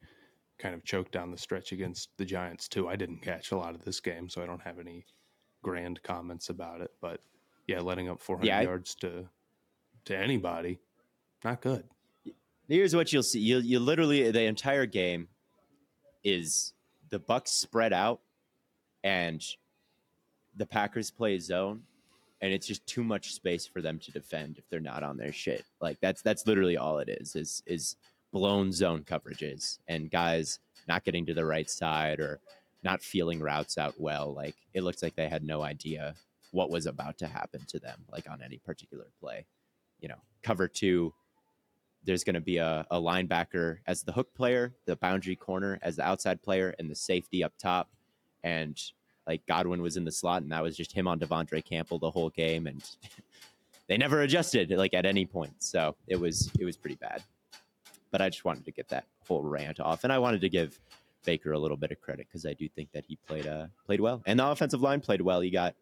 kind 0.58 0.74
of 0.74 0.84
choked 0.84 1.12
down 1.12 1.30
the 1.30 1.38
stretch 1.38 1.72
against 1.72 2.10
the 2.16 2.24
Giants 2.24 2.66
too. 2.66 2.88
I 2.88 2.96
didn't 2.96 3.22
catch 3.22 3.52
a 3.52 3.56
lot 3.56 3.74
of 3.74 3.84
this 3.84 4.00
game, 4.00 4.28
so 4.28 4.42
I 4.42 4.46
don't 4.46 4.62
have 4.62 4.78
any 4.78 5.04
grand 5.62 6.02
comments 6.02 6.48
about 6.48 6.80
it. 6.80 6.90
But 7.00 7.20
yeah, 7.66 7.80
letting 7.80 8.08
up 8.08 8.20
400 8.20 8.46
yeah, 8.46 8.60
yards 8.62 8.94
to 8.96 9.28
to 10.06 10.16
anybody, 10.16 10.80
not 11.44 11.60
good. 11.60 11.84
Here's 12.68 12.96
what 12.96 13.12
you'll 13.12 13.22
see: 13.22 13.40
you 13.40 13.58
you 13.58 13.78
literally 13.78 14.30
the 14.30 14.42
entire 14.42 14.86
game 14.86 15.28
is 16.24 16.72
the 17.10 17.18
Bucks 17.18 17.50
spread 17.50 17.92
out, 17.92 18.20
and 19.04 19.44
the 20.56 20.66
Packers 20.66 21.10
play 21.10 21.38
zone, 21.38 21.82
and 22.40 22.52
it's 22.52 22.66
just 22.66 22.86
too 22.86 23.04
much 23.04 23.32
space 23.32 23.66
for 23.66 23.82
them 23.82 23.98
to 23.98 24.12
defend 24.12 24.58
if 24.58 24.68
they're 24.68 24.80
not 24.80 25.02
on 25.02 25.16
their 25.16 25.32
shit. 25.32 25.64
Like 25.80 25.98
that's 26.00 26.22
that's 26.22 26.46
literally 26.46 26.76
all 26.76 26.98
it 26.98 27.08
is 27.08 27.36
is 27.36 27.62
is 27.66 27.96
blown 28.32 28.72
zone 28.72 29.02
coverages 29.02 29.78
and 29.88 30.10
guys 30.10 30.60
not 30.88 31.04
getting 31.04 31.26
to 31.26 31.34
the 31.34 31.44
right 31.44 31.68
side 31.68 32.20
or 32.20 32.40
not 32.82 33.02
feeling 33.02 33.40
routes 33.40 33.76
out 33.76 33.94
well. 33.98 34.32
Like 34.32 34.54
it 34.74 34.82
looks 34.82 35.02
like 35.02 35.14
they 35.16 35.28
had 35.28 35.44
no 35.44 35.62
idea 35.62 36.14
what 36.52 36.70
was 36.70 36.86
about 36.86 37.18
to 37.18 37.26
happen 37.26 37.60
to 37.68 37.78
them, 37.78 38.00
like 38.10 38.28
on 38.28 38.42
any 38.42 38.58
particular 38.58 39.06
play. 39.20 39.46
You 40.00 40.08
know, 40.08 40.20
cover 40.42 40.66
two, 40.66 41.12
there's 42.04 42.24
going 42.24 42.34
to 42.34 42.40
be 42.40 42.56
a, 42.56 42.86
a 42.90 43.00
linebacker 43.00 43.78
as 43.86 44.02
the 44.02 44.12
hook 44.12 44.32
player, 44.34 44.74
the 44.86 44.96
boundary 44.96 45.36
corner 45.36 45.78
as 45.82 45.96
the 45.96 46.06
outside 46.06 46.42
player, 46.42 46.74
and 46.78 46.90
the 46.90 46.94
safety 46.94 47.44
up 47.44 47.52
top. 47.58 47.90
And 48.42 48.80
like 49.26 49.46
Godwin 49.46 49.82
was 49.82 49.96
in 49.96 50.04
the 50.04 50.12
slot, 50.12 50.42
and 50.42 50.50
that 50.52 50.62
was 50.62 50.76
just 50.76 50.92
him 50.92 51.06
on 51.06 51.18
De'Vondre 51.18 51.64
Campbell 51.64 51.98
the 51.98 52.10
whole 52.10 52.30
game, 52.30 52.66
and 52.66 52.82
they 53.86 53.96
never 53.96 54.22
adjusted 54.22 54.70
like 54.70 54.94
at 54.94 55.06
any 55.06 55.26
point. 55.26 55.62
So 55.62 55.94
it 56.06 56.18
was 56.18 56.50
it 56.58 56.64
was 56.64 56.76
pretty 56.76 56.96
bad. 56.96 57.22
But 58.10 58.20
I 58.20 58.28
just 58.28 58.44
wanted 58.44 58.64
to 58.64 58.72
get 58.72 58.88
that 58.88 59.04
whole 59.26 59.42
rant 59.42 59.78
off, 59.78 60.04
and 60.04 60.12
I 60.12 60.18
wanted 60.18 60.40
to 60.40 60.48
give 60.48 60.80
Baker 61.24 61.52
a 61.52 61.58
little 61.58 61.76
bit 61.76 61.92
of 61.92 62.00
credit 62.00 62.26
because 62.28 62.46
I 62.46 62.54
do 62.54 62.68
think 62.68 62.90
that 62.92 63.04
he 63.04 63.16
played 63.16 63.46
uh 63.46 63.66
played 63.84 64.00
well, 64.00 64.22
and 64.26 64.38
the 64.38 64.46
offensive 64.46 64.80
line 64.80 65.00
played 65.00 65.20
well. 65.20 65.40
He 65.40 65.50
got 65.50 65.74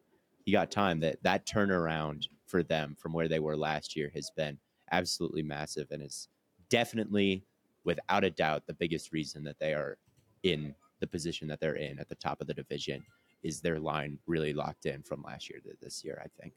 he 0.45 0.53
got 0.53 0.71
time 0.71 1.01
that 1.01 1.23
that 1.23 1.47
turnaround 1.47 2.27
for 2.47 2.62
them 2.62 2.97
from 2.99 3.12
where 3.12 3.29
they 3.29 3.39
were 3.39 3.57
last 3.57 3.95
year 3.95 4.11
has 4.14 4.31
been 4.37 4.59
absolutely 4.93 5.43
massive, 5.43 5.89
and 5.91 6.03
is 6.03 6.28
definitely 6.68 7.45
without 7.84 8.24
a 8.24 8.30
doubt 8.30 8.66
the 8.66 8.74
biggest 8.74 9.12
reason 9.12 9.45
that 9.45 9.59
they 9.59 9.72
are 9.72 9.97
in 10.43 10.74
the 11.01 11.07
position 11.07 11.49
that 11.49 11.61
they're 11.61 11.76
in 11.76 11.99
at 11.99 12.09
the 12.09 12.14
top 12.14 12.41
of 12.41 12.47
the 12.47 12.55
division 12.55 13.03
is 13.43 13.61
their 13.61 13.78
line 13.78 14.18
really 14.26 14.53
locked 14.53 14.86
in 14.86 15.03
from 15.03 15.22
last 15.22 15.49
year 15.49 15.61
to 15.61 15.70
this 15.80 16.05
year, 16.05 16.20
I 16.24 16.28
think. 16.41 16.55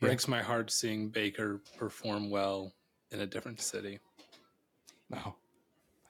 Breaks 0.00 0.28
my 0.28 0.42
heart 0.42 0.70
seeing 0.70 1.08
Baker 1.08 1.60
perform 1.76 2.30
well 2.30 2.72
in 3.10 3.20
a 3.20 3.26
different 3.26 3.60
city. 3.60 3.98
Wow. 5.10 5.36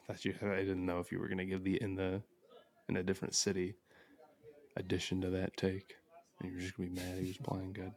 I 0.08 0.12
thought 0.12 0.24
you 0.24 0.34
I 0.42 0.56
didn't 0.58 0.86
know 0.86 1.00
if 1.00 1.12
you 1.12 1.18
were 1.18 1.28
gonna 1.28 1.44
give 1.44 1.64
the 1.64 1.80
in 1.80 1.94
the 1.94 2.22
in 2.88 2.96
a 2.96 3.02
different 3.02 3.34
city 3.34 3.74
addition 4.76 5.20
to 5.20 5.30
that 5.30 5.56
take. 5.56 5.96
And 6.40 6.50
you're 6.50 6.60
just 6.60 6.76
gonna 6.76 6.88
be 6.88 6.94
mad 6.94 7.18
he 7.18 7.28
was 7.28 7.38
playing 7.38 7.72
good. 7.72 7.92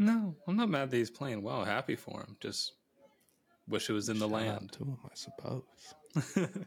No, 0.00 0.34
I'm 0.48 0.56
not 0.56 0.68
mad 0.68 0.90
that 0.90 0.96
he's 0.96 1.10
playing 1.10 1.42
well. 1.42 1.64
Happy 1.64 1.94
for 1.94 2.20
him. 2.20 2.36
Just 2.40 2.72
wish 3.68 3.88
it 3.88 3.92
was 3.92 4.08
in 4.08 4.18
the 4.18 4.28
Shout 4.28 4.32
land. 4.32 4.72
to 4.72 4.84
him, 4.84 4.98
I 5.04 5.14
suppose. 5.14 5.62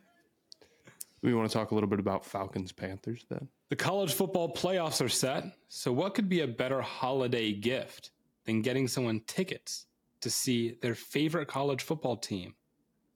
We 1.23 1.34
want 1.34 1.49
to 1.49 1.53
talk 1.57 1.71
a 1.71 1.73
little 1.73 1.89
bit 1.89 1.99
about 1.99 2.25
Falcons 2.25 2.73
Panthers 2.73 3.25
then. 3.29 3.47
The 3.69 3.77
college 3.77 4.13
football 4.13 4.53
playoffs 4.53 5.03
are 5.03 5.07
set. 5.07 5.45
So, 5.69 5.91
what 5.93 6.15
could 6.15 6.27
be 6.27 6.41
a 6.41 6.47
better 6.47 6.81
holiday 6.81 7.53
gift 7.53 8.11
than 8.43 8.61
getting 8.61 8.89
someone 8.89 9.21
tickets 9.25 9.86
to 10.19 10.29
see 10.29 10.75
their 10.81 10.95
favorite 10.95 11.47
college 11.47 11.81
football 11.81 12.17
team 12.17 12.55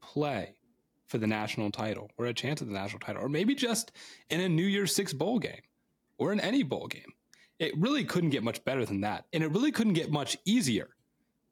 play 0.01 0.55
for 1.05 1.17
the 1.17 1.27
national 1.27 1.69
title 1.69 2.09
or 2.17 2.27
a 2.27 2.33
chance 2.33 2.61
at 2.61 2.69
the 2.69 2.73
national 2.73 2.99
title, 2.99 3.23
or 3.25 3.27
maybe 3.29 3.53
just 3.53 3.91
in 4.29 4.39
a 4.39 4.47
New 4.47 4.65
Year's 4.65 4.95
Six 4.95 5.11
bowl 5.11 5.37
game 5.37 5.61
or 6.17 6.31
in 6.31 6.39
any 6.39 6.63
bowl 6.63 6.87
game? 6.87 7.11
It 7.59 7.77
really 7.77 8.03
couldn't 8.03 8.29
get 8.29 8.43
much 8.43 8.63
better 8.63 8.85
than 8.85 9.01
that. 9.01 9.25
And 9.33 9.43
it 9.43 9.51
really 9.51 9.71
couldn't 9.71 9.93
get 9.93 10.11
much 10.11 10.37
easier 10.45 10.89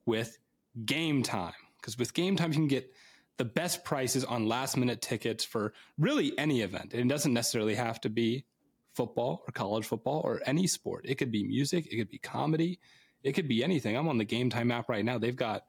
with 0.05 0.37
game 0.85 1.23
time. 1.23 1.53
Because 1.79 1.97
with 1.97 2.13
game 2.13 2.35
time, 2.35 2.51
you 2.51 2.57
can 2.57 2.67
get 2.67 2.91
the 3.37 3.45
best 3.45 3.83
prices 3.83 4.23
on 4.23 4.47
last 4.47 4.77
minute 4.77 5.01
tickets 5.01 5.43
for 5.43 5.73
really 5.97 6.37
any 6.37 6.61
event. 6.61 6.93
It 6.93 7.07
doesn't 7.07 7.33
necessarily 7.33 7.75
have 7.75 7.99
to 8.01 8.09
be 8.09 8.45
football 8.93 9.43
or 9.47 9.51
college 9.51 9.85
football 9.85 10.21
or 10.23 10.41
any 10.45 10.67
sport. 10.67 11.05
It 11.07 11.15
could 11.15 11.31
be 11.31 11.43
music, 11.43 11.91
it 11.91 11.97
could 11.97 12.09
be 12.09 12.17
comedy, 12.17 12.79
it 13.23 13.33
could 13.33 13.47
be 13.47 13.63
anything. 13.63 13.97
I'm 13.97 14.07
on 14.07 14.17
the 14.17 14.25
Game 14.25 14.49
Time 14.49 14.71
app 14.71 14.89
right 14.89 15.03
now. 15.03 15.17
They've 15.17 15.35
got 15.35 15.65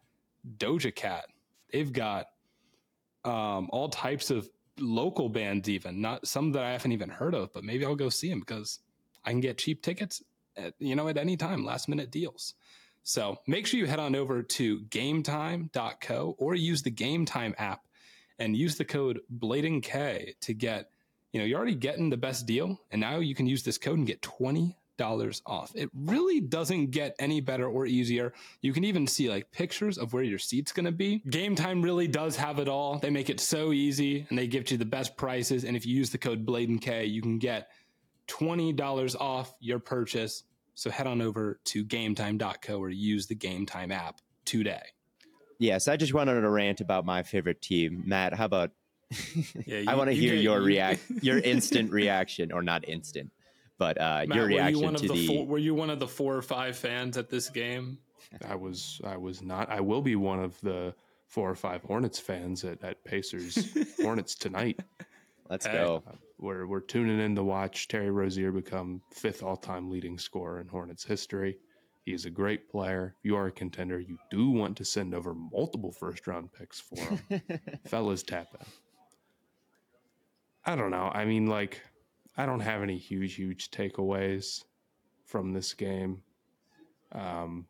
Doja 0.58 0.94
Cat, 0.94 1.24
they've 1.72 1.92
got 1.92 2.26
um, 3.24 3.68
all 3.72 3.88
types 3.88 4.30
of 4.30 4.48
local 4.78 5.28
bands, 5.28 5.68
even 5.68 6.00
not 6.00 6.26
some 6.26 6.52
that 6.52 6.62
I 6.62 6.70
haven't 6.72 6.92
even 6.92 7.08
heard 7.08 7.34
of, 7.34 7.52
but 7.52 7.64
maybe 7.64 7.84
I'll 7.84 7.96
go 7.96 8.08
see 8.08 8.28
them 8.28 8.40
because 8.40 8.78
I 9.24 9.30
can 9.30 9.40
get 9.40 9.58
cheap 9.58 9.82
tickets, 9.82 10.22
you 10.78 10.96
know, 10.96 11.08
at 11.08 11.16
any 11.16 11.36
time, 11.36 11.64
last 11.64 11.88
minute 11.88 12.10
deals. 12.10 12.54
So 13.02 13.38
make 13.46 13.68
sure 13.68 13.78
you 13.78 13.86
head 13.86 14.00
on 14.00 14.16
over 14.16 14.42
to 14.42 14.80
gametime.co 14.80 16.34
or 16.38 16.54
use 16.56 16.82
the 16.82 16.90
GameTime 16.90 17.54
app 17.56 17.86
and 18.38 18.56
use 18.56 18.76
the 18.76 18.84
code 18.84 19.20
BlaidenK 19.38 20.38
to 20.40 20.54
get, 20.54 20.90
you 21.32 21.38
know, 21.38 21.46
you're 21.46 21.56
already 21.56 21.76
getting 21.76 22.10
the 22.10 22.16
best 22.16 22.46
deal. 22.46 22.80
And 22.90 23.00
now 23.00 23.18
you 23.18 23.36
can 23.36 23.46
use 23.46 23.62
this 23.62 23.78
code 23.78 23.98
and 23.98 24.08
get 24.08 24.22
$20 24.22 24.74
off. 25.46 25.70
It 25.76 25.88
really 25.94 26.40
doesn't 26.40 26.90
get 26.90 27.14
any 27.20 27.40
better 27.40 27.68
or 27.68 27.86
easier. 27.86 28.32
You 28.60 28.72
can 28.72 28.82
even 28.82 29.06
see 29.06 29.30
like 29.30 29.52
pictures 29.52 29.98
of 29.98 30.12
where 30.12 30.24
your 30.24 30.40
seat's 30.40 30.72
going 30.72 30.86
to 30.86 30.92
be. 30.92 31.22
Game 31.30 31.54
Time 31.54 31.82
really 31.82 32.08
does 32.08 32.34
have 32.34 32.58
it 32.58 32.68
all. 32.68 32.98
They 32.98 33.10
make 33.10 33.30
it 33.30 33.38
so 33.38 33.72
easy 33.72 34.26
and 34.28 34.36
they 34.36 34.48
give 34.48 34.68
you 34.72 34.78
the 34.78 34.84
best 34.84 35.16
prices. 35.16 35.62
And 35.62 35.76
if 35.76 35.86
you 35.86 35.94
use 35.96 36.10
the 36.10 36.18
code 36.18 36.44
BlaidenK, 36.44 37.08
you 37.08 37.22
can 37.22 37.38
get 37.38 37.70
$20 38.28 39.16
off 39.20 39.54
your 39.60 39.78
purchase 39.78 40.44
so 40.74 40.90
head 40.90 41.06
on 41.06 41.22
over 41.22 41.58
to 41.64 41.84
gametime.co 41.84 42.78
or 42.78 42.90
use 42.90 43.26
the 43.26 43.34
GameTime 43.34 43.92
app 43.92 44.20
today. 44.44 44.82
Yes, 45.58 45.88
I 45.88 45.96
just 45.96 46.12
wanted 46.12 46.40
to 46.40 46.50
rant 46.50 46.82
about 46.82 47.06
my 47.06 47.22
favorite 47.22 47.62
team. 47.62 48.02
Matt, 48.06 48.34
how 48.34 48.44
about 48.44 48.72
yeah, 49.66 49.78
you, 49.78 49.84
I 49.88 49.94
want 49.94 50.10
to 50.10 50.14
hear 50.14 50.34
get, 50.34 50.42
your 50.42 50.60
you, 50.60 50.66
react 50.66 51.00
your 51.22 51.38
instant 51.38 51.90
reaction 51.90 52.52
or 52.52 52.62
not 52.62 52.86
instant, 52.88 53.30
but 53.78 53.98
uh, 54.00 54.24
Matt, 54.26 54.36
your 54.36 54.46
reaction 54.46 54.82
you 54.82 54.96
to 54.96 55.08
the, 55.08 55.14
the 55.14 55.26
four, 55.26 55.46
were 55.46 55.58
you 55.58 55.74
one 55.74 55.90
of 55.90 55.98
the 55.98 56.08
four 56.08 56.36
or 56.36 56.42
five 56.42 56.76
fans 56.76 57.16
at 57.16 57.30
this 57.30 57.48
game? 57.48 57.98
I 58.46 58.54
was 58.54 59.00
I 59.04 59.16
was 59.16 59.42
not. 59.42 59.70
I 59.70 59.80
will 59.80 60.02
be 60.02 60.16
one 60.16 60.40
of 60.40 60.60
the 60.60 60.94
four 61.26 61.50
or 61.50 61.54
five 61.54 61.82
Hornets 61.84 62.18
fans 62.18 62.64
at, 62.64 62.82
at 62.82 63.02
Pacers 63.04 63.74
Hornets 64.02 64.34
tonight. 64.34 64.80
Let's 65.48 65.66
hey, 65.66 65.72
go. 65.72 66.02
We're 66.38 66.66
we're 66.66 66.80
tuning 66.80 67.20
in 67.20 67.34
to 67.36 67.42
watch 67.42 67.88
Terry 67.88 68.10
Rozier 68.10 68.52
become 68.52 69.00
fifth 69.12 69.42
all 69.42 69.56
time 69.56 69.90
leading 69.90 70.18
scorer 70.18 70.60
in 70.60 70.68
Hornets 70.68 71.04
history. 71.04 71.58
He 72.04 72.12
is 72.12 72.24
a 72.24 72.30
great 72.30 72.68
player. 72.68 73.14
If 73.18 73.24
you 73.24 73.36
are 73.36 73.46
a 73.46 73.52
contender, 73.52 73.98
you 73.98 74.18
do 74.30 74.50
want 74.50 74.76
to 74.76 74.84
send 74.84 75.14
over 75.14 75.34
multiple 75.34 75.90
first 75.90 76.26
round 76.26 76.52
picks 76.52 76.80
for 76.80 76.96
him. 77.00 77.42
Fellas, 77.86 78.22
tap 78.22 78.48
in. 78.60 78.66
I 80.64 80.76
don't 80.76 80.90
know. 80.90 81.10
I 81.12 81.24
mean, 81.24 81.46
like, 81.46 81.82
I 82.36 82.46
don't 82.46 82.60
have 82.60 82.82
any 82.82 82.96
huge, 82.96 83.34
huge 83.34 83.70
takeaways 83.70 84.64
from 85.24 85.52
this 85.52 85.74
game. 85.74 86.22
Um, 87.12 87.66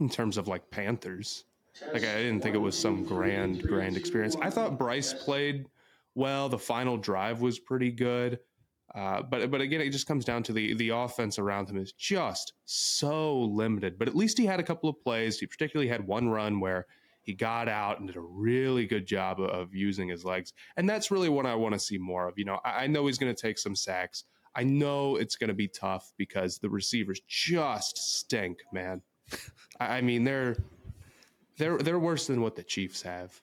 in 0.00 0.08
terms 0.08 0.36
of 0.36 0.48
like 0.48 0.70
Panthers. 0.70 1.44
Like 1.92 2.02
I 2.02 2.16
didn't 2.16 2.40
think 2.40 2.54
it 2.54 2.58
was 2.58 2.78
some 2.78 3.04
grand 3.04 3.62
grand 3.62 3.96
experience. 3.96 4.36
I 4.40 4.50
thought 4.50 4.78
Bryce 4.78 5.14
played 5.14 5.66
well. 6.14 6.48
The 6.48 6.58
final 6.58 6.96
drive 6.96 7.40
was 7.40 7.58
pretty 7.58 7.90
good. 7.90 8.38
Uh, 8.94 9.22
but 9.22 9.50
but 9.50 9.60
again, 9.62 9.80
it 9.80 9.90
just 9.90 10.06
comes 10.06 10.24
down 10.24 10.42
to 10.42 10.52
the 10.52 10.74
the 10.74 10.90
offense 10.90 11.38
around 11.38 11.68
him 11.70 11.78
is 11.78 11.92
just 11.92 12.52
so 12.66 13.40
limited. 13.40 13.98
But 13.98 14.08
at 14.08 14.14
least 14.16 14.36
he 14.36 14.44
had 14.44 14.60
a 14.60 14.62
couple 14.62 14.90
of 14.90 15.00
plays. 15.02 15.38
He 15.38 15.46
particularly 15.46 15.88
had 15.88 16.06
one 16.06 16.28
run 16.28 16.60
where 16.60 16.86
he 17.22 17.32
got 17.32 17.68
out 17.68 18.00
and 18.00 18.08
did 18.08 18.16
a 18.16 18.20
really 18.20 18.84
good 18.84 19.06
job 19.06 19.40
of, 19.40 19.72
using 19.72 20.08
his 20.08 20.24
legs, 20.24 20.52
and 20.76 20.90
that's 20.90 21.10
really 21.10 21.28
what 21.30 21.46
I 21.46 21.54
want 21.54 21.72
to 21.74 21.78
see 21.78 21.96
more 21.96 22.28
of. 22.28 22.36
You 22.36 22.44
know, 22.44 22.58
I, 22.64 22.84
I 22.84 22.86
know 22.88 23.06
he's 23.06 23.16
going 23.16 23.34
to 23.34 23.40
take 23.40 23.58
some 23.58 23.76
sacks. 23.76 24.24
I 24.54 24.64
know 24.64 25.16
it's 25.16 25.36
going 25.36 25.48
to 25.48 25.54
be 25.54 25.68
tough 25.68 26.12
because 26.18 26.58
the 26.58 26.68
receivers 26.68 27.22
just 27.26 27.96
stink, 27.96 28.58
man. 28.74 29.00
I, 29.80 29.98
I 29.98 30.00
mean, 30.02 30.24
they're 30.24 30.56
they're 31.56 31.78
they're 31.78 31.98
worse 31.98 32.26
than 32.26 32.42
what 32.42 32.56
the 32.56 32.62
Chiefs 32.62 33.00
have, 33.02 33.40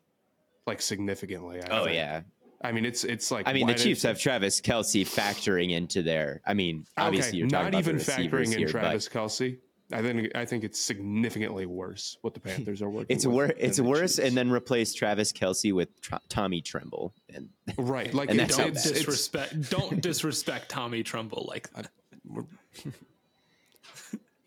like 0.67 0.82
significantly. 0.82 1.59
I 1.63 1.67
Oh 1.80 1.86
think. 1.86 1.95
yeah. 1.95 2.22
I 2.62 2.72
mean, 2.74 2.86
it's 2.86 3.03
it's 3.05 3.32
like 3.32 3.47
I 3.47 3.53
mean, 3.53 3.68
the 3.68 3.72
why 3.74 3.78
did- 3.78 3.84
Chiefs 3.84 4.03
have 4.03 4.20
Travis 4.20 4.60
Kelce 4.62 5.01
factoring 5.07 5.72
into 5.72 6.01
their. 6.03 6.41
I 6.45 6.53
mean, 6.53 6.86
obviously 6.97 7.30
okay, 7.30 7.38
you're 7.38 7.47
not 7.47 7.74
even 7.74 7.95
factoring 7.97 8.51
in 8.51 8.57
here, 8.60 8.68
Travis 8.68 9.07
Kelce. 9.07 9.57
I 9.91 10.01
think 10.03 10.36
I 10.36 10.45
think 10.45 10.64
it's 10.64 10.80
significantly 10.80 11.66
worse 11.66 12.18
what 12.22 12.34
the 12.36 12.39
Panthers 12.41 12.82
are 12.82 12.89
working. 12.89 13.16
it's 13.16 13.26
worse. 13.26 13.53
It's 13.57 13.80
worse, 13.80 14.18
Chiefs. 14.18 14.28
and 14.28 14.38
then 14.38 14.51
replace 14.51 14.93
Travis 14.93 15.32
Kelce 15.32 15.74
with 15.74 15.99
Tr- 16.01 16.16
Tommy 16.28 16.62
Tremble, 16.62 17.14
and 17.34 17.49
right, 17.78 18.14
like 18.20 18.30
and 18.30 18.39
it- 18.39 18.43
that's 18.49 18.57
Don't 18.57 18.68
it's, 18.68 18.84
bad. 18.84 18.91
it's, 18.91 18.99
disrespect. 19.05 19.70
don't 19.72 20.01
disrespect 20.01 20.70
Tommy 20.70 21.01
Tremble 21.01 21.45
like 21.49 21.72
that. 21.74 21.89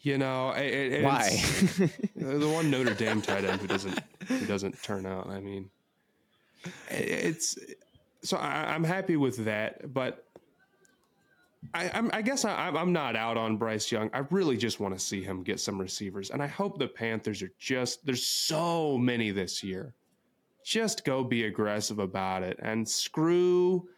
you 0.00 0.18
know, 0.18 0.50
it, 0.50 0.66
it- 0.66 0.92
it's- 0.92 1.04
why? 1.78 1.90
the 2.38 2.48
one 2.48 2.70
Notre 2.70 2.94
Dame 2.94 3.22
tight 3.22 3.44
end 3.44 3.60
who 3.60 3.66
doesn't 3.66 3.98
who 4.28 4.46
doesn't 4.46 4.80
turn 4.82 5.06
out. 5.06 5.28
I 5.28 5.40
mean, 5.40 5.70
it's 6.90 7.56
so 8.22 8.36
I, 8.36 8.72
I'm 8.74 8.84
happy 8.84 9.16
with 9.16 9.44
that, 9.44 9.92
but 9.92 10.24
I, 11.74 11.90
I'm, 11.94 12.10
I 12.12 12.22
guess 12.22 12.44
I, 12.44 12.54
I'm- 12.68 12.92
not 12.92 13.14
out 13.16 13.36
on 13.36 13.56
Bryce 13.56 13.90
Young. 13.90 14.10
I 14.12 14.18
really 14.30 14.56
just 14.56 14.80
want 14.80 14.94
to 14.94 15.00
see 15.00 15.22
him 15.22 15.42
get 15.42 15.60
some 15.60 15.80
receivers, 15.80 16.30
and 16.30 16.42
I 16.42 16.46
hope 16.46 16.78
the 16.78 16.88
Panthers 16.88 17.42
are 17.42 17.52
just 17.58 18.04
there's 18.04 18.26
so 18.26 18.98
many 18.98 19.30
this 19.30 19.62
year. 19.62 19.94
Just 20.64 21.04
go 21.04 21.24
be 21.24 21.44
aggressive 21.44 21.98
about 21.98 22.42
it 22.42 22.58
and 22.62 22.88
screw. 22.88 23.88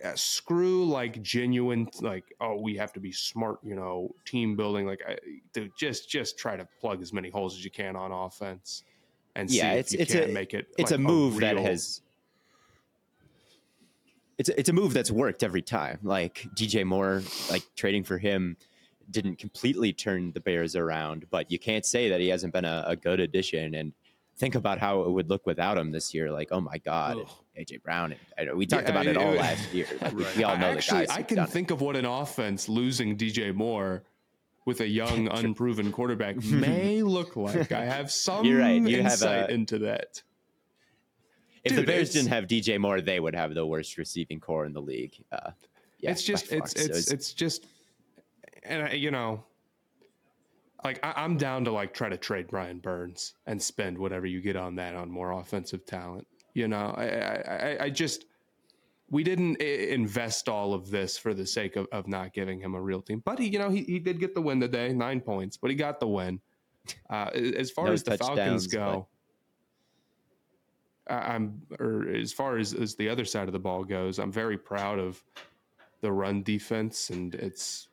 yeah, 0.00 0.12
screw 0.14 0.84
like 0.84 1.20
genuine 1.22 1.88
like 2.00 2.24
oh 2.40 2.56
we 2.60 2.76
have 2.76 2.92
to 2.94 3.00
be 3.00 3.12
smart 3.12 3.58
you 3.62 3.74
know 3.76 4.12
team 4.24 4.56
building 4.56 4.86
like 4.86 5.02
I, 5.08 5.16
dude, 5.52 5.70
just 5.76 6.08
just 6.08 6.38
try 6.38 6.56
to 6.56 6.66
plug 6.80 7.02
as 7.02 7.12
many 7.12 7.28
holes 7.30 7.54
as 7.56 7.64
you 7.64 7.70
can 7.70 7.94
on 7.96 8.10
offense 8.12 8.84
and 9.36 9.50
yeah, 9.50 9.72
see 9.74 9.78
it's 9.78 9.92
if 9.92 9.98
you 9.98 10.02
it's 10.02 10.12
can 10.14 10.30
a 10.30 10.32
make 10.32 10.54
it 10.54 10.66
it's 10.78 10.90
like, 10.90 10.98
a 10.98 11.02
move 11.02 11.36
that 11.40 11.54
real- 11.56 11.64
has. 11.64 12.02
It's 14.40 14.48
a, 14.48 14.58
it's 14.58 14.68
a 14.70 14.72
move 14.72 14.94
that's 14.94 15.10
worked 15.10 15.42
every 15.42 15.60
time. 15.62 15.98
Like 16.02 16.46
DJ 16.56 16.84
Moore, 16.86 17.22
like 17.50 17.62
trading 17.76 18.04
for 18.04 18.16
him 18.16 18.56
didn't 19.10 19.36
completely 19.38 19.92
turn 19.92 20.32
the 20.32 20.40
Bears 20.40 20.74
around, 20.76 21.26
but 21.30 21.50
you 21.50 21.58
can't 21.58 21.84
say 21.84 22.08
that 22.10 22.20
he 22.20 22.28
hasn't 22.28 22.52
been 22.54 22.64
a, 22.64 22.84
a 22.86 22.96
good 22.96 23.20
addition. 23.20 23.74
And 23.74 23.92
think 24.38 24.54
about 24.54 24.78
how 24.78 25.02
it 25.02 25.10
would 25.10 25.28
look 25.28 25.44
without 25.46 25.76
him 25.76 25.90
this 25.92 26.14
year. 26.14 26.30
Like, 26.30 26.48
oh 26.52 26.60
my 26.60 26.78
God. 26.78 27.18
AJ 27.58 27.82
Brown. 27.82 28.14
I 28.38 28.44
know 28.44 28.54
we 28.54 28.64
talked 28.66 28.84
Yeah, 28.84 28.92
about 28.92 29.06
it 29.06 29.10
it- 29.10 29.16
all 29.18 29.32
last 29.32 29.74
year. 29.74 29.86
Like, 30.00 30.12
Right. 30.14 30.36
we 30.36 30.44
all 30.44 30.52
I 30.56 30.60
know 30.60 30.66
actually 30.70 31.00
the 31.00 31.06
guys. 31.08 31.16
I 31.18 31.22
can 31.22 31.36
done 31.36 31.46
it. 31.46 31.50
think 31.50 31.70
of 31.70 31.80
what 31.82 31.96
an 31.96 32.06
offense 32.06 32.68
losing 32.68 33.18
DJ 33.18 33.54
Moore 33.54 34.04
with 34.64 34.80
a 34.80 34.88
young 34.88 35.28
unproven 35.32 35.92
quarterback 35.92 36.36
may 36.44 37.02
look 37.02 37.36
like. 37.36 37.72
I 37.72 37.84
have 37.84 38.10
some 38.10 38.46
You're 38.46 38.60
right. 38.60 38.80
You 38.80 39.02
have 39.02 39.12
insight 39.12 39.50
a- 39.50 39.52
into 39.52 39.80
that. 39.80 40.22
If 41.64 41.76
the 41.76 41.82
Bears 41.82 42.12
didn't 42.12 42.28
have 42.30 42.46
DJ 42.46 42.78
Moore, 42.78 43.00
they 43.00 43.20
would 43.20 43.34
have 43.34 43.54
the 43.54 43.66
worst 43.66 43.98
receiving 43.98 44.40
corps 44.40 44.64
in 44.66 44.72
the 44.72 44.80
league. 44.82 45.14
Uh, 45.30 45.50
yeah, 45.98 46.10
it's 46.12 46.22
just 46.22 46.46
far. 46.46 46.58
it's 46.58 46.72
So 46.72 46.84
it's 46.86 47.10
it's 47.10 47.32
just 47.34 47.66
and 48.62 48.84
I, 48.84 48.92
you 48.92 49.10
know 49.10 49.44
like 50.84 50.98
I, 51.02 51.12
i'm 51.16 51.36
down 51.36 51.64
to 51.64 51.72
like 51.72 51.92
try 51.92 52.08
to 52.08 52.16
trade 52.16 52.48
brian 52.48 52.78
burns 52.78 53.34
and 53.46 53.60
spend 53.62 53.98
whatever 53.98 54.26
you 54.26 54.40
get 54.40 54.56
on 54.56 54.74
that 54.76 54.94
on 54.94 55.10
more 55.10 55.32
offensive 55.32 55.84
talent 55.86 56.26
you 56.54 56.68
know 56.68 56.94
i 56.96 57.04
i, 57.06 57.84
I- 57.84 57.90
just 57.90 58.26
we 59.10 59.22
didn't 59.24 59.56
invest 59.60 60.48
all 60.48 60.72
of 60.72 60.88
this 60.90 61.18
for 61.18 61.34
the 61.34 61.44
sake 61.44 61.74
of, 61.76 61.86
of 61.90 62.06
not 62.06 62.32
giving 62.32 62.60
him 62.60 62.74
a 62.74 62.80
real 62.80 63.02
team 63.02 63.20
but 63.24 63.38
he 63.38 63.48
you 63.48 63.58
know 63.58 63.68
he, 63.70 63.82
he 63.84 63.98
did 63.98 64.18
get 64.20 64.34
the 64.34 64.40
win 64.40 64.60
today 64.60 64.92
nine 64.92 65.20
points 65.20 65.56
but 65.56 65.70
he 65.70 65.76
got 65.76 66.00
the 66.00 66.08
win 66.08 66.40
uh, 67.10 67.30
as 67.34 67.70
far 67.70 67.86
No 67.86 67.92
as 67.92 68.02
the 68.02 68.16
falcons 68.16 68.66
go 68.66 69.06
I'm, 71.10 71.62
or 71.78 72.08
as 72.08 72.32
far 72.32 72.58
as, 72.58 72.74
as 72.74 72.94
the 72.94 73.08
other 73.08 73.24
side 73.24 73.48
of 73.48 73.52
the 73.52 73.58
ball 73.58 73.84
goes, 73.84 74.18
I'm 74.18 74.32
very 74.32 74.56
proud 74.56 74.98
of 74.98 75.22
the 76.00 76.12
run 76.12 76.42
defense 76.42 77.10
and 77.10 77.34
it's, 77.34 77.88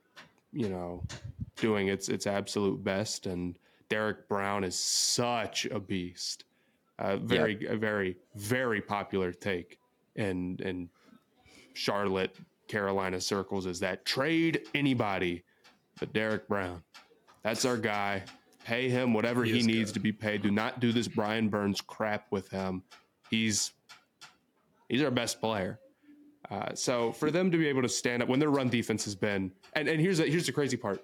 you 0.54 0.70
know, 0.70 1.04
doing 1.56 1.88
its 1.88 2.10
its 2.10 2.28
absolute 2.28 2.84
best. 2.84 3.26
And 3.26 3.58
Derrick 3.90 4.28
Brown 4.30 4.64
is 4.64 4.78
such 4.78 5.66
a 5.66 5.80
beast. 5.80 6.46
Uh, 7.00 7.18
very, 7.18 7.66
a 7.68 7.76
very, 7.76 8.18
very 8.36 8.82
popular 8.82 9.32
take 9.32 9.80
in 10.16 10.58
in 10.64 10.90
Charlotte, 11.74 12.36
Carolina 12.68 13.22
circles 13.22 13.66
is 13.66 13.80
that 13.80 14.04
trade 14.06 14.62
anybody 14.74 15.44
but 16.00 16.14
Derrick 16.14 16.48
Brown. 16.48 16.84
That's 17.44 17.66
our 17.66 17.78
guy. 17.78 18.24
Pay 18.66 18.90
him 18.90 19.14
whatever 19.14 19.44
He 19.44 19.60
he, 19.60 19.64
needs 19.64 19.92
good. 19.92 19.96
to 19.96 20.00
be 20.02 20.12
paid. 20.12 20.42
Do 20.42 20.52
not 20.52 20.80
do 20.80 20.92
this 20.92 21.08
Brian 21.08 21.50
Burns 21.50 21.82
crap 21.82 22.28
with 22.32 22.50
him. 22.50 22.84
He's 23.30 23.72
he's 24.90 25.02
our 25.02 25.12
best 25.12 25.40
player. 25.40 25.80
Uh, 26.50 26.74
so 26.74 27.12
for 27.12 27.30
them 27.30 27.52
to 27.52 27.58
be 27.58 27.68
able 27.68 27.82
to 27.82 27.90
stand 27.90 28.24
up 28.24 28.30
when 28.30 28.40
their 28.40 28.50
run 28.50 28.70
defense 28.70 29.04
has 29.04 29.16
been, 29.16 29.52
and, 29.74 29.88
and 29.90 30.00
here's 30.00 30.20
the, 30.20 30.26
here's 30.26 30.46
the 30.46 30.52
crazy 30.52 30.78
part, 30.78 31.04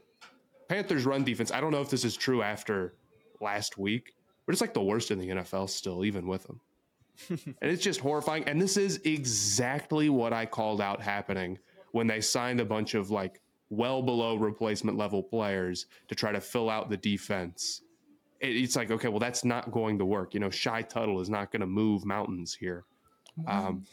Panthers 0.70 1.06
run 1.06 1.24
defense. 1.24 1.52
I 1.52 1.60
don't 1.60 1.72
know 1.72 1.82
if 1.82 1.90
this 1.90 2.06
is 2.06 2.16
true 2.16 2.42
after 2.42 2.96
last 3.42 3.78
week, 3.78 4.16
but 4.46 4.54
it's 4.54 4.62
like 4.62 4.74
the 4.74 4.82
worst 4.82 5.12
in 5.12 5.20
the 5.20 5.28
NFL 5.30 5.70
still, 5.70 6.06
even 6.06 6.28
with 6.28 6.44
them. 6.44 6.62
and 7.30 7.72
it's 7.72 7.84
just 7.84 8.00
horrifying. 8.00 8.44
And 8.46 8.60
this 8.60 8.78
is 8.78 9.00
exactly 9.04 10.10
what 10.10 10.34
I 10.34 10.46
called 10.46 10.82
out 10.82 11.02
happening 11.02 11.60
when 11.92 12.08
they 12.08 12.22
signed 12.22 12.60
a 12.60 12.66
bunch 12.66 12.96
of 12.96 13.12
like 13.12 13.40
well 13.70 14.02
below 14.02 14.36
replacement 14.36 14.98
level 14.98 15.22
players 15.22 15.86
to 16.08 16.16
try 16.16 16.32
to 16.32 16.42
fill 16.42 16.70
out 16.70 16.90
the 16.90 16.98
defense. 16.98 17.83
It, 18.44 18.56
it's 18.58 18.76
like, 18.76 18.92
okay, 18.92 19.08
well, 19.08 19.20
that's 19.20 19.44
not 19.46 19.72
going 19.72 19.98
to 20.00 20.06
work. 20.06 20.34
You 20.34 20.40
know, 20.42 20.50
Shy 20.50 20.82
Tuttle 20.84 21.22
is 21.22 21.30
not 21.30 21.52
going 21.52 21.62
to 21.62 21.68
move 21.68 22.06
mountains 22.06 22.54
here. 22.54 22.84
Um, 23.48 23.86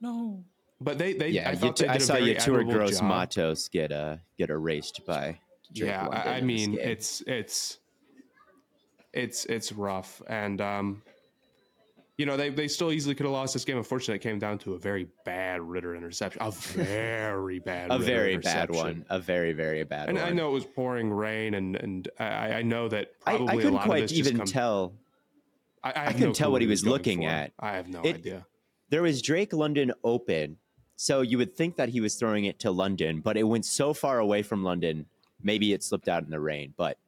No. 0.00 0.42
but 0.80 0.96
they, 0.96 1.12
they, 1.12 1.28
yeah, 1.30 1.48
I 1.48 1.52
you 1.52 1.58
thought 1.58 1.76
t- 1.76 1.84
they 1.84 1.90
I 1.90 1.92
did 1.94 2.02
a 2.02 2.04
saw 2.04 2.12
very 2.14 2.26
you 2.28 2.34
tour 2.36 2.60
admirable 2.60 2.72
Gross 2.72 3.00
job. 3.00 3.08
Matos 3.08 3.68
get 3.68 3.92
uh, 3.92 4.16
get 4.38 4.48
erased 4.50 5.04
by. 5.06 5.38
Drake 5.74 5.90
yeah 5.90 6.08
I, 6.08 6.36
I 6.36 6.40
mean 6.40 6.78
it's 6.80 7.22
it's 7.26 7.76
it's 9.12 9.44
it's 9.44 9.70
rough 9.72 10.22
and 10.26 10.62
um 10.62 11.02
you 12.18 12.26
know 12.26 12.36
they, 12.36 12.50
they 12.50 12.68
still 12.68 12.92
easily 12.92 13.14
could 13.14 13.24
have 13.24 13.32
lost 13.32 13.54
this 13.54 13.64
game 13.64 13.78
unfortunately 13.78 14.16
it 14.16 14.22
came 14.22 14.38
down 14.38 14.58
to 14.58 14.74
a 14.74 14.78
very 14.78 15.06
bad 15.24 15.62
Ridder 15.62 15.94
interception 15.94 16.42
a 16.42 16.50
very 16.50 17.60
bad 17.60 17.90
a 17.90 17.94
Ridder 17.94 18.04
very 18.04 18.36
bad 18.36 18.70
one, 18.70 19.06
a 19.08 19.18
very 19.18 19.52
very 19.52 19.84
bad 19.84 20.08
and 20.10 20.18
one. 20.18 20.26
i 20.26 20.30
know 20.30 20.50
it 20.50 20.52
was 20.52 20.66
pouring 20.66 21.10
rain 21.10 21.54
and 21.54 21.76
and 21.76 22.08
i 22.18 22.24
i 22.54 22.62
know 22.62 22.88
that 22.88 23.12
I, 23.24 23.36
probably 23.36 23.48
I 23.48 23.52
a 23.52 23.56
couldn't 23.56 23.74
lot 23.74 23.84
quite 23.86 24.02
of 24.02 24.08
this 24.10 24.18
even 24.18 24.36
come, 24.36 24.46
tell. 24.46 24.92
I, 25.82 25.92
I, 25.94 25.98
have 26.00 26.12
couldn't 26.14 26.28
no 26.28 26.32
tell 26.34 26.52
what 26.52 26.60
he 26.60 26.66
was 26.66 26.84
looking 26.84 27.22
for. 27.22 27.28
at. 27.28 27.52
i 27.58 27.70
have 27.76 27.88
no 27.88 28.02
It- 28.02 28.16
idea 28.16 28.46
There 28.90 29.02
was 29.02 29.22
Drake 29.22 29.52
London 29.52 29.92
open, 30.02 30.56
so 30.96 31.20
you 31.20 31.38
would 31.38 31.54
think 31.54 31.76
that 31.76 31.90
he 31.90 32.00
was 32.00 32.16
throwing 32.16 32.46
it 32.46 32.58
to 32.60 32.70
London, 32.72 33.20
but 33.20 33.36
it 33.36 33.44
went 33.44 33.64
so 33.64 33.92
far 33.94 34.18
away 34.18 34.42
from 34.42 34.64
London. 34.64 35.06
Maybe 35.40 35.72
it 35.72 35.84
slipped 35.84 36.08
out 36.08 36.24
in 36.24 36.30
the 36.30 36.40
rain, 36.40 36.74
but 36.76 36.98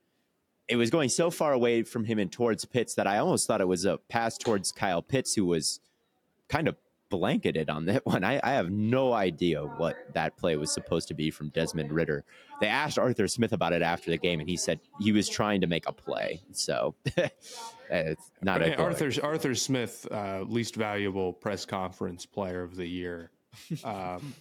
it 0.71 0.77
was 0.77 0.89
going 0.89 1.09
so 1.09 1.31
far 1.31 1.53
away 1.53 1.83
from 1.83 2.05
him 2.05 2.19
and 2.19 2.31
towards 2.31 2.65
Pitts 2.65 2.95
that 2.95 3.07
I 3.07 3.19
almost 3.19 3.47
thought 3.47 3.61
it 3.61 3.69
was 3.69 3.85
a 3.85 3.99
pass 4.09 4.39
towards 4.39 4.71
Kyle 4.71 5.03
Pitts, 5.03 5.35
who 5.35 5.45
was 5.45 5.81
kind 6.49 6.69
of 6.69 6.77
blanketed 7.11 7.69
on 7.69 7.87
that 7.87 8.07
one. 8.07 8.25
I, 8.25 8.41
I 8.43 8.53
have 8.53 8.71
no 8.71 9.13
idea 9.13 9.63
what 9.63 9.97
that 10.15 10.37
play 10.37 10.57
was 10.57 10.73
supposed 10.73 11.09
to 11.09 11.15
be 11.15 11.31
from 11.31 11.49
Desmond 11.49 11.93
Ridder. 11.93 12.25
They 12.61 12.69
asked 12.69 12.99
Arthur 12.99 13.27
Smith 13.27 13.53
about 13.53 13.73
it 13.73 13.83
after 13.83 14.11
the 14.11 14.19
game, 14.19 14.39
and 14.39 14.49
he 14.49 14.57
said 14.57 14.81
he 15.01 15.13
was 15.13 15.29
trying 15.29 15.61
to 15.63 15.67
make 15.67 15.89
a 15.89 15.93
play. 15.93 16.41
So 16.53 16.95
it's 17.91 18.31
not 18.43 18.63
a 18.63 18.77
Arthur 18.77 19.11
Arthur 19.23 19.55
Smith, 19.55 20.07
uh, 20.11 20.43
least 20.47 20.77
valuable 20.77 21.33
press 21.33 21.65
conference 21.67 22.25
player 22.25 22.63
of 22.63 22.77
the 22.77 22.87
year. 22.87 23.31
Um, 23.85 24.35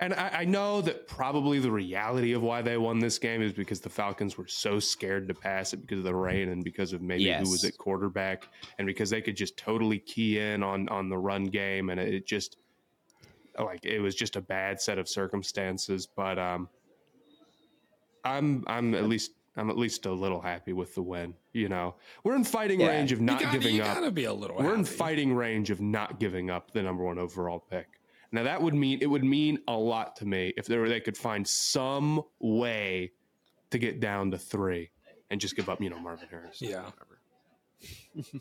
and 0.00 0.14
I, 0.14 0.28
I 0.40 0.44
know 0.44 0.80
that 0.82 1.08
probably 1.08 1.58
the 1.58 1.70
reality 1.72 2.32
of 2.32 2.42
why 2.42 2.62
they 2.62 2.76
won 2.76 2.98
this 3.00 3.18
game 3.18 3.42
is 3.42 3.52
because 3.52 3.80
the 3.80 3.88
Falcons 3.90 4.38
were 4.38 4.46
so 4.46 4.78
scared 4.78 5.26
to 5.28 5.34
pass 5.34 5.72
it 5.72 5.78
because 5.78 5.98
of 5.98 6.04
the 6.04 6.14
rain 6.14 6.50
and 6.50 6.62
because 6.62 6.92
of 6.92 7.02
maybe 7.02 7.30
who 7.32 7.50
was 7.50 7.64
at 7.64 7.76
quarterback 7.78 8.48
and 8.78 8.86
because 8.86 9.10
they 9.10 9.20
could 9.20 9.36
just 9.36 9.56
totally 9.56 9.98
key 9.98 10.38
in 10.38 10.62
on 10.62 10.88
on 10.88 11.08
the 11.08 11.18
run 11.18 11.44
game 11.44 11.90
and 11.90 11.98
it 12.00 12.26
just 12.26 12.58
like 13.58 13.84
it 13.84 13.98
was 14.00 14.14
just 14.14 14.36
a 14.36 14.40
bad 14.40 14.80
set 14.80 14.98
of 14.98 15.08
circumstances. 15.08 16.06
But 16.06 16.38
um, 16.38 16.68
I'm 18.24 18.64
I'm 18.66 18.94
at 18.94 19.04
least 19.04 19.32
I'm 19.56 19.70
at 19.70 19.76
least 19.76 20.06
a 20.06 20.12
little 20.12 20.40
happy 20.40 20.72
with 20.72 20.94
the 20.94 21.02
win. 21.02 21.34
You 21.52 21.68
know, 21.68 21.96
we're 22.22 22.36
in 22.36 22.44
fighting 22.44 22.80
Yeah. 22.80 22.88
range 22.88 23.10
of 23.10 23.18
You 23.18 23.24
not 23.26 23.40
gotta- 23.40 23.58
giving 23.58 23.74
you 23.74 23.82
up. 23.82 23.94
gotta 23.96 24.10
be 24.12 24.24
a 24.24 24.32
little. 24.32 24.56
We're 24.58 24.74
in 24.76 24.84
fighting 24.84 25.34
range 25.34 25.70
of 25.70 25.80
not 25.80 26.20
giving 26.20 26.50
up 26.50 26.70
the 26.70 26.82
number 26.82 27.02
one 27.02 27.18
overall 27.18 27.58
pick. 27.58 27.88
Now 28.32 28.42
that 28.42 28.60
would 28.62 28.74
mean 28.74 28.98
it 29.00 29.06
would 29.06 29.24
mean 29.24 29.58
a 29.68 29.76
lot 29.76 30.16
to 30.16 30.26
me 30.26 30.52
if 30.56 30.66
there 30.66 30.80
were, 30.80 30.88
they 30.88 31.00
could 31.00 31.16
find 31.16 31.46
some 31.46 32.22
way 32.40 33.12
to 33.70 33.78
get 33.78 34.00
down 34.00 34.30
to 34.32 34.38
three 34.38 34.90
and 35.30 35.40
just 35.40 35.56
give 35.56 35.68
up, 35.68 35.80
you 35.80 35.90
know, 35.90 35.98
Marvin 35.98 36.28
Harris. 36.30 36.60
Yeah. 36.60 36.82
Whatever. 36.84 37.18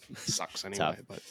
Sucks 0.16 0.66
anyway, 0.66 0.78
Tough. 0.78 1.00
but 1.08 1.22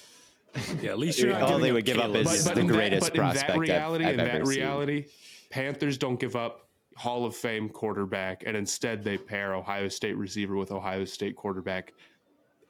Yeah, 0.83 0.91
at 0.91 0.99
least 0.99 1.19
you're 1.19 1.33
not 1.33 1.43
All 1.43 1.59
they 1.59 1.73
would 1.73 1.85
give 1.85 1.99
up 1.99 2.15
is 2.15 2.45
but, 2.45 2.55
but 2.55 2.61
the 2.61 2.67
greatest 2.73 3.07
that, 3.07 3.13
but 3.13 3.19
in 3.19 3.21
prospect 3.23 3.47
that 3.47 3.51
I've- 3.53 3.61
reality, 3.61 4.05
I've 4.05 4.11
in 4.13 4.17
that 4.19 4.35
ever 4.37 4.47
seen. 4.47 4.61
reality, 4.61 5.05
Panthers 5.51 5.99
don't 5.99 6.19
give 6.21 6.37
up 6.37 6.69
Hall 6.97 7.25
of 7.27 7.37
Fame 7.37 7.69
quarterback, 7.69 8.45
and 8.47 8.57
instead 8.57 9.05
they 9.05 9.19
pair 9.19 9.55
Ohio 9.55 9.89
State 9.89 10.17
receiver 10.17 10.57
with 10.57 10.73
Ohio 10.73 11.05
State 11.05 11.37
quarterback. 11.37 11.93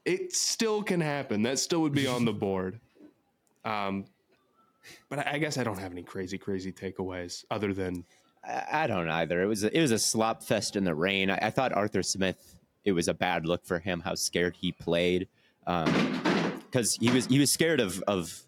It 0.05 0.33
still 0.33 0.83
can 0.83 1.01
happen. 1.01 1.43
That 1.43 1.59
still 1.61 1.81
would 1.83 1.93
be 1.95 2.07
on 2.07 2.25
the 2.25 2.33
board. 2.33 2.81
Um, 3.65 4.05
but 5.09 5.27
I 5.27 5.39
guess 5.39 5.59
I 5.59 5.65
don't 5.65 5.79
have 5.79 5.93
any 5.93 6.03
crazy, 6.03 6.39
crazy 6.39 6.73
takeaways 6.73 7.45
other 7.51 7.73
than 7.73 8.05
I, 8.73 8.87
don't 8.87 9.09
either. 9.09 9.43
It 9.43 9.47
was 9.47 9.65
a, 9.65 9.77
it 9.77 9.81
was 9.81 9.91
a 9.91 9.99
slop 9.99 10.43
fest 10.43 10.77
in 10.77 10.85
the 10.85 10.95
rain. 10.95 11.31
I, 11.31 11.39
I 11.43 11.51
thought 11.51 11.73
Arthur 11.73 12.03
Smith. 12.03 12.55
It 12.85 12.93
was 12.93 13.09
a 13.09 13.15
bad 13.15 13.47
look 13.47 13.67
for 13.67 13.81
him 13.81 14.01
how 14.01 14.15
scared 14.15 14.57
he 14.57 14.71
played, 14.71 15.27
because 15.65 16.95
he 17.01 17.11
was 17.11 17.27
he 17.27 17.41
was 17.41 17.51
scared 17.51 17.81
of 17.81 18.01
of 18.07 18.45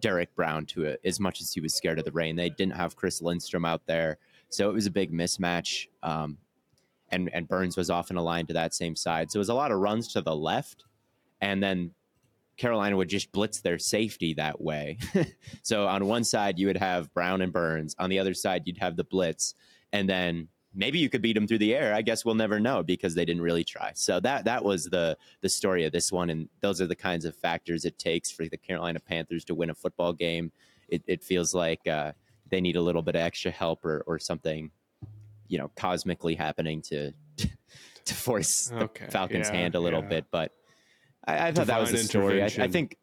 Derrick 0.00 0.34
Brown 0.34 0.66
to 0.66 0.84
it 0.84 1.00
as 1.04 1.20
much 1.20 1.40
as 1.40 1.52
he 1.52 1.60
was 1.60 1.74
scared 1.74 1.98
of 2.00 2.04
the 2.04 2.12
rain. 2.12 2.34
They 2.34 2.50
didn't 2.50 2.74
have 2.74 2.96
Chris 2.96 3.22
Lindstrom 3.22 3.64
out 3.64 3.86
there, 3.86 4.18
so 4.48 4.68
it 4.68 4.72
was 4.72 4.86
a 4.86 4.90
big 4.90 5.12
mismatch. 5.12 5.86
Um, 6.02 6.38
and 7.10 7.30
and 7.32 7.46
Burns 7.46 7.76
was 7.76 7.90
often 7.90 8.16
aligned 8.16 8.48
to 8.48 8.54
that 8.54 8.74
same 8.74 8.96
side, 8.96 9.30
so 9.30 9.38
it 9.38 9.38
was 9.38 9.48
a 9.48 9.54
lot 9.54 9.70
of 9.70 9.78
runs 9.78 10.12
to 10.14 10.20
the 10.20 10.34
left, 10.34 10.84
and 11.40 11.62
then 11.62 11.92
Carolina 12.58 12.96
would 12.96 13.08
just 13.08 13.32
blitz 13.32 13.60
their 13.60 13.78
safety 13.78 14.34
that 14.34 14.60
way. 14.60 14.98
so 15.62 15.86
on 15.86 16.04
one 16.06 16.24
side 16.24 16.58
you 16.58 16.66
would 16.66 16.76
have 16.76 17.12
Brown 17.14 17.40
and 17.40 17.52
Burns, 17.52 17.94
on 17.98 18.10
the 18.10 18.18
other 18.18 18.34
side 18.34 18.62
you'd 18.66 18.78
have 18.78 18.96
the 18.96 19.04
blitz, 19.04 19.54
and 19.92 20.08
then 20.08 20.48
maybe 20.74 20.98
you 20.98 21.08
could 21.08 21.22
beat 21.22 21.34
them 21.34 21.46
through 21.46 21.58
the 21.58 21.74
air. 21.74 21.94
I 21.94 22.02
guess 22.02 22.24
we'll 22.24 22.34
never 22.34 22.60
know 22.60 22.82
because 22.82 23.14
they 23.14 23.24
didn't 23.24 23.42
really 23.42 23.64
try. 23.64 23.92
So 23.94 24.20
that 24.20 24.44
that 24.44 24.64
was 24.64 24.84
the 24.86 25.16
the 25.40 25.48
story 25.48 25.84
of 25.84 25.92
this 25.92 26.12
one, 26.12 26.30
and 26.30 26.48
those 26.60 26.80
are 26.80 26.86
the 26.86 26.96
kinds 26.96 27.24
of 27.24 27.34
factors 27.36 27.84
it 27.84 27.98
takes 27.98 28.30
for 28.30 28.46
the 28.46 28.56
Carolina 28.56 29.00
Panthers 29.00 29.44
to 29.46 29.54
win 29.54 29.70
a 29.70 29.74
football 29.74 30.12
game. 30.12 30.52
It, 30.88 31.02
it 31.06 31.22
feels 31.22 31.54
like 31.54 31.86
uh, 31.86 32.12
they 32.50 32.60
need 32.60 32.76
a 32.76 32.82
little 32.82 33.02
bit 33.02 33.14
of 33.14 33.22
extra 33.22 33.50
help 33.50 33.84
or 33.84 34.02
or 34.06 34.18
something, 34.18 34.70
you 35.46 35.58
know, 35.58 35.70
cosmically 35.76 36.34
happening 36.34 36.82
to 36.82 37.12
to 38.04 38.14
force 38.14 38.72
Okay, 38.72 39.06
the 39.06 39.10
Falcons' 39.12 39.48
yeah, 39.48 39.56
hand 39.56 39.74
a 39.74 39.80
little 39.80 40.02
yeah. 40.02 40.08
bit, 40.08 40.24
but. 40.30 40.52
I, 41.28 41.48
I 41.48 41.52
thought 41.52 41.66
that 41.68 41.80
was 41.80 41.90
the 41.92 41.98
story. 41.98 42.42
I, 42.42 42.46
I 42.46 42.68
think 42.68 42.96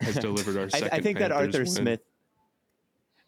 has 0.00 0.16
delivered 0.28 0.56
our 0.56 0.68
I. 0.82 0.88
I 0.96 1.00
think 1.00 1.18
that 1.18 1.32
Arthur 1.32 1.58
win. 1.58 1.66
Smith. 1.66 2.00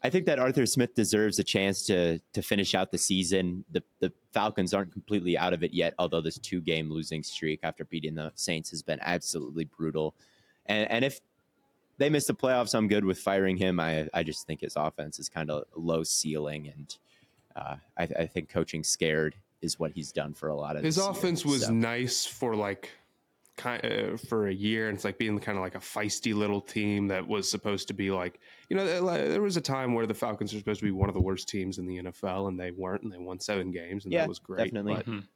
I 0.03 0.09
think 0.11 0.27
that 0.27 0.37
Arthur 0.37 0.65
Smith 0.67 0.93
deserves 0.93 1.39
a 1.39 1.43
chance 1.43 1.85
to 1.87 2.19
to 2.33 2.41
finish 2.41 2.75
out 2.75 2.91
the 2.91 2.97
season. 2.97 3.63
The 3.71 3.83
the 3.99 4.11
Falcons 4.31 4.73
aren't 4.73 4.91
completely 4.91 5.37
out 5.37 5.53
of 5.53 5.63
it 5.63 5.73
yet, 5.73 5.93
although 5.97 6.21
this 6.21 6.37
two 6.37 6.61
game 6.61 6.91
losing 6.91 7.23
streak 7.23 7.59
after 7.63 7.83
beating 7.85 8.15
the 8.15 8.31
Saints 8.35 8.69
has 8.71 8.81
been 8.83 8.99
absolutely 9.01 9.65
brutal. 9.65 10.15
And 10.67 10.89
and 10.91 11.03
if 11.05 11.19
they 11.97 12.09
miss 12.09 12.25
the 12.27 12.35
playoffs, 12.35 12.75
I'm 12.75 12.87
good 12.87 13.05
with 13.05 13.17
firing 13.19 13.57
him. 13.57 13.79
I 13.79 14.07
I 14.13 14.23
just 14.23 14.45
think 14.45 14.61
his 14.61 14.75
offense 14.75 15.17
is 15.19 15.29
kind 15.29 15.49
of 15.49 15.63
low 15.75 16.03
ceiling, 16.03 16.67
and 16.75 16.97
uh, 17.55 17.75
I, 17.97 18.03
I 18.03 18.25
think 18.27 18.49
coaching 18.49 18.83
scared 18.83 19.35
is 19.63 19.79
what 19.79 19.91
he's 19.91 20.11
done 20.11 20.35
for 20.35 20.49
a 20.49 20.55
lot 20.55 20.75
of 20.75 20.83
His 20.83 20.95
this 20.97 21.03
year. 21.03 21.11
offense 21.11 21.43
was 21.43 21.65
So- 21.65 21.73
nice 21.73 22.23
for 22.23 22.55
like 22.55 22.91
kind 23.57 23.83
uh, 23.85 24.17
for 24.17 24.47
a 24.47 24.53
year, 24.53 24.87
and 24.87 24.95
it's 24.95 25.03
like 25.03 25.17
being 25.17 25.37
kind 25.39 25.57
of 25.57 25.63
like 25.63 25.75
a 25.75 25.79
feisty 25.79 26.33
little 26.33 26.61
team 26.61 27.07
that 27.07 27.27
was 27.27 27.49
supposed 27.49 27.87
to 27.89 27.93
be 27.93 28.09
like 28.11 28.39
you 28.69 28.77
know 28.77 28.85
there- 28.85 29.41
was 29.41 29.57
a 29.57 29.61
time 29.61 29.93
where 29.93 30.05
the 30.05 30.13
Falcons 30.13 30.53
were 30.53 30.59
supposed 30.59 30.79
to 30.79 30.85
be 30.85 30.91
one 30.91 31.09
of 31.09 31.15
the 31.15 31.21
worst 31.21 31.49
teams 31.49 31.77
in 31.79 31.85
the 31.85 31.97
NFL, 31.97 32.47
and 32.47 32.59
they 32.59 32.71
weren't, 32.71 33.03
and 33.03 33.11
they 33.11 33.17
won 33.17 33.39
seven 33.39 33.71
games, 33.71 34.05
and 34.05 34.13
Yeah, 34.13 34.21
that 34.21 34.29
was 34.29 34.39
great. 34.39 34.65
definitely. 34.65 34.93
But, 34.95 35.05
Mhm. 35.07 35.27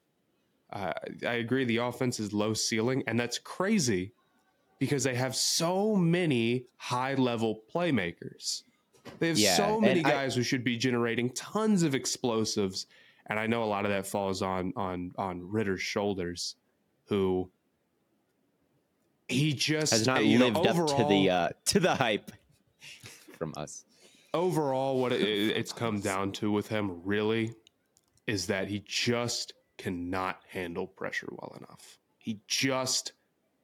uh, 0.71 0.93
I 1.27 1.33
agree, 1.35 1.65
the 1.65 1.77
offense 1.77 2.19
is 2.19 2.31
low 2.31 2.53
ceiling, 2.53 3.03
and 3.07 3.19
that's 3.19 3.39
crazy 3.39 4.13
because 4.79 5.03
they 5.03 5.15
have 5.15 5.35
so 5.35 5.95
many 5.95 6.65
high 6.77 7.13
level 7.15 7.61
playmakers. 7.73 8.63
They 9.19 9.27
have 9.29 9.37
Yeah, 9.37 9.55
so 9.57 9.73
and 9.73 9.81
many 9.81 10.05
I- 10.05 10.09
guys 10.11 10.35
who 10.35 10.43
should 10.43 10.63
be 10.63 10.77
generating 10.77 11.29
tons 11.31 11.83
of 11.83 11.93
explosives, 11.95 12.85
and 13.27 13.39
I 13.39 13.47
know 13.47 13.63
a 13.63 13.65
lot 13.65 13.85
of 13.85 13.91
that 13.91 14.05
falls 14.07 14.41
on 14.41 14.73
on 14.75 15.13
on 15.17 15.41
Ridder's 15.49 15.81
shoulders, 15.81 16.55
who 17.05 17.49
he 19.31 19.53
just 19.53 19.91
has 19.91 20.07
not 20.07 20.25
you 20.25 20.39
know, 20.39 20.47
lived 20.47 20.67
up 20.67 20.87
to 20.97 21.05
the 21.07 21.29
uh, 21.29 21.49
to 21.65 21.79
the 21.79 21.95
hype 21.95 22.31
from 23.37 23.53
us. 23.57 23.85
overall, 24.33 24.99
what 24.99 25.11
it, 25.11 25.21
it's 25.21 25.73
come 25.73 25.99
down 25.99 26.31
to 26.33 26.51
with 26.51 26.67
him 26.67 27.01
really 27.03 27.53
is 28.27 28.47
that 28.47 28.67
he 28.67 28.83
just 28.85 29.53
cannot 29.77 30.39
handle 30.47 30.87
pressure 30.87 31.27
well 31.31 31.55
enough. 31.57 31.97
He 32.17 32.39
just 32.47 33.13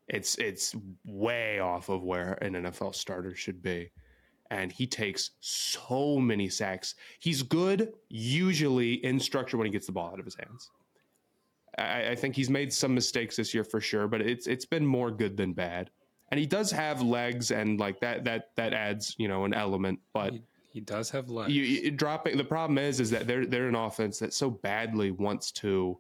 it's 0.08 0.36
it's 0.36 0.76
way 1.06 1.60
off 1.60 1.90
of 1.90 2.04
where 2.04 2.34
an 2.42 2.54
NFL 2.54 2.96
starter 2.96 3.36
should 3.36 3.62
be. 3.62 3.92
And 4.50 4.72
he 4.72 4.88
takes 4.88 5.32
so 5.42 6.18
many 6.18 6.48
sacks. 6.48 6.96
He's 7.20 7.44
good 7.44 7.94
usually 8.08 8.94
in 8.94 9.20
structure 9.20 9.58
when 9.58 9.66
he 9.66 9.72
gets 9.72 9.88
the 9.88 9.92
ball 9.92 10.12
out 10.12 10.20
of 10.20 10.26
his 10.26 10.36
hands. 10.36 10.72
I, 11.78 12.10
I 12.10 12.16
think 12.16 12.36
he's 12.36 12.50
made 12.50 12.74
some 12.74 12.94
mistakes 12.94 13.36
this 13.36 13.54
year 13.54 13.64
for 13.64 13.80
sure, 13.80 14.08
but 14.08 14.22
it's 14.22 14.48
it's 14.48 14.66
been 14.66 14.86
more 14.86 15.12
good 15.12 15.38
than 15.38 15.54
bad. 15.54 15.90
And 16.30 16.40
he 16.40 16.46
does 16.46 16.72
have 16.72 17.02
legs, 17.02 17.52
and 17.52 17.80
like 17.80 18.00
that 18.02 18.24
that 18.26 18.50
that 18.56 18.74
adds 18.74 19.16
you 19.18 19.28
know 19.28 19.46
an 19.46 19.54
element. 19.54 20.00
But 20.14 20.34
He, 20.34 20.44
he 20.74 20.82
does 20.82 21.10
have 21.12 21.30
legs. 21.30 21.54
you, 21.54 21.64
you 21.64 21.92
dropping 21.92 22.38
the 22.38 22.44
problem 22.44 22.78
is 22.78 23.00
is 23.00 23.10
that 23.12 23.28
they're 23.28 23.46
they're 23.46 23.68
an 23.68 23.76
offense 23.76 24.20
that 24.20 24.34
so 24.34 24.50
badly 24.50 25.12
wants 25.12 25.52
to 25.54 25.98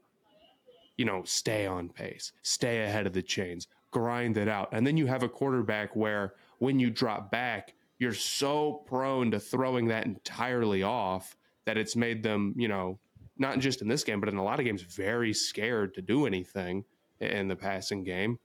you 0.97 1.05
know 1.05 1.23
stay 1.23 1.65
on 1.65 1.89
pace 1.89 2.31
stay 2.41 2.83
ahead 2.83 3.05
of 3.07 3.13
the 3.13 3.21
chains 3.21 3.67
grind 3.91 4.35
it 4.37 4.47
out 4.47 4.69
and 4.71 4.85
then 4.85 4.97
you 4.97 5.05
have 5.05 5.23
a 5.23 5.29
quarterback 5.29 5.95
where 5.95 6.33
when 6.59 6.79
you 6.79 6.89
drop 6.89 7.31
back 7.31 7.73
you're 7.99 8.13
so 8.13 8.83
prone 8.87 9.31
to 9.31 9.39
throwing 9.39 9.87
that 9.87 10.05
entirely 10.05 10.83
off 10.83 11.37
that 11.65 11.77
it's 11.77 11.95
made 11.95 12.21
them 12.23 12.53
you 12.57 12.67
know 12.67 12.99
not 13.39 13.59
just 13.59 13.81
in 13.81 13.87
this 13.87 14.03
game 14.03 14.19
but 14.19 14.29
in 14.29 14.37
a 14.37 14.43
lot 14.43 14.59
of 14.59 14.65
games 14.65 14.81
very 14.81 15.33
scared 15.33 15.93
to 15.93 16.01
do 16.01 16.25
anything 16.25 16.83
in 17.19 17.47
the 17.47 17.55
passing 17.55 18.03
game 18.03 18.37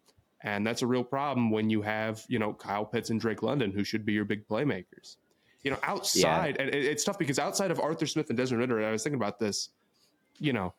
and 0.43 0.66
that's 0.66 0.82
a 0.82 0.86
real 0.86 1.05
problem 1.05 1.51
when 1.51 1.70
you 1.70 1.82
have 1.82 2.24
you 2.28 2.38
know 2.38 2.53
Kyle 2.53 2.84
Pitts 2.84 3.11
and 3.11 3.20
Drake 3.20 3.43
London 3.43 3.70
who 3.72 3.84
should 3.84 4.05
be 4.05 4.12
your 4.12 4.24
big 4.24 4.47
playmakers 4.49 5.16
you 5.64 5.70
know, 5.70 5.78
outside, 5.84 6.57
and 6.59 6.68
it- 6.70 6.84
it's 6.84 7.05
tough 7.05 7.20
because 7.20 7.38
outside 7.38 7.70
of 7.70 7.78
Arthur 7.78 8.05
Smith 8.05 8.28
and 8.30 8.36
Desmond 8.36 8.61
Ridder, 8.62 8.84
I 8.84 8.90
was 8.90 9.05
thinking 9.05 9.20
about 9.20 9.38
this, 9.38 9.68
you 10.40 10.53
know, 10.53 10.74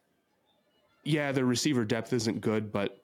yeah, 1.06 1.32
the 1.32 1.46
receiver 1.46 1.86
depth 1.86 2.12
isn't 2.12 2.42
good, 2.42 2.70
but 2.70 3.02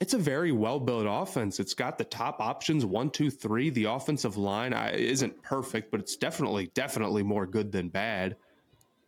it's 0.00 0.14
a 0.14 0.18
very 0.18 0.52
well 0.52 0.78
built 0.78 1.06
offense. 1.08 1.58
It's 1.58 1.74
got 1.74 1.98
the 1.98 2.04
top 2.04 2.38
options 2.38 2.84
one, 2.84 3.10
two, 3.10 3.28
three. 3.28 3.70
The 3.70 3.86
offensive 3.86 4.36
line 4.36 4.72
isn't 4.72 5.42
perfect, 5.42 5.90
but 5.90 5.98
it's 5.98 6.14
definitely, 6.14 6.70
definitely 6.74 7.24
more 7.24 7.44
good 7.44 7.72
than 7.72 7.88
bad. 7.88 8.36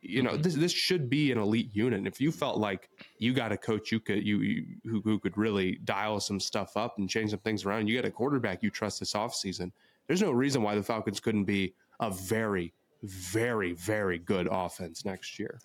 You 0.03 0.23
know, 0.23 0.37
this 0.37 0.55
this 0.55 0.73
should 0.73 1.09
be 1.09 1.31
an 1.31 1.39
elite 1.39 1.71
unit. 1.73 1.99
And 1.99 2.07
if 2.09 2.21
you 2.21 2.33
felt 2.33 2.59
like 2.59 2.91
you 3.19 3.33
got 3.33 3.53
a 3.53 3.57
coach 3.57 3.93
you 3.93 4.01
could 4.01 4.27
you, 4.27 4.41
you 4.41 4.65
who, 4.85 5.01
who 5.01 5.19
could 5.19 5.39
really 5.39 5.79
dial 5.85 6.19
some 6.19 6.41
stuff 6.41 6.77
up 6.77 6.99
and 6.99 7.09
change 7.09 7.31
some 7.31 7.39
things 7.39 7.65
around, 7.65 7.87
you 7.89 7.97
got 7.97 8.07
a 8.07 8.11
quarterback 8.11 8.63
you 8.63 8.71
trust 8.71 8.99
this 8.99 9.13
offseason. 9.13 9.71
There's 10.09 10.21
no 10.21 10.33
reason 10.33 10.63
why 10.63 10.75
the 10.75 10.83
Falcons 10.83 11.21
couldn't 11.21 11.45
be 11.45 11.75
a 12.01 12.11
very, 12.11 12.73
very, 13.03 13.75
very 13.75 14.19
good 14.19 14.49
offense 14.51 15.05
next 15.05 15.39
year. 15.39 15.61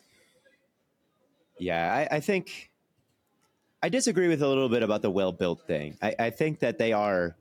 Yeah, 1.60 2.08
I, 2.12 2.18
I 2.18 2.20
think 2.20 2.70
I 3.82 3.90
disagree 3.90 4.28
with 4.28 4.42
a 4.42 4.48
little 4.48 4.70
bit 4.70 4.84
about 4.84 5.02
the 5.02 5.12
well 5.12 5.32
built 5.32 5.66
thing. 5.66 5.98
I, 6.02 6.16
I 6.20 6.30
think 6.30 6.60
that 6.60 6.78
they 6.78 6.94
are 6.94 7.36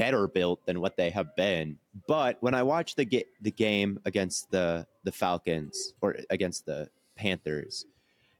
better 0.00 0.26
built 0.26 0.64
than 0.64 0.80
what 0.80 0.96
they 0.96 1.10
have 1.10 1.36
been. 1.36 1.76
But 2.08 2.38
when 2.40 2.54
I 2.54 2.62
watched 2.62 2.96
the 2.96 3.26
the 3.42 3.50
game 3.50 4.00
against 4.06 4.50
the 4.50 4.86
the 5.04 5.12
Falcons 5.12 5.92
or 6.00 6.16
against 6.30 6.64
the 6.64 6.88
Panthers, 7.16 7.84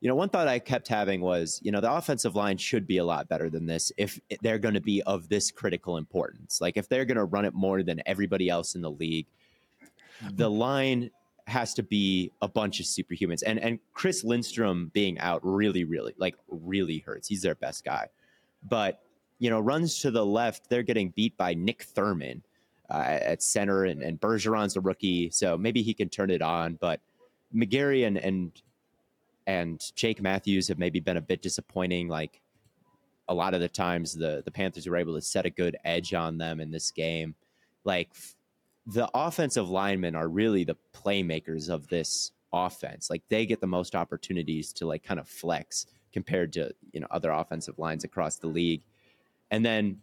you 0.00 0.08
know, 0.08 0.14
one 0.14 0.30
thought 0.30 0.48
I 0.48 0.58
kept 0.58 0.88
having 0.88 1.20
was, 1.20 1.60
you 1.62 1.70
know, 1.70 1.82
the 1.82 1.92
offensive 1.92 2.34
line 2.34 2.56
should 2.56 2.86
be 2.86 2.96
a 2.96 3.04
lot 3.04 3.28
better 3.28 3.50
than 3.50 3.66
this 3.66 3.92
if 3.98 4.18
they're 4.40 4.58
going 4.58 4.72
to 4.72 4.80
be 4.80 5.02
of 5.02 5.28
this 5.28 5.50
critical 5.50 5.98
importance. 5.98 6.62
Like 6.62 6.78
if 6.78 6.88
they're 6.88 7.04
going 7.04 7.18
to 7.18 7.24
run 7.24 7.44
it 7.44 7.52
more 7.52 7.82
than 7.82 8.00
everybody 8.06 8.48
else 8.48 8.74
in 8.74 8.80
the 8.80 8.90
league, 8.90 9.26
the 10.32 10.48
line 10.48 11.10
has 11.46 11.74
to 11.74 11.82
be 11.82 12.32
a 12.40 12.48
bunch 12.48 12.80
of 12.80 12.86
superhumans. 12.86 13.42
And 13.44 13.58
and 13.58 13.78
Chris 13.92 14.24
Lindstrom 14.24 14.90
being 14.94 15.18
out 15.18 15.40
really, 15.44 15.84
really, 15.84 16.14
like 16.16 16.36
really 16.48 17.00
hurts. 17.00 17.28
He's 17.28 17.42
their 17.42 17.54
best 17.54 17.84
guy. 17.84 18.08
But, 18.66 19.02
you 19.40 19.50
know, 19.50 19.58
runs 19.58 19.98
to 20.00 20.12
the 20.12 20.24
left, 20.24 20.68
they're 20.68 20.84
getting 20.84 21.08
beat 21.10 21.36
by 21.36 21.54
Nick 21.54 21.82
Thurman 21.82 22.44
uh, 22.90 23.02
at 23.06 23.42
center, 23.42 23.84
and, 23.84 24.02
and 24.02 24.20
Bergeron's 24.20 24.76
a 24.76 24.80
rookie, 24.80 25.30
so 25.30 25.58
maybe 25.58 25.82
he 25.82 25.94
can 25.94 26.08
turn 26.08 26.30
it 26.30 26.42
on. 26.42 26.78
But 26.80 27.00
McGary 27.52 28.06
and, 28.06 28.18
and 28.18 28.52
and 29.46 29.82
Jake 29.96 30.20
Matthews 30.22 30.68
have 30.68 30.78
maybe 30.78 31.00
been 31.00 31.16
a 31.16 31.22
bit 31.22 31.42
disappointing. 31.42 32.06
Like 32.06 32.40
a 33.28 33.34
lot 33.34 33.54
of 33.54 33.60
the 33.60 33.68
times, 33.68 34.12
the 34.12 34.42
the 34.44 34.50
Panthers 34.50 34.86
were 34.86 34.96
able 34.96 35.14
to 35.14 35.22
set 35.22 35.46
a 35.46 35.50
good 35.50 35.76
edge 35.84 36.14
on 36.14 36.38
them 36.38 36.60
in 36.60 36.70
this 36.70 36.90
game. 36.90 37.34
Like 37.84 38.10
the 38.86 39.08
offensive 39.14 39.70
linemen 39.70 40.14
are 40.14 40.28
really 40.28 40.64
the 40.64 40.76
playmakers 40.92 41.70
of 41.70 41.88
this 41.88 42.32
offense. 42.52 43.08
Like 43.08 43.22
they 43.30 43.46
get 43.46 43.60
the 43.60 43.66
most 43.66 43.94
opportunities 43.94 44.72
to 44.74 44.86
like 44.86 45.02
kind 45.02 45.18
of 45.18 45.28
flex 45.28 45.86
compared 46.12 46.52
to 46.54 46.74
you 46.92 47.00
know 47.00 47.06
other 47.10 47.30
offensive 47.30 47.78
lines 47.78 48.04
across 48.04 48.36
the 48.36 48.48
league. 48.48 48.82
And 49.50 49.64
then 49.64 49.98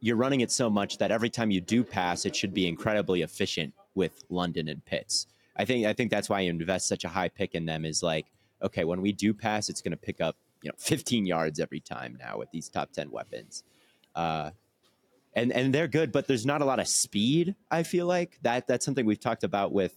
you're 0.00 0.16
running 0.16 0.40
it 0.40 0.50
so 0.50 0.70
much 0.70 0.98
that 0.98 1.10
every 1.10 1.30
time 1.30 1.50
you 1.50 1.60
do 1.60 1.84
pass, 1.84 2.24
it 2.24 2.34
should 2.34 2.54
be 2.54 2.66
incredibly 2.66 3.22
efficient 3.22 3.74
with 3.94 4.24
London 4.30 4.68
and 4.68 4.84
Pitts. 4.84 5.26
I 5.56 5.64
think 5.64 5.86
I 5.86 5.92
think 5.92 6.10
that's 6.10 6.28
why 6.28 6.40
you 6.40 6.50
invest 6.50 6.88
such 6.88 7.04
a 7.04 7.08
high 7.08 7.28
pick 7.28 7.54
in 7.54 7.66
them 7.66 7.84
is 7.84 8.02
like, 8.02 8.26
okay, 8.62 8.84
when 8.84 9.02
we 9.02 9.12
do 9.12 9.34
pass, 9.34 9.68
it's 9.68 9.82
going 9.82 9.92
to 9.92 9.96
pick 9.96 10.20
up 10.20 10.36
you 10.62 10.68
know 10.68 10.74
15 10.78 11.26
yards 11.26 11.60
every 11.60 11.80
time 11.80 12.16
now 12.18 12.38
with 12.38 12.50
these 12.50 12.68
top 12.68 12.92
10 12.92 13.10
weapons. 13.10 13.64
Uh, 14.14 14.50
and 15.34 15.52
and 15.52 15.72
they're 15.72 15.88
good, 15.88 16.12
but 16.12 16.26
there's 16.26 16.46
not 16.46 16.62
a 16.62 16.64
lot 16.64 16.80
of 16.80 16.88
speed. 16.88 17.54
I 17.70 17.82
feel 17.82 18.06
like 18.06 18.38
that 18.42 18.66
that's 18.66 18.84
something 18.84 19.06
we've 19.06 19.20
talked 19.20 19.44
about 19.44 19.72
with 19.72 19.96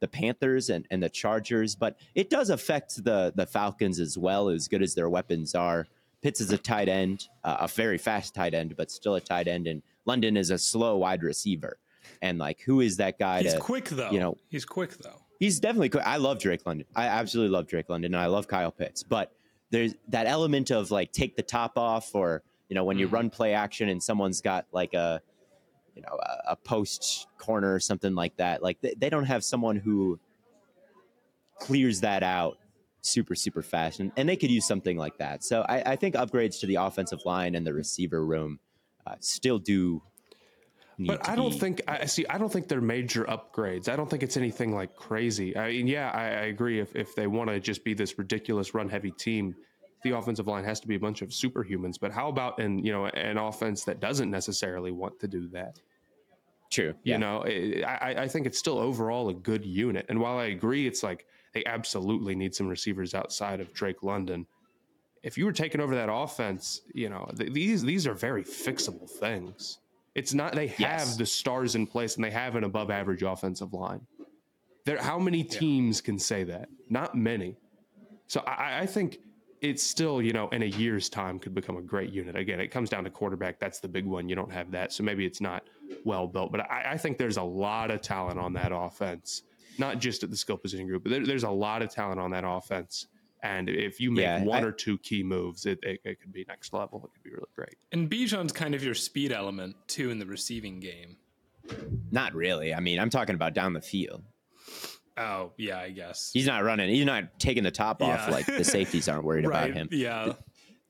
the 0.00 0.08
Panthers 0.08 0.68
and, 0.68 0.86
and 0.90 1.00
the 1.00 1.08
Chargers, 1.08 1.76
but 1.76 1.96
it 2.14 2.30
does 2.30 2.50
affect 2.50 3.04
the 3.04 3.32
the 3.36 3.46
Falcons 3.46 4.00
as 4.00 4.18
well. 4.18 4.48
As 4.48 4.66
good 4.66 4.82
as 4.82 4.94
their 4.94 5.08
weapons 5.08 5.54
are, 5.54 5.86
Pitts 6.22 6.40
is 6.40 6.52
a 6.52 6.58
tight 6.58 6.88
end, 6.88 7.28
uh, 7.44 7.58
a 7.60 7.68
very 7.68 7.98
fast 7.98 8.34
tight 8.34 8.54
end, 8.54 8.76
but 8.76 8.90
still 8.90 9.16
a 9.16 9.20
tight 9.20 9.48
end, 9.48 9.66
and 9.66 9.82
London 10.04 10.36
is 10.36 10.50
a 10.50 10.58
slow 10.58 10.96
wide 10.96 11.22
receiver. 11.22 11.78
And 12.20 12.38
like, 12.38 12.60
who 12.60 12.80
is 12.80 12.96
that 12.98 13.18
guy? 13.18 13.42
He's 13.42 13.54
to, 13.54 13.60
quick 13.60 13.88
though. 13.88 14.10
You 14.10 14.20
know, 14.20 14.36
he's 14.48 14.64
quick 14.64 14.96
though. 14.98 15.20
He's 15.40 15.58
definitely 15.58 15.88
quick. 15.88 16.06
I 16.06 16.16
love 16.16 16.38
Drake 16.38 16.64
London. 16.64 16.86
I 16.94 17.06
absolutely 17.06 17.52
love 17.52 17.66
Drake 17.66 17.88
London, 17.88 18.14
and 18.14 18.22
I 18.22 18.26
love 18.26 18.46
Kyle 18.46 18.70
Pitts. 18.70 19.02
But 19.02 19.32
there's 19.70 19.94
that 20.08 20.26
element 20.26 20.70
of 20.70 20.90
like 20.90 21.12
take 21.12 21.34
the 21.34 21.42
top 21.42 21.76
off, 21.76 22.14
or 22.14 22.42
you 22.68 22.74
know, 22.74 22.84
when 22.84 22.98
you 22.98 23.06
mm-hmm. 23.06 23.14
run 23.16 23.30
play 23.30 23.54
action 23.54 23.88
and 23.88 24.00
someone's 24.00 24.40
got 24.40 24.66
like 24.72 24.94
a 24.94 25.20
you 25.96 26.02
know 26.02 26.18
a, 26.22 26.52
a 26.52 26.56
post 26.56 27.26
corner 27.38 27.74
or 27.74 27.80
something 27.80 28.14
like 28.14 28.36
that. 28.36 28.62
Like 28.62 28.80
they, 28.80 28.94
they 28.96 29.10
don't 29.10 29.24
have 29.24 29.42
someone 29.42 29.76
who 29.76 30.20
clears 31.58 32.00
that 32.00 32.22
out 32.22 32.58
super 33.02 33.34
super 33.34 33.62
fast 33.62 34.00
and, 34.00 34.12
and 34.16 34.28
they 34.28 34.36
could 34.36 34.50
use 34.50 34.66
something 34.66 34.96
like 34.96 35.18
that 35.18 35.44
so 35.44 35.62
I, 35.68 35.92
I 35.92 35.96
think 35.96 36.14
upgrades 36.14 36.60
to 36.60 36.66
the 36.66 36.76
offensive 36.76 37.20
line 37.24 37.54
and 37.54 37.66
the 37.66 37.74
receiver 37.74 38.24
room 38.24 38.58
uh, 39.06 39.16
still 39.20 39.58
do 39.58 40.02
but 40.98 41.28
I 41.28 41.34
don't 41.34 41.52
be. 41.52 41.58
think 41.58 41.82
I 41.88 42.06
see. 42.06 42.26
I 42.26 42.38
don't 42.38 42.52
think 42.52 42.68
they're 42.68 42.80
major 42.80 43.24
upgrades. 43.24 43.88
I 43.88 43.96
don't 43.96 44.08
think 44.08 44.22
it's 44.22 44.36
anything 44.36 44.74
like 44.74 44.94
crazy. 44.94 45.56
I 45.56 45.70
mean, 45.70 45.86
yeah, 45.86 46.10
I, 46.10 46.22
I 46.22 46.44
agree. 46.46 46.80
If 46.80 46.94
if 46.94 47.14
they 47.14 47.26
want 47.26 47.50
to 47.50 47.60
just 47.60 47.84
be 47.84 47.94
this 47.94 48.18
ridiculous 48.18 48.74
run 48.74 48.88
heavy 48.88 49.10
team, 49.10 49.54
the 50.02 50.10
offensive 50.10 50.46
line 50.46 50.64
has 50.64 50.80
to 50.80 50.88
be 50.88 50.94
a 50.94 51.00
bunch 51.00 51.22
of 51.22 51.30
superhumans. 51.30 51.98
But 52.00 52.12
how 52.12 52.28
about 52.28 52.58
in 52.58 52.78
you 52.84 52.92
know 52.92 53.06
an 53.06 53.38
offense 53.38 53.84
that 53.84 54.00
doesn't 54.00 54.30
necessarily 54.30 54.92
want 54.92 55.18
to 55.20 55.28
do 55.28 55.48
that? 55.48 55.80
True. 56.70 56.94
You 57.04 57.12
yeah. 57.12 57.16
know, 57.18 57.44
I, 57.44 58.14
I 58.22 58.28
think 58.28 58.46
it's 58.46 58.58
still 58.58 58.78
overall 58.78 59.28
a 59.28 59.34
good 59.34 59.64
unit. 59.64 60.06
And 60.08 60.18
while 60.20 60.38
I 60.38 60.44
agree, 60.44 60.86
it's 60.86 61.02
like 61.02 61.26
they 61.52 61.64
absolutely 61.64 62.34
need 62.34 62.54
some 62.54 62.68
receivers 62.68 63.14
outside 63.14 63.60
of 63.60 63.72
Drake 63.72 64.02
London. 64.02 64.46
If 65.22 65.38
you 65.38 65.44
were 65.44 65.52
taking 65.52 65.80
over 65.80 65.94
that 65.94 66.12
offense, 66.12 66.82
you 66.94 67.08
know 67.08 67.30
th- 67.36 67.52
these 67.52 67.82
these 67.82 68.06
are 68.06 68.14
very 68.14 68.44
fixable 68.44 69.08
things. 69.08 69.78
It's 70.14 70.34
not 70.34 70.54
they 70.54 70.68
have 70.68 70.80
yes. 70.80 71.16
the 71.16 71.26
stars 71.26 71.74
in 71.74 71.86
place 71.86 72.16
and 72.16 72.24
they 72.24 72.30
have 72.30 72.56
an 72.56 72.64
above 72.64 72.90
average 72.90 73.22
offensive 73.22 73.72
line. 73.72 74.00
There, 74.84 75.00
how 75.00 75.18
many 75.18 75.44
teams 75.44 76.00
yeah. 76.00 76.06
can 76.06 76.18
say 76.18 76.44
that? 76.44 76.68
Not 76.90 77.16
many. 77.16 77.56
So 78.26 78.40
I, 78.46 78.80
I 78.80 78.86
think 78.86 79.18
it's 79.62 79.82
still, 79.82 80.20
you 80.20 80.32
know, 80.32 80.48
in 80.48 80.62
a 80.62 80.66
year's 80.66 81.08
time 81.08 81.38
could 81.38 81.54
become 81.54 81.76
a 81.76 81.82
great 81.82 82.12
unit. 82.12 82.34
Again, 82.34 82.60
it 82.60 82.68
comes 82.68 82.90
down 82.90 83.04
to 83.04 83.10
quarterback. 83.10 83.60
That's 83.60 83.78
the 83.78 83.86
big 83.86 84.04
one. 84.04 84.28
You 84.28 84.34
don't 84.34 84.50
have 84.52 84.72
that. 84.72 84.92
So 84.92 85.04
maybe 85.04 85.24
it's 85.24 85.40
not 85.40 85.62
well 86.04 86.26
built. 86.26 86.50
But 86.50 86.62
I, 86.62 86.92
I 86.92 86.96
think 86.96 87.16
there's 87.16 87.36
a 87.36 87.42
lot 87.42 87.92
of 87.92 88.02
talent 88.02 88.40
on 88.40 88.52
that 88.54 88.72
offense, 88.74 89.42
not 89.78 89.98
just 89.98 90.22
at 90.22 90.30
the 90.30 90.36
skill 90.36 90.56
position 90.56 90.86
group, 90.86 91.02
but 91.02 91.10
there, 91.10 91.26
there's 91.26 91.44
a 91.44 91.50
lot 91.50 91.82
of 91.82 91.90
talent 91.90 92.20
on 92.20 92.30
that 92.32 92.44
offense. 92.46 93.06
And 93.42 93.68
if 93.68 94.00
you 94.00 94.12
make 94.12 94.22
yeah, 94.22 94.44
one 94.44 94.62
I, 94.62 94.66
or 94.66 94.72
two 94.72 94.98
key 94.98 95.22
moves, 95.22 95.66
it, 95.66 95.78
it, 95.82 96.00
it, 96.04 96.20
could 96.20 96.32
be 96.32 96.44
next 96.46 96.72
level. 96.72 97.02
It 97.04 97.12
could 97.12 97.24
be 97.24 97.30
really 97.30 97.50
great. 97.56 97.74
And 97.90 98.08
Bijan's 98.08 98.52
kind 98.52 98.74
of 98.74 98.84
your 98.84 98.94
speed 98.94 99.32
element 99.32 99.74
too 99.88 100.10
in 100.10 100.18
the 100.20 100.26
receiving 100.26 100.78
game. 100.78 101.16
Not 102.10 102.34
really. 102.34 102.72
I 102.72 102.80
mean, 102.80 103.00
I'm 103.00 103.10
talking 103.10 103.34
about 103.34 103.54
down 103.54 103.72
the 103.72 103.80
field. 103.80 104.22
Oh 105.16 105.52
yeah, 105.58 105.78
I 105.78 105.90
guess 105.90 106.30
he's 106.32 106.46
not 106.46 106.64
running. 106.64 106.88
He's 106.88 107.04
not 107.04 107.38
taking 107.38 107.62
the 107.62 107.70
top 107.70 108.00
yeah. 108.00 108.14
off. 108.14 108.30
Like 108.30 108.46
the 108.46 108.64
safeties 108.64 109.08
aren't 109.08 109.24
worried 109.24 109.46
right. 109.46 109.70
about 109.70 109.76
him. 109.76 109.88
Yeah, 109.90 110.32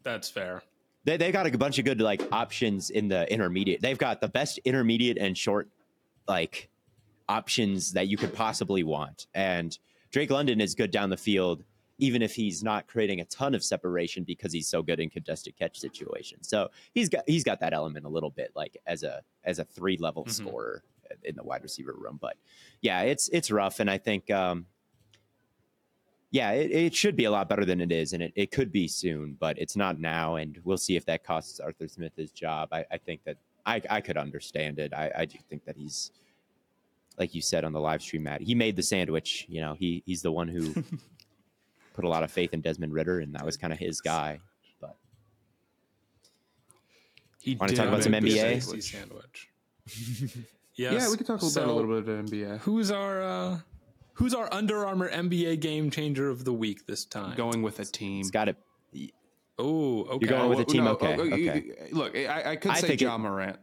that's 0.04 0.30
fair. 0.30 0.62
They 1.04 1.16
they 1.16 1.32
got 1.32 1.52
a 1.52 1.58
bunch 1.58 1.78
of 1.78 1.84
good 1.84 2.00
like 2.00 2.22
options 2.30 2.90
in 2.90 3.08
the 3.08 3.30
intermediate. 3.32 3.80
They've 3.80 3.98
got 3.98 4.20
the 4.20 4.28
best 4.28 4.58
intermediate 4.64 5.18
and 5.18 5.36
short 5.36 5.68
like 6.28 6.68
options 7.28 7.92
that 7.92 8.08
you 8.08 8.16
could 8.16 8.34
possibly 8.34 8.82
want. 8.82 9.26
And 9.34 9.76
Drake 10.10 10.30
London 10.30 10.60
is 10.60 10.74
good 10.74 10.90
down 10.90 11.10
the 11.10 11.16
field, 11.16 11.64
even 11.98 12.22
if 12.22 12.34
he's 12.34 12.62
not 12.62 12.86
creating 12.86 13.20
a 13.20 13.24
ton 13.24 13.54
of 13.54 13.62
separation 13.62 14.24
because 14.24 14.52
he's 14.52 14.68
so 14.68 14.82
good 14.82 15.00
in 15.00 15.10
contested 15.10 15.56
catch 15.56 15.78
situations. 15.78 16.48
So 16.48 16.68
he's 16.94 17.08
got 17.08 17.24
he's 17.26 17.44
got 17.44 17.60
that 17.60 17.72
element 17.72 18.04
a 18.04 18.08
little 18.08 18.30
bit 18.30 18.52
like 18.54 18.76
as 18.86 19.02
a 19.02 19.22
as 19.44 19.58
a 19.58 19.64
three 19.64 19.96
level 19.96 20.24
mm-hmm. 20.24 20.46
scorer 20.46 20.82
in 21.24 21.36
the 21.36 21.42
wide 21.42 21.62
receiver 21.62 21.94
room. 21.96 22.18
But 22.20 22.36
yeah, 22.80 23.02
it's 23.02 23.28
it's 23.30 23.50
rough, 23.50 23.80
and 23.80 23.90
I 23.90 23.98
think 23.98 24.30
um, 24.30 24.66
yeah, 26.30 26.52
it, 26.52 26.70
it, 26.70 26.94
should 26.94 27.14
be 27.14 27.24
a 27.24 27.30
lot 27.30 27.48
better 27.48 27.66
than 27.66 27.80
it 27.80 27.92
is, 27.92 28.14
and 28.14 28.22
it, 28.22 28.32
it 28.34 28.50
could 28.50 28.72
be 28.72 28.88
soon, 28.88 29.36
but 29.38 29.58
it's 29.58 29.76
not 29.76 30.00
now, 30.00 30.36
and 30.36 30.58
we'll 30.64 30.78
see 30.78 30.96
if 30.96 31.04
that 31.04 31.24
costs 31.24 31.60
Arthur 31.60 31.86
Smith 31.86 32.12
his 32.16 32.32
job. 32.32 32.70
I, 32.72 32.86
I 32.90 32.96
think 32.96 33.22
that 33.24 33.36
I, 33.66 33.82
I 33.90 34.00
could 34.00 34.16
understand 34.16 34.78
it. 34.78 34.94
I, 34.94 35.10
I 35.14 35.24
do 35.26 35.38
think 35.48 35.66
that 35.66 35.76
he's 35.76 36.10
like 37.18 37.34
you 37.34 37.42
said 37.42 37.64
on 37.64 37.72
the 37.72 37.80
live 37.80 38.02
stream, 38.02 38.24
Matt. 38.24 38.42
He 38.42 38.54
made 38.54 38.76
the 38.76 38.82
sandwich. 38.82 39.46
You 39.48 39.60
know, 39.60 39.74
he 39.74 40.02
he's 40.06 40.22
the 40.22 40.32
one 40.32 40.48
who 40.48 40.72
put 41.94 42.04
a 42.04 42.08
lot 42.08 42.22
of 42.22 42.30
faith 42.30 42.52
in 42.52 42.60
Desmond 42.60 42.92
Ridder, 42.92 43.20
and 43.20 43.34
that 43.34 43.44
was 43.44 43.56
kind 43.56 43.72
of 43.72 43.78
his 43.78 44.00
guy. 44.00 44.40
But 44.80 44.96
he 47.40 47.56
want 47.56 47.70
to 47.70 47.76
talk 47.76 47.88
about 47.88 48.02
some 48.02 48.12
NBA 48.12 48.82
sandwich. 48.82 49.48
Yes. 50.74 50.94
Yeah, 50.94 51.10
we 51.10 51.18
can 51.18 51.26
talk 51.26 51.38
about 51.38 51.50
so, 51.50 51.70
a 51.70 51.70
little 51.70 52.00
bit 52.00 52.08
of 52.08 52.24
NBA. 52.24 52.60
Who's 52.60 52.90
our 52.90 53.20
uh, 53.20 53.58
Who's 54.14 54.34
our 54.34 54.52
Under 54.52 54.86
Armour 54.86 55.10
NBA 55.10 55.60
game 55.60 55.90
changer 55.90 56.28
of 56.28 56.44
the 56.44 56.52
week 56.52 56.86
this 56.86 57.04
time? 57.04 57.36
Going 57.36 57.62
with 57.62 57.80
a 57.80 57.84
team. 57.84 58.20
It's 58.20 58.30
got 58.30 58.48
it. 58.48 58.56
Oh, 59.58 60.02
okay. 60.04 60.26
You're 60.26 60.38
going 60.38 60.50
with 60.50 60.60
a 60.60 60.64
team. 60.64 60.84
No, 60.84 60.92
okay. 60.92 61.16
okay. 61.16 61.50
okay. 61.50 61.88
Look, 61.92 62.16
I, 62.16 62.52
I 62.52 62.56
could 62.56 62.72
I 62.72 62.80
say 62.80 62.94
Ja 62.94 63.16
Morant. 63.16 63.58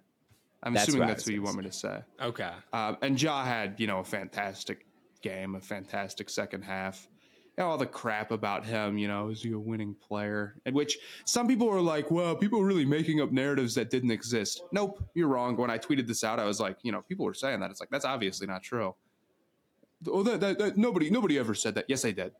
I'm 0.63 0.73
that's 0.73 0.89
assuming 0.89 1.07
that's 1.07 1.25
what 1.25 1.33
you 1.33 1.41
want 1.41 1.57
me 1.57 1.63
to 1.63 1.71
say. 1.71 2.01
Okay. 2.21 2.51
Um, 2.73 2.97
and 3.01 3.21
Ja 3.21 3.45
had, 3.45 3.79
you 3.79 3.87
know, 3.87 3.99
a 3.99 4.03
fantastic 4.03 4.85
game, 5.21 5.55
a 5.55 5.61
fantastic 5.61 6.29
second 6.29 6.63
half 6.63 7.07
all 7.59 7.77
the 7.77 7.85
crap 7.85 8.31
about 8.31 8.65
him, 8.65 8.97
you 8.97 9.07
know, 9.07 9.29
is 9.29 9.41
he 9.41 9.51
a 9.51 9.59
winning 9.59 9.95
player? 9.95 10.55
And 10.65 10.73
which 10.73 10.97
some 11.25 11.47
people 11.47 11.69
are 11.69 11.81
like, 11.81 12.09
well, 12.09 12.35
people 12.35 12.61
are 12.61 12.65
really 12.65 12.85
making 12.85 13.21
up 13.21 13.31
narratives 13.31 13.75
that 13.75 13.89
didn't 13.89 14.11
exist. 14.11 14.63
Nope, 14.71 15.03
you're 15.13 15.27
wrong. 15.27 15.57
When 15.57 15.69
I 15.69 15.77
tweeted 15.77 16.07
this 16.07 16.23
out, 16.23 16.39
I 16.39 16.45
was 16.45 16.59
like, 16.59 16.77
you 16.83 16.91
know, 16.91 17.01
people 17.01 17.25
were 17.25 17.33
saying 17.33 17.59
that. 17.59 17.71
It's 17.71 17.79
like 17.79 17.89
that's 17.89 18.05
obviously 18.05 18.47
not 18.47 18.63
true. 18.63 18.95
Oh, 20.07 20.23
that, 20.23 20.39
that, 20.39 20.59
that 20.59 20.77
nobody 20.77 21.09
nobody 21.09 21.37
ever 21.37 21.53
said 21.53 21.75
that. 21.75 21.85
Yes, 21.87 22.01
they 22.01 22.13
did. 22.13 22.31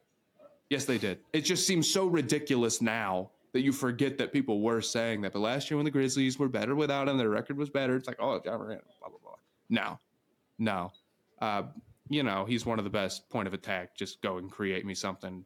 Yes, 0.69 0.85
they 0.85 0.97
did. 0.97 1.19
It 1.33 1.41
just 1.41 1.67
seems 1.67 1.91
so 1.91 2.07
ridiculous 2.07 2.81
now 2.81 3.31
that 3.53 3.61
you 3.61 3.71
forget 3.71 4.17
that 4.17 4.31
people 4.31 4.61
were 4.61 4.81
saying 4.81 5.21
that. 5.21 5.33
But 5.33 5.39
last 5.39 5.69
year 5.69 5.77
when 5.77 5.85
the 5.85 5.91
Grizzlies 5.91 6.37
were 6.37 6.49
better 6.49 6.75
without 6.75 7.07
him, 7.07 7.17
their 7.17 7.29
record 7.29 7.57
was 7.57 7.69
better. 7.69 7.95
It's 7.95 8.07
like, 8.07 8.17
oh, 8.19 8.39
Ja 8.45 8.57
Morant, 8.57 8.81
blah 8.99 9.09
blah 9.09 9.17
blah. 9.21 9.35
No, 9.69 9.99
no. 10.57 10.91
Uh, 11.41 11.63
you 12.09 12.23
know, 12.23 12.45
he's 12.45 12.65
one 12.65 12.79
of 12.79 12.83
the 12.83 12.89
best 12.89 13.29
point 13.29 13.47
of 13.47 13.53
attack. 13.53 13.95
Just 13.95 14.21
go 14.21 14.37
and 14.37 14.51
create 14.51 14.85
me 14.85 14.95
something, 14.95 15.45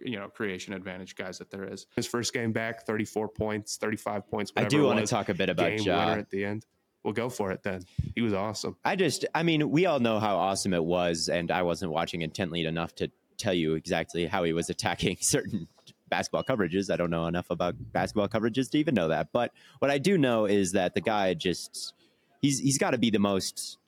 you 0.00 0.18
know, 0.18 0.28
creation 0.28 0.74
advantage 0.74 1.14
guys 1.14 1.38
that 1.38 1.50
there 1.50 1.64
is. 1.64 1.86
His 1.94 2.06
first 2.06 2.32
game 2.32 2.52
back, 2.52 2.84
34 2.84 3.28
points, 3.28 3.76
35 3.76 4.28
points. 4.28 4.52
I 4.56 4.64
do 4.64 4.84
want 4.84 4.98
to 4.98 5.06
talk 5.06 5.28
a 5.28 5.34
bit 5.34 5.48
about 5.48 5.70
game 5.70 5.80
ja. 5.80 5.98
winner 5.98 6.20
at 6.20 6.30
the 6.30 6.44
end. 6.44 6.66
We'll 7.04 7.14
go 7.14 7.28
for 7.28 7.50
it 7.50 7.62
then. 7.62 7.82
He 8.14 8.20
was 8.20 8.32
awesome. 8.32 8.76
I 8.84 8.94
just, 8.94 9.24
I 9.34 9.42
mean, 9.42 9.70
we 9.70 9.86
all 9.86 9.98
know 9.98 10.20
how 10.20 10.36
awesome 10.36 10.72
it 10.72 10.84
was, 10.84 11.28
and 11.28 11.50
I 11.50 11.62
wasn't 11.62 11.90
watching 11.90 12.22
intently 12.22 12.64
enough 12.64 12.94
to 12.96 13.10
tell 13.38 13.54
you 13.54 13.74
exactly 13.74 14.26
how 14.26 14.44
he 14.44 14.52
was 14.52 14.70
attacking 14.70 15.16
certain 15.20 15.66
basketball 16.12 16.44
coverages. 16.44 16.92
I 16.92 16.96
don't 16.98 17.08
know 17.08 17.26
enough 17.26 17.48
about 17.48 17.74
basketball 17.90 18.28
coverages 18.28 18.70
to 18.72 18.78
even 18.78 18.94
know 18.94 19.08
that. 19.08 19.32
But 19.32 19.52
what 19.78 19.90
I 19.90 19.96
do 19.96 20.18
know 20.18 20.44
is 20.44 20.72
that 20.72 20.94
the 20.94 21.00
guy 21.00 21.32
just 21.32 21.94
he's 22.42 22.58
he's 22.58 22.76
got 22.76 22.90
to 22.90 22.98
be 22.98 23.08
the 23.08 23.18
most 23.18 23.78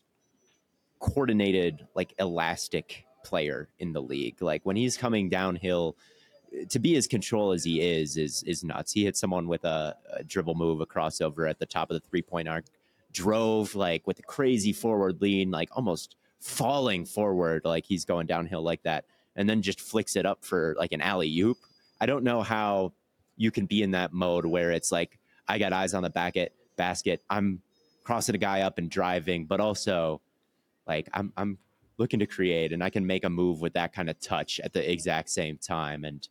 coordinated, 1.00 1.86
like 1.94 2.14
elastic 2.18 3.04
player 3.24 3.68
in 3.78 3.92
the 3.92 4.00
league. 4.00 4.40
Like 4.40 4.62
when 4.64 4.76
he's 4.76 4.96
coming 4.96 5.28
downhill, 5.28 5.96
to 6.70 6.78
be 6.78 6.96
as 6.96 7.06
control 7.06 7.52
as 7.52 7.62
he 7.62 7.82
is 7.82 8.16
is 8.16 8.42
is 8.44 8.64
nuts. 8.64 8.92
He 8.92 9.04
hit 9.04 9.16
someone 9.18 9.46
with 9.46 9.64
a, 9.64 9.94
a 10.16 10.24
dribble 10.24 10.54
move, 10.54 10.80
a 10.80 10.86
crossover 10.86 11.48
at 11.50 11.58
the 11.58 11.66
top 11.66 11.90
of 11.90 12.00
the 12.00 12.08
three 12.08 12.22
point 12.22 12.48
arc, 12.48 12.64
drove 13.12 13.74
like 13.74 14.06
with 14.06 14.18
a 14.18 14.22
crazy 14.22 14.72
forward 14.72 15.20
lean, 15.20 15.50
like 15.50 15.68
almost 15.72 16.16
falling 16.40 17.04
forward, 17.04 17.62
like 17.66 17.84
he's 17.84 18.06
going 18.06 18.26
downhill 18.26 18.62
like 18.62 18.82
that. 18.84 19.04
and 19.36 19.48
then 19.48 19.62
just 19.62 19.80
flicks 19.80 20.16
it 20.16 20.24
up 20.24 20.44
for 20.44 20.74
like 20.78 20.92
an 20.92 21.00
alley 21.00 21.38
oop. 21.40 21.58
I 22.00 22.06
don't 22.06 22.24
know 22.24 22.42
how 22.42 22.92
you 23.36 23.50
can 23.50 23.66
be 23.66 23.82
in 23.82 23.92
that 23.92 24.12
mode 24.12 24.46
where 24.46 24.70
it's 24.70 24.92
like 24.92 25.18
I 25.48 25.58
got 25.58 25.72
eyes 25.72 25.94
on 25.94 26.02
the 26.02 26.10
basket, 26.10 26.54
basket. 26.76 27.22
I'm 27.30 27.60
crossing 28.02 28.34
a 28.34 28.38
guy 28.38 28.62
up 28.62 28.78
and 28.78 28.90
driving, 28.90 29.46
but 29.46 29.60
also 29.60 30.20
like 30.86 31.08
I'm 31.12 31.32
I'm 31.36 31.58
looking 31.96 32.18
to 32.20 32.26
create 32.26 32.72
and 32.72 32.82
I 32.82 32.90
can 32.90 33.06
make 33.06 33.24
a 33.24 33.30
move 33.30 33.60
with 33.60 33.72
that 33.74 33.92
kind 33.92 34.10
of 34.10 34.18
touch 34.20 34.60
at 34.60 34.72
the 34.72 34.90
exact 34.90 35.30
same 35.30 35.58
time 35.58 36.04
and 36.04 36.28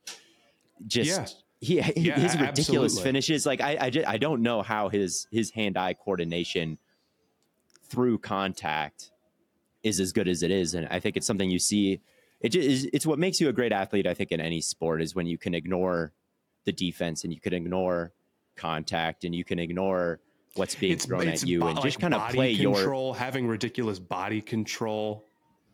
just 0.88 1.38
Yeah. 1.62 1.84
he, 1.86 2.02
Yeah, 2.02 2.20
his 2.20 2.34
ridiculous 2.38 2.94
absolutely. 2.94 3.04
finishes 3.04 3.46
like 3.46 3.62
I 3.62 3.78
I, 3.80 3.90
just, 3.90 4.08
I 4.08 4.18
don't 4.18 4.42
know 4.42 4.62
how 4.62 4.90
his 4.90 5.28
his 5.32 5.52
hand-eye 5.52 5.94
coordination 5.94 6.78
through 7.86 8.18
contact 8.18 9.12
is 9.84 10.00
as 10.02 10.12
good 10.12 10.28
as 10.28 10.44
it 10.44 10.52
is 10.52 10.74
and 10.74 10.88
I 10.90 11.00
think 11.00 11.16
it's 11.16 11.26
something 11.26 11.50
you 11.50 11.60
see 11.60 12.02
it 12.44 12.50
just 12.50 12.68
is 12.68 12.90
it's 12.94 13.06
what 13.06 13.18
makes 13.18 13.42
you 13.42 13.50
a 13.50 13.54
great 13.54 13.72
athlete 13.72 14.06
I 14.06 14.14
think 14.14 14.32
in 14.32 14.40
any 14.40 14.62
sport 14.62 15.02
is 15.02 15.16
when 15.16 15.26
you 15.26 15.38
can 15.40 15.56
ignore 15.56 16.14
the 16.66 16.72
defense 16.72 17.24
and 17.24 17.34
you 17.34 17.40
can 17.40 17.54
ignore 17.54 18.14
contact 18.56 19.24
and 19.24 19.34
you 19.34 19.44
can 19.44 19.60
ignore 19.60 20.20
what's 20.56 20.76
being 20.76 20.98
thrown 20.98 21.28
at 21.28 21.44
you 21.44 21.60
bo- 21.60 21.68
and 21.68 21.82
just 21.82 21.98
like 21.98 22.02
kind 22.02 22.14
of 22.14 22.30
play 22.30 22.52
your 22.52 22.76
control, 22.76 23.14
having 23.14 23.48
ridiculous 23.48 24.00
body 24.00 24.42
control. 24.42 25.26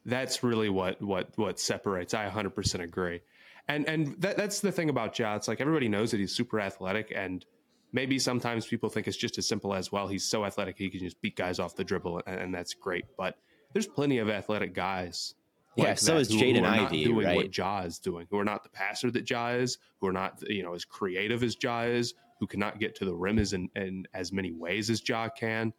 That's 0.05 0.43
really 0.43 0.69
what 0.69 1.01
what 1.01 1.29
what 1.35 1.59
separates. 1.59 2.13
I 2.13 2.29
100% 2.29 2.79
agree. 2.81 3.21
And 3.67 3.87
and 3.87 4.19
that, 4.21 4.37
that's 4.37 4.61
the 4.61 4.71
thing 4.71 4.89
about 4.89 5.17
Ja. 5.19 5.35
It's 5.35 5.47
like 5.47 5.61
everybody 5.61 5.87
knows 5.87 6.11
that 6.11 6.19
he's 6.19 6.33
super 6.33 6.59
athletic, 6.59 7.11
and 7.15 7.45
maybe 7.91 8.17
sometimes 8.17 8.65
people 8.65 8.89
think 8.89 9.07
it's 9.07 9.17
just 9.17 9.37
as 9.37 9.47
simple 9.47 9.73
as 9.73 9.91
well. 9.91 10.07
He's 10.07 10.23
so 10.23 10.45
athletic 10.45 10.77
he 10.77 10.89
can 10.89 11.01
just 11.01 11.21
beat 11.21 11.35
guys 11.35 11.59
off 11.59 11.75
the 11.75 11.83
dribble, 11.83 12.23
and, 12.25 12.39
and 12.39 12.53
that's 12.53 12.73
great. 12.73 13.05
But 13.17 13.35
there's 13.73 13.87
plenty 13.87 14.17
of 14.17 14.29
athletic 14.29 14.73
guys. 14.73 15.35
Yeah, 15.75 15.85
like 15.85 15.97
so 15.99 16.15
that 16.15 16.21
is 16.21 16.29
Jaden 16.29 16.65
Ivey, 16.65 17.03
doing 17.03 17.25
right? 17.25 17.35
what 17.35 17.55
Ja 17.57 17.81
is 17.81 17.99
doing, 17.99 18.27
who 18.29 18.37
are 18.37 18.43
not 18.43 18.63
the 18.63 18.69
passer 18.69 19.11
that 19.11 19.29
Ja 19.29 19.49
is, 19.49 19.77
who 19.99 20.07
are 20.07 20.13
not 20.13 20.41
you 20.49 20.63
know 20.63 20.73
as 20.73 20.83
creative 20.83 21.43
as 21.43 21.55
Ja 21.61 21.81
is, 21.81 22.15
who 22.39 22.47
cannot 22.47 22.79
get 22.79 22.95
to 22.95 23.05
the 23.05 23.13
rim 23.13 23.39
as 23.39 23.53
in, 23.53 23.69
in 23.75 24.05
as 24.13 24.31
many 24.31 24.51
ways 24.51 24.89
as 24.89 25.07
Ja 25.07 25.29
can, 25.29 25.71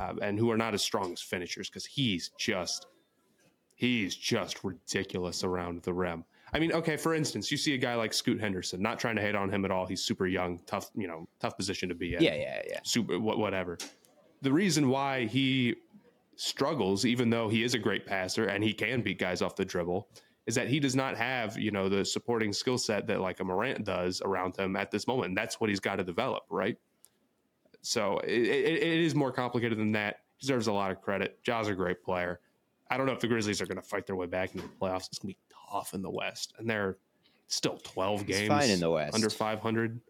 um, 0.00 0.18
and 0.22 0.38
who 0.38 0.50
are 0.50 0.56
not 0.56 0.74
as 0.74 0.82
strong 0.82 1.12
as 1.12 1.20
finishers 1.20 1.68
because 1.68 1.86
he's 1.86 2.30
just 2.38 2.86
he's 3.74 4.14
just 4.14 4.64
ridiculous 4.64 5.44
around 5.44 5.82
the 5.82 5.92
rim. 5.92 6.24
I 6.52 6.58
mean, 6.58 6.72
okay, 6.72 6.96
for 6.96 7.14
instance, 7.14 7.50
you 7.50 7.56
see 7.56 7.74
a 7.74 7.78
guy 7.78 7.94
like 7.94 8.12
Scoot 8.12 8.40
Henderson. 8.40 8.80
Not 8.80 8.98
trying 8.98 9.16
to 9.16 9.22
hate 9.22 9.34
on 9.34 9.50
him 9.50 9.64
at 9.64 9.70
all. 9.70 9.86
He's 9.86 10.02
super 10.02 10.26
young, 10.26 10.58
tough, 10.66 10.90
you 10.96 11.06
know, 11.06 11.28
tough 11.40 11.56
position 11.56 11.88
to 11.90 11.94
be 11.94 12.14
in 12.14 12.22
yeah 12.22 12.34
yeah 12.34 12.62
yeah 12.68 12.80
super 12.82 13.18
wha- 13.18 13.36
whatever. 13.36 13.78
The 14.40 14.52
reason 14.52 14.88
why 14.88 15.24
he 15.26 15.76
struggles, 16.38 17.04
even 17.04 17.28
though 17.30 17.48
he 17.48 17.64
is 17.64 17.74
a 17.74 17.78
great 17.78 18.06
passer 18.06 18.46
and 18.46 18.62
he 18.62 18.72
can 18.72 19.02
beat 19.02 19.18
guys 19.18 19.42
off 19.42 19.56
the 19.56 19.64
dribble, 19.64 20.08
is 20.46 20.54
that 20.54 20.68
he 20.68 20.78
does 20.80 20.94
not 20.94 21.16
have 21.16 21.58
you 21.58 21.70
know 21.70 21.88
the 21.88 22.04
supporting 22.04 22.52
skill 22.52 22.78
set 22.78 23.06
that 23.08 23.20
like 23.20 23.40
a 23.40 23.44
Morant 23.44 23.84
does 23.84 24.22
around 24.22 24.56
him 24.56 24.76
at 24.76 24.90
this 24.90 25.06
moment. 25.06 25.28
And 25.28 25.36
that's 25.36 25.60
what 25.60 25.68
he's 25.68 25.80
got 25.80 25.96
to 25.96 26.04
develop, 26.04 26.44
right? 26.48 26.78
So 27.82 28.18
it, 28.20 28.30
it, 28.30 28.82
it 28.82 29.00
is 29.00 29.14
more 29.14 29.32
complicated 29.32 29.78
than 29.78 29.92
that. 29.92 30.20
He 30.36 30.46
deserves 30.46 30.68
a 30.68 30.72
lot 30.72 30.90
of 30.90 31.02
credit. 31.02 31.38
Ja's 31.42 31.68
a 31.68 31.74
great 31.74 32.02
player. 32.02 32.40
I 32.90 32.96
don't 32.96 33.06
know 33.06 33.12
if 33.12 33.20
the 33.20 33.28
Grizzlies 33.28 33.60
are 33.60 33.66
going 33.66 33.76
to 33.80 33.86
fight 33.86 34.06
their 34.06 34.16
way 34.16 34.26
back 34.26 34.54
into 34.54 34.66
the 34.66 34.72
playoffs. 34.74 35.08
It's 35.08 35.18
going 35.18 35.34
to 35.34 35.38
be 35.38 35.54
tough 35.70 35.92
in 35.92 36.02
the 36.02 36.10
West, 36.10 36.54
and 36.58 36.70
they're 36.70 36.96
still 37.48 37.76
twelve 37.78 38.20
It's 38.22 38.38
games 38.38 38.48
fine 38.48 38.70
in 38.70 38.80
the 38.80 38.90
West. 38.90 39.14
under 39.14 39.28
five 39.28 39.60
hundred. 39.60 40.00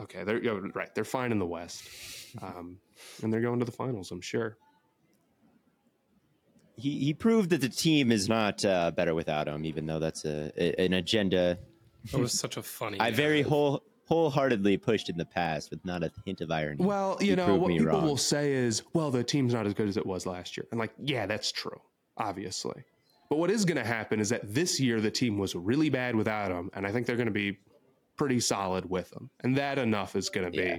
Okay, 0.00 0.24
they're 0.24 0.40
right. 0.74 0.92
They're 0.94 1.04
fine 1.04 1.30
in 1.30 1.38
the 1.38 1.46
West, 1.46 1.88
um, 2.40 2.78
and 3.22 3.32
they're 3.32 3.42
going 3.42 3.58
to 3.58 3.64
the 3.66 3.72
finals. 3.72 4.10
I'm 4.10 4.20
sure. 4.22 4.56
He, 6.80 6.98
he 6.98 7.14
proved 7.14 7.50
that 7.50 7.60
the 7.60 7.68
team 7.68 8.10
is 8.10 8.28
not 8.28 8.64
uh, 8.64 8.90
better 8.90 9.14
without 9.14 9.46
him, 9.48 9.64
even 9.64 9.86
though 9.86 9.98
that's 9.98 10.24
a, 10.24 10.50
a- 10.56 10.84
an 10.84 10.92
agenda 10.94 11.58
That 12.12 12.20
was 12.20 12.32
such 12.38 12.56
a 12.56 12.62
funny. 12.62 12.98
I 12.98 13.10
very 13.10 13.42
whole 13.42 13.82
wholeheartedly 14.06 14.76
pushed 14.78 15.08
in 15.08 15.16
the 15.16 15.24
past 15.24 15.70
with 15.70 15.84
not 15.84 16.02
a 16.02 16.10
hint 16.26 16.40
of 16.40 16.50
irony. 16.50 16.84
Well, 16.84 17.16
you 17.20 17.30
He 17.30 17.36
know 17.36 17.54
what 17.54 17.68
me 17.68 17.78
people 17.78 17.92
wrong. 17.92 18.04
will 18.04 18.16
say 18.16 18.52
is, 18.52 18.82
"Well, 18.92 19.10
the 19.12 19.22
team's 19.22 19.52
not 19.54 19.66
as 19.66 19.74
good 19.74 19.88
as 19.88 19.96
it 19.96 20.04
was 20.06 20.26
last 20.26 20.56
year," 20.56 20.66
and 20.72 20.80
like, 20.80 20.92
yeah, 20.98 21.26
that's 21.26 21.52
true, 21.52 21.80
obviously. 22.16 22.82
But 23.28 23.38
what 23.38 23.50
is 23.50 23.64
going 23.64 23.76
to 23.78 23.84
happen 23.84 24.18
is 24.18 24.28
that 24.30 24.52
this 24.52 24.80
year 24.80 25.00
the 25.00 25.10
team 25.10 25.38
was 25.38 25.54
really 25.54 25.88
bad 25.90 26.16
without 26.16 26.50
him, 26.50 26.70
and 26.74 26.84
I 26.86 26.90
think 26.92 27.06
they're 27.06 27.16
going 27.16 27.26
to 27.26 27.32
be 27.32 27.58
pretty 28.16 28.40
solid 28.40 28.88
with 28.90 29.12
him, 29.12 29.30
and 29.44 29.56
that 29.56 29.78
enough 29.78 30.16
is 30.16 30.28
going 30.28 30.46
to 30.46 30.50
be, 30.50 30.64
Yeah. 30.66 30.78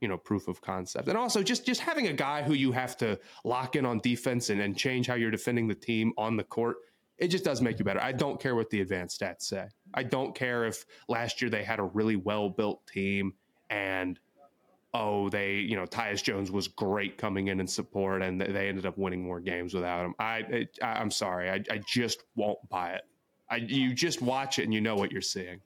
You 0.00 0.08
know, 0.08 0.16
proof 0.16 0.48
of 0.48 0.60
concept. 0.60 1.08
And 1.08 1.18
also, 1.18 1.42
just 1.42 1.66
just 1.66 1.80
having 1.80 2.06
a 2.06 2.12
guy 2.12 2.42
who 2.42 2.54
you 2.54 2.72
have 2.72 2.96
to 2.98 3.18
lock 3.44 3.76
in 3.76 3.84
on 3.84 3.98
defense 3.98 4.50
and, 4.50 4.60
and 4.60 4.76
change 4.76 5.06
how 5.06 5.14
you're 5.14 5.30
defending 5.30 5.68
the 5.68 5.74
team 5.74 6.12
on 6.16 6.36
the 6.36 6.44
court, 6.44 6.76
it 7.18 7.28
just 7.28 7.44
does 7.44 7.60
make 7.60 7.78
you 7.78 7.84
better. 7.84 8.02
I 8.02 8.12
don't 8.12 8.40
care 8.40 8.54
what 8.54 8.70
the 8.70 8.80
advanced 8.80 9.20
stats 9.20 9.42
say. 9.42 9.66
I 9.94 10.02
don't 10.02 10.34
care 10.34 10.64
if 10.64 10.84
last 11.08 11.42
year 11.42 11.50
they 11.50 11.64
had 11.64 11.80
a 11.80 11.84
really 11.84 12.16
well 12.16 12.48
built 12.48 12.86
team 12.86 13.34
and 13.70 14.18
oh, 14.94 15.28
they, 15.28 15.56
you 15.56 15.76
know, 15.76 15.84
Tyus 15.84 16.22
Jones 16.22 16.50
was 16.50 16.66
great 16.66 17.18
coming 17.18 17.48
in 17.48 17.60
and 17.60 17.68
support, 17.68 18.22
and 18.22 18.40
they- 18.40 18.68
ended 18.68 18.86
up 18.86 18.96
winning 18.96 19.22
more 19.22 19.40
games 19.40 19.74
without 19.74 20.04
him. 20.04 20.14
I, 20.18 20.66
I 20.82 20.86
I'm 20.86 21.10
sorry, 21.10 21.50
I, 21.50 21.62
I 21.70 21.78
just 21.86 22.24
won't 22.36 22.58
buy 22.68 22.92
it. 22.92 23.02
I, 23.50 23.56
you 23.56 23.94
just 23.94 24.22
watch 24.22 24.58
it 24.58 24.64
and 24.64 24.74
you 24.74 24.80
know 24.80 24.94
what 24.94 25.12
you're 25.12 25.20
seeing. 25.22 25.60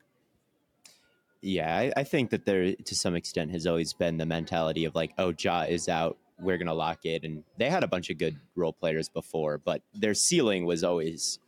Yeah, 1.43 1.77
I, 1.77 1.91
I 1.97 2.03
think 2.05 2.29
that 2.29 2.45
there, 2.45 2.73
to 2.73 2.95
some 2.95 3.15
extent, 3.15 3.51
has 3.51 3.67
always 3.67 3.91
been 3.91 4.17
the 4.17 4.25
mentality 4.25 4.85
of 4.85 4.95
like, 4.95 5.11
oh, 5.17 5.33
Ja 5.37 5.63
is 5.63 5.89
out, 5.89 6.17
we're 6.39 6.57
gonna 6.57 6.73
lock 6.73 7.05
it, 7.05 7.23
and 7.25 7.43
they 7.57 7.69
had 7.69 7.83
a 7.83 7.87
bunch 7.87 8.09
of 8.09 8.17
good 8.17 8.39
role 8.55 8.71
players 8.71 9.09
before, 9.09 9.57
but 9.57 9.81
their 9.93 10.13
ceiling 10.13 10.65
was 10.65 10.83
always 10.85 11.39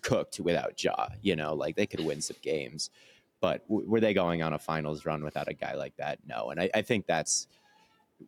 cooked 0.00 0.38
without 0.38 0.82
Ja. 0.82 1.08
You 1.22 1.34
know, 1.34 1.54
like 1.54 1.74
they 1.74 1.86
could 1.86 2.00
win 2.00 2.20
some 2.20 2.36
games, 2.40 2.90
but 3.40 3.66
w- 3.68 3.88
were 3.90 4.00
they 4.00 4.14
going 4.14 4.42
on 4.42 4.52
a 4.52 4.58
finals 4.58 5.04
run 5.04 5.24
without 5.24 5.48
a 5.48 5.54
guy 5.54 5.74
like 5.74 5.96
that? 5.96 6.20
No, 6.24 6.50
and 6.50 6.60
I, 6.60 6.70
I 6.74 6.82
think 6.82 7.06
that's 7.06 7.48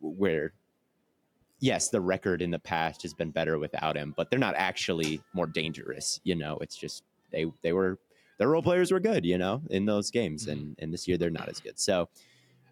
where. 0.01 0.53
Yes, 1.61 1.87
the 1.87 2.01
record 2.01 2.41
in 2.41 2.51
the 2.51 2.59
past 2.59 3.01
has 3.03 3.13
been 3.13 3.31
better 3.31 3.57
without 3.57 3.95
him, 3.95 4.13
but 4.17 4.29
they're 4.29 4.37
not 4.37 4.55
actually 4.57 5.21
more 5.33 5.47
dangerous. 5.47 6.19
You 6.25 6.35
know, 6.35 6.57
it's 6.59 6.75
just 6.75 7.03
they 7.31 7.45
they 7.63 7.71
were 7.71 7.97
their 8.37 8.49
role 8.49 8.61
players 8.61 8.91
were 8.91 8.99
good, 8.99 9.25
you 9.25 9.37
know, 9.37 9.61
in 9.69 9.85
those 9.85 10.11
games, 10.11 10.47
and 10.47 10.75
and 10.79 10.93
this 10.93 11.07
year 11.07 11.17
they're 11.17 11.29
not 11.29 11.49
as 11.49 11.59
good. 11.59 11.79
So 11.79 12.09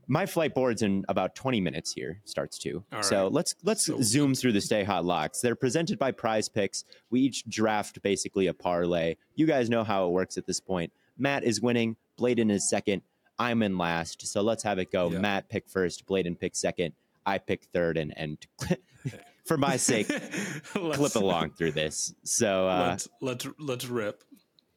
my 0.08 0.26
flight 0.26 0.54
boards 0.54 0.82
in 0.82 1.06
about 1.08 1.34
20 1.34 1.62
minutes 1.62 1.94
here 1.94 2.20
starts 2.26 2.58
to. 2.60 2.84
All 2.92 3.04
so 3.04 3.28
let's 3.30 3.56
let's 3.64 3.86
So- 3.86 4.02
zoom 4.02 4.36
through 4.36 4.52
the 4.52 4.62
stay 4.62 4.84
hot 4.84 5.06
locks. 5.06 5.40
They're 5.42 5.56
presented 5.56 5.98
by 5.98 6.12
Prize 6.12 6.50
Picks. 6.50 6.84
We 7.10 7.22
each 7.22 7.46
draft 7.48 8.02
basically 8.02 8.48
a 8.48 8.54
parlay. 8.54 9.16
You 9.36 9.46
guys 9.46 9.70
know 9.70 9.84
how 9.86 10.08
it 10.08 10.12
works 10.12 10.38
at 10.38 10.46
this 10.46 10.60
point. 10.60 10.92
Matt 11.18 11.44
is 11.46 11.62
winning, 11.62 11.96
Blaiden 12.20 12.52
is 12.52 12.70
second, 12.70 13.02
I'm 13.40 13.64
in 13.64 13.78
last. 13.78 14.28
So 14.28 14.42
let's 14.42 14.64
have 14.64 14.78
it 14.80 14.92
go. 14.92 15.10
Yeah. 15.10 15.20
Matt 15.20 15.48
pick 15.48 15.70
first, 15.70 16.06
Blaiden 16.06 16.38
pick 16.38 16.56
second, 16.56 16.94
I 17.26 17.38
pick 17.38 17.64
third, 17.72 17.98
and 17.98 18.14
and 18.18 18.38
for 19.46 19.58
my 19.58 19.78
sake, 19.78 20.10
Let's- 20.76 20.98
clip 20.98 21.16
along 21.16 21.52
through 21.52 21.72
this. 21.72 22.14
So 22.24 22.68
uh, 22.68 22.88
Let's 22.90 23.08
let's 23.22 23.48
let's 23.58 23.86
rip. 23.86 24.24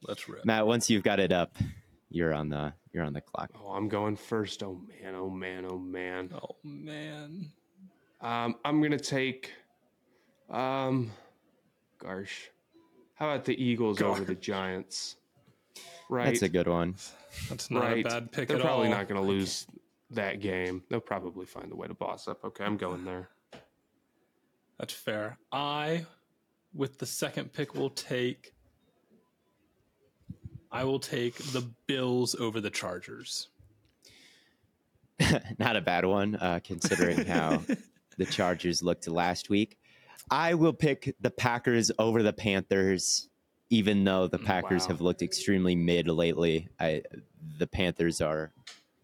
Let's 0.06 0.28
rip. 0.28 0.44
Matt, 0.44 0.66
once 0.66 0.88
you've 0.88 1.02
got 1.02 1.18
it 1.20 1.32
up, 1.32 1.56
you're 2.10 2.32
on 2.32 2.48
the 2.48 2.72
you're 2.92 3.04
on 3.04 3.12
the 3.12 3.20
clock. 3.20 3.50
Oh, 3.60 3.72
I'm 3.72 3.88
going 3.88 4.16
first. 4.16 4.62
Oh 4.62 4.80
man, 5.02 5.14
oh 5.14 5.28
man, 5.28 5.66
oh 5.68 5.78
man. 5.78 6.30
Oh 6.34 6.56
man. 6.62 7.50
Um, 8.20 8.56
I'm 8.64 8.80
gonna 8.80 8.98
take, 8.98 9.52
um, 10.48 11.10
gosh, 11.98 12.50
how 13.14 13.30
about 13.30 13.44
the 13.44 13.62
Eagles 13.62 14.00
over 14.00 14.24
the 14.24 14.34
Giants? 14.34 15.16
Right, 16.08 16.26
That's 16.26 16.42
a 16.42 16.48
good 16.48 16.68
one. 16.68 16.94
That's 17.48 17.70
not 17.70 17.82
right. 17.82 18.06
a 18.06 18.08
bad 18.08 18.32
pick 18.32 18.48
They're 18.48 18.58
at 18.58 18.62
probably 18.62 18.86
all. 18.86 18.94
not 18.94 19.08
going 19.08 19.20
to 19.20 19.26
lose 19.26 19.66
that 20.10 20.40
game. 20.40 20.82
They'll 20.88 21.00
probably 21.00 21.46
find 21.46 21.72
a 21.72 21.74
way 21.74 21.88
to 21.88 21.94
boss 21.94 22.28
up. 22.28 22.44
Okay, 22.44 22.64
I'm 22.64 22.76
going 22.76 23.04
there. 23.04 23.28
That's 24.78 24.92
fair. 24.92 25.38
I, 25.50 26.06
with 26.72 26.98
the 26.98 27.06
second 27.06 27.52
pick, 27.52 27.74
will 27.74 27.90
take. 27.90 28.52
I 30.76 30.84
will 30.84 31.00
take 31.00 31.36
the 31.36 31.62
Bills 31.86 32.34
over 32.34 32.60
the 32.60 32.68
Chargers. 32.68 33.48
Not 35.58 35.74
a 35.74 35.80
bad 35.80 36.04
one, 36.04 36.36
uh, 36.36 36.60
considering 36.62 37.24
how 37.24 37.62
the 38.18 38.26
Chargers 38.26 38.82
looked 38.82 39.08
last 39.08 39.48
week. 39.48 39.78
I 40.30 40.52
will 40.52 40.74
pick 40.74 41.16
the 41.18 41.30
Packers 41.30 41.90
over 41.98 42.22
the 42.22 42.34
Panthers, 42.34 43.30
even 43.70 44.04
though 44.04 44.26
the 44.26 44.38
Packers 44.38 44.82
Wow. 44.82 44.88
have 44.88 45.00
looked 45.00 45.22
extremely 45.22 45.74
mid 45.74 46.08
lately. 46.08 46.68
I, 46.78 47.04
the 47.56 47.66
Panthers 47.66 48.20
are 48.20 48.52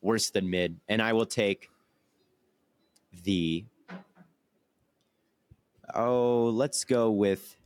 worse 0.03 0.29
than 0.29 0.51
mid, 0.51 0.79
and 0.89 1.01
I 1.01 1.14
will 1.14 1.25
take 1.25 1.70
the. 3.25 3.64
Oh, 5.95 6.51
let's 6.53 6.85
go 6.85 7.11
with 7.11 7.57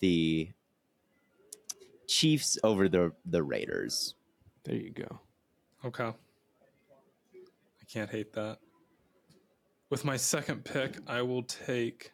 the 0.00 0.50
Chiefs 2.08 2.58
over 2.64 2.88
the 2.88 3.12
the 3.26 3.42
Raiders. 3.42 4.14
There 4.64 4.74
you 4.74 4.90
go. 4.90 5.20
Okay. 5.84 6.04
I 6.04 7.84
can't 7.86 8.10
hate 8.10 8.32
that. 8.32 8.58
With 9.90 10.04
my 10.04 10.16
second 10.16 10.64
pick, 10.64 10.96
I 11.06 11.22
will 11.22 11.44
take. 11.44 12.12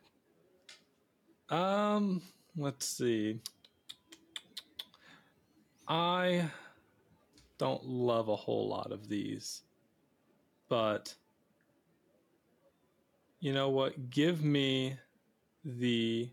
Um, 1.49 2.23
let's 2.57 2.87
see. 2.87 3.41
I 5.89 6.51
don't 7.59 7.85
love 7.85 8.29
a 8.29 8.37
whole 8.37 8.69
lot 8.69 8.91
of 8.93 9.09
these, 9.09 9.63
but 10.69 11.15
you 13.41 13.53
know 13.53 13.69
what? 13.69 14.11
Give 14.11 14.43
me 14.43 14.97
the 15.65 16.31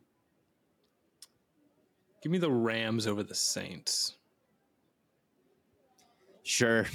give 2.22 2.32
me 2.32 2.38
the 2.38 2.52
Rams 2.52 3.08
over 3.08 3.24
the 3.24 3.36
Saints. 3.36 4.16
Sure. 6.44 6.86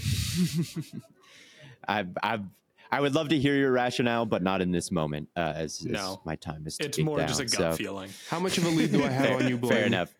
I've, 1.88 2.08
I've, 2.22 2.42
I 2.90 3.00
would 3.00 3.14
love 3.14 3.28
to 3.30 3.38
hear 3.38 3.54
your 3.56 3.72
rationale, 3.72 4.26
but 4.26 4.42
not 4.42 4.60
in 4.60 4.70
this 4.72 4.90
moment, 4.90 5.28
uh, 5.36 5.52
as, 5.56 5.80
as 5.80 5.84
No. 5.86 6.20
my 6.24 6.36
time 6.36 6.66
is. 6.66 6.78
It's 6.80 6.98
more 6.98 7.18
down, 7.18 7.28
just 7.28 7.40
a 7.40 7.44
gut 7.44 7.52
so- 7.56 7.72
feeling. 7.72 8.10
How 8.28 8.38
much 8.40 8.58
of 8.58 8.64
a 8.64 8.68
lead 8.68 8.92
do 8.92 9.04
I 9.04 9.08
have 9.08 9.26
Fair, 9.26 9.36
on 9.36 9.48
you, 9.48 9.56
Blaine? 9.58 9.72
fair 9.72 9.84
enough. 9.86 10.14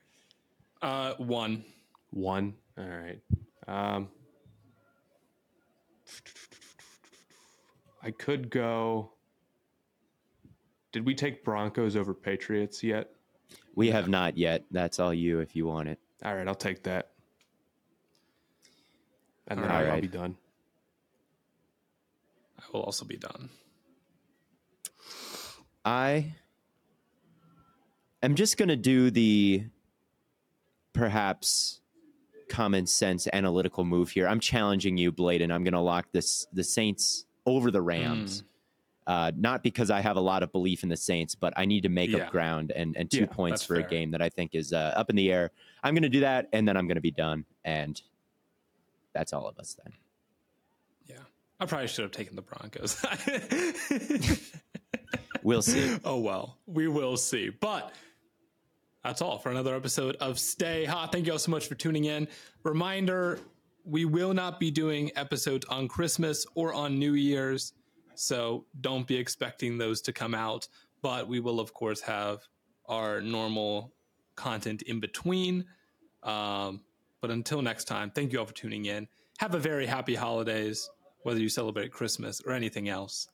Uh, 0.83 1.15
one. 1.19 1.65
One. 2.11 2.55
All 2.79 2.85
right. 2.85 3.21
Um, 3.67 4.09
I 8.03 8.11
could 8.13 8.51
go. 8.51 9.11
Did 10.93 11.05
we 11.05 11.15
take 11.15 11.45
Broncos 11.45 11.97
over 11.97 12.15
Patriots 12.15 12.83
yet? 12.83 13.11
We 13.77 13.91
have 13.91 14.09
not 14.09 14.37
yet. 14.37 14.64
That's 14.72 14.99
all 14.99 15.14
you 15.14 15.39
if 15.39 15.55
you 15.55 15.66
want 15.66 15.89
it. 15.89 16.01
All 16.24 16.35
right, 16.35 16.49
I'll 16.49 16.55
take 16.55 16.83
that. 16.85 17.11
And 19.47 19.62
then 19.62 19.70
All 19.70 19.77
I'll, 19.77 19.85
I'll 19.85 19.91
right. 19.93 20.03
be 20.03 20.09
done. 20.09 20.37
I 22.59 22.64
will 22.72 22.83
also 22.83 23.05
be 23.05 23.18
done. 23.18 23.51
I 25.85 26.33
am 28.22 28.35
just 28.35 28.57
going 28.57 28.70
to 28.70 28.77
do 28.77 29.11
the 29.11 29.66
perhaps 30.93 31.81
common 32.49 32.87
sense 32.87 33.29
analytical 33.33 33.85
move 33.85 34.11
here. 34.11 34.27
I'm 34.27 34.41
challenging 34.41 34.97
you, 34.97 35.12
Blaiden. 35.12 35.53
I'm 35.53 35.62
going 35.62 35.74
to 35.74 35.81
lock 35.81 36.07
this 36.12 36.47
the 36.53 36.64
Saints 36.64 37.27
over 37.45 37.70
the 37.70 37.83
Rams. 37.83 38.41
Hmm. 38.41 38.47
Uh, 39.07 39.31
not 39.37 39.63
because 39.63 39.91
I 39.91 40.01
have 40.01 40.17
a 40.17 40.21
lot 40.21 40.43
of 40.43 40.51
belief 40.51 40.83
in 40.83 40.89
the 40.89 40.97
Saints, 40.97 41.35
but 41.35 41.53
I 41.57 41.65
need 41.65 41.83
to 41.85 41.89
make 41.89 42.11
Yeah. 42.11 42.25
up 42.25 42.31
ground 42.33 42.73
and, 42.75 42.97
and 42.97 43.09
two 43.11 43.21
Yeah, 43.21 43.27
points 43.27 43.65
for 43.65 43.77
fair. 43.77 43.87
a 43.87 43.89
game 43.89 44.11
that 44.11 44.21
I 44.21 44.29
think 44.29 44.55
is 44.55 44.73
uh, 44.73 44.95
up 44.97 45.11
in 45.11 45.17
the 45.17 45.31
air. 45.31 45.53
I'm 45.85 45.95
going 45.95 46.03
to 46.03 46.09
do 46.09 46.21
that, 46.21 46.49
and 46.53 46.67
then 46.67 46.77
I'm 46.77 46.89
going 46.89 46.97
to 46.97 47.01
be 47.01 47.13
done. 47.13 47.45
And 47.65 48.01
that's 49.13 49.33
all 49.33 49.47
of 49.47 49.59
us 49.59 49.77
then. 49.85 49.93
Yeah. 51.07 51.23
I 51.61 51.67
probably 51.67 51.87
should 51.87 52.03
have 52.03 52.11
taken 52.13 52.35
the 52.37 52.43
Broncos. 52.43 53.01
We'll 55.43 55.63
see. 55.63 55.97
oh 56.05 56.19
well, 56.19 56.59
we 56.67 56.89
will 56.89 57.17
see. 57.17 57.51
But 57.51 57.93
that's 59.05 59.23
all 59.23 59.39
for 59.39 59.51
another 59.53 59.77
episode 59.77 60.17
of 60.17 60.41
Stay 60.41 60.85
Hot. 60.85 61.13
Thank 61.13 61.27
you 61.27 61.33
all 61.33 61.39
so 61.39 61.53
much 61.53 61.69
for 61.69 61.77
tuning 61.77 62.07
in. 62.07 62.27
Reminder 62.65 63.39
we 63.85 64.05
will 64.07 64.35
not 64.35 64.59
be 64.59 64.73
doing 64.73 65.13
episodes 65.15 65.65
on 65.67 65.87
Christmas 65.87 66.45
or 66.57 66.75
on 66.75 66.99
New 66.99 67.13
Year's. 67.13 67.75
So 68.19 68.67
don't 68.81 69.07
be 69.07 69.17
expecting 69.17 69.79
those 69.79 70.01
to 70.03 70.12
come 70.12 70.35
out. 70.35 70.69
But 71.03 71.29
we 71.29 71.41
will, 71.41 71.61
of 71.61 71.73
course, 71.73 72.01
have 72.01 72.41
our 72.87 73.21
normal 73.21 73.93
content 74.35 74.83
in 74.83 75.01
between. 75.01 75.67
Um, 76.23 76.83
but 77.21 77.31
until 77.31 77.62
next 77.62 77.85
time, 77.85 78.11
thank 78.11 78.33
you 78.33 78.39
all 78.39 78.47
for 78.47 78.55
tuning 78.55 78.87
in. 78.87 79.09
Have 79.39 79.55
a 79.55 79.59
very 79.59 79.87
happy 79.87 80.14
holidays, 80.14 80.89
whether 81.23 81.41
you 81.41 81.49
celebrate 81.49 81.93
Christmas 81.93 82.41
or 82.41 82.53
anything 82.53 82.89
else. 82.89 83.29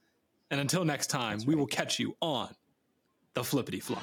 And 0.51 0.61
until 0.61 0.85
next 0.85 1.09
time, 1.09 1.41
we 1.47 1.55
will 1.55 1.66
catch 1.66 1.99
you 1.99 2.16
on 2.20 2.55
the 3.35 3.43
flippity 3.43 3.80
flop. 3.80 4.03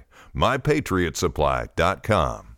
mypatriotsupply.com. 0.35 2.50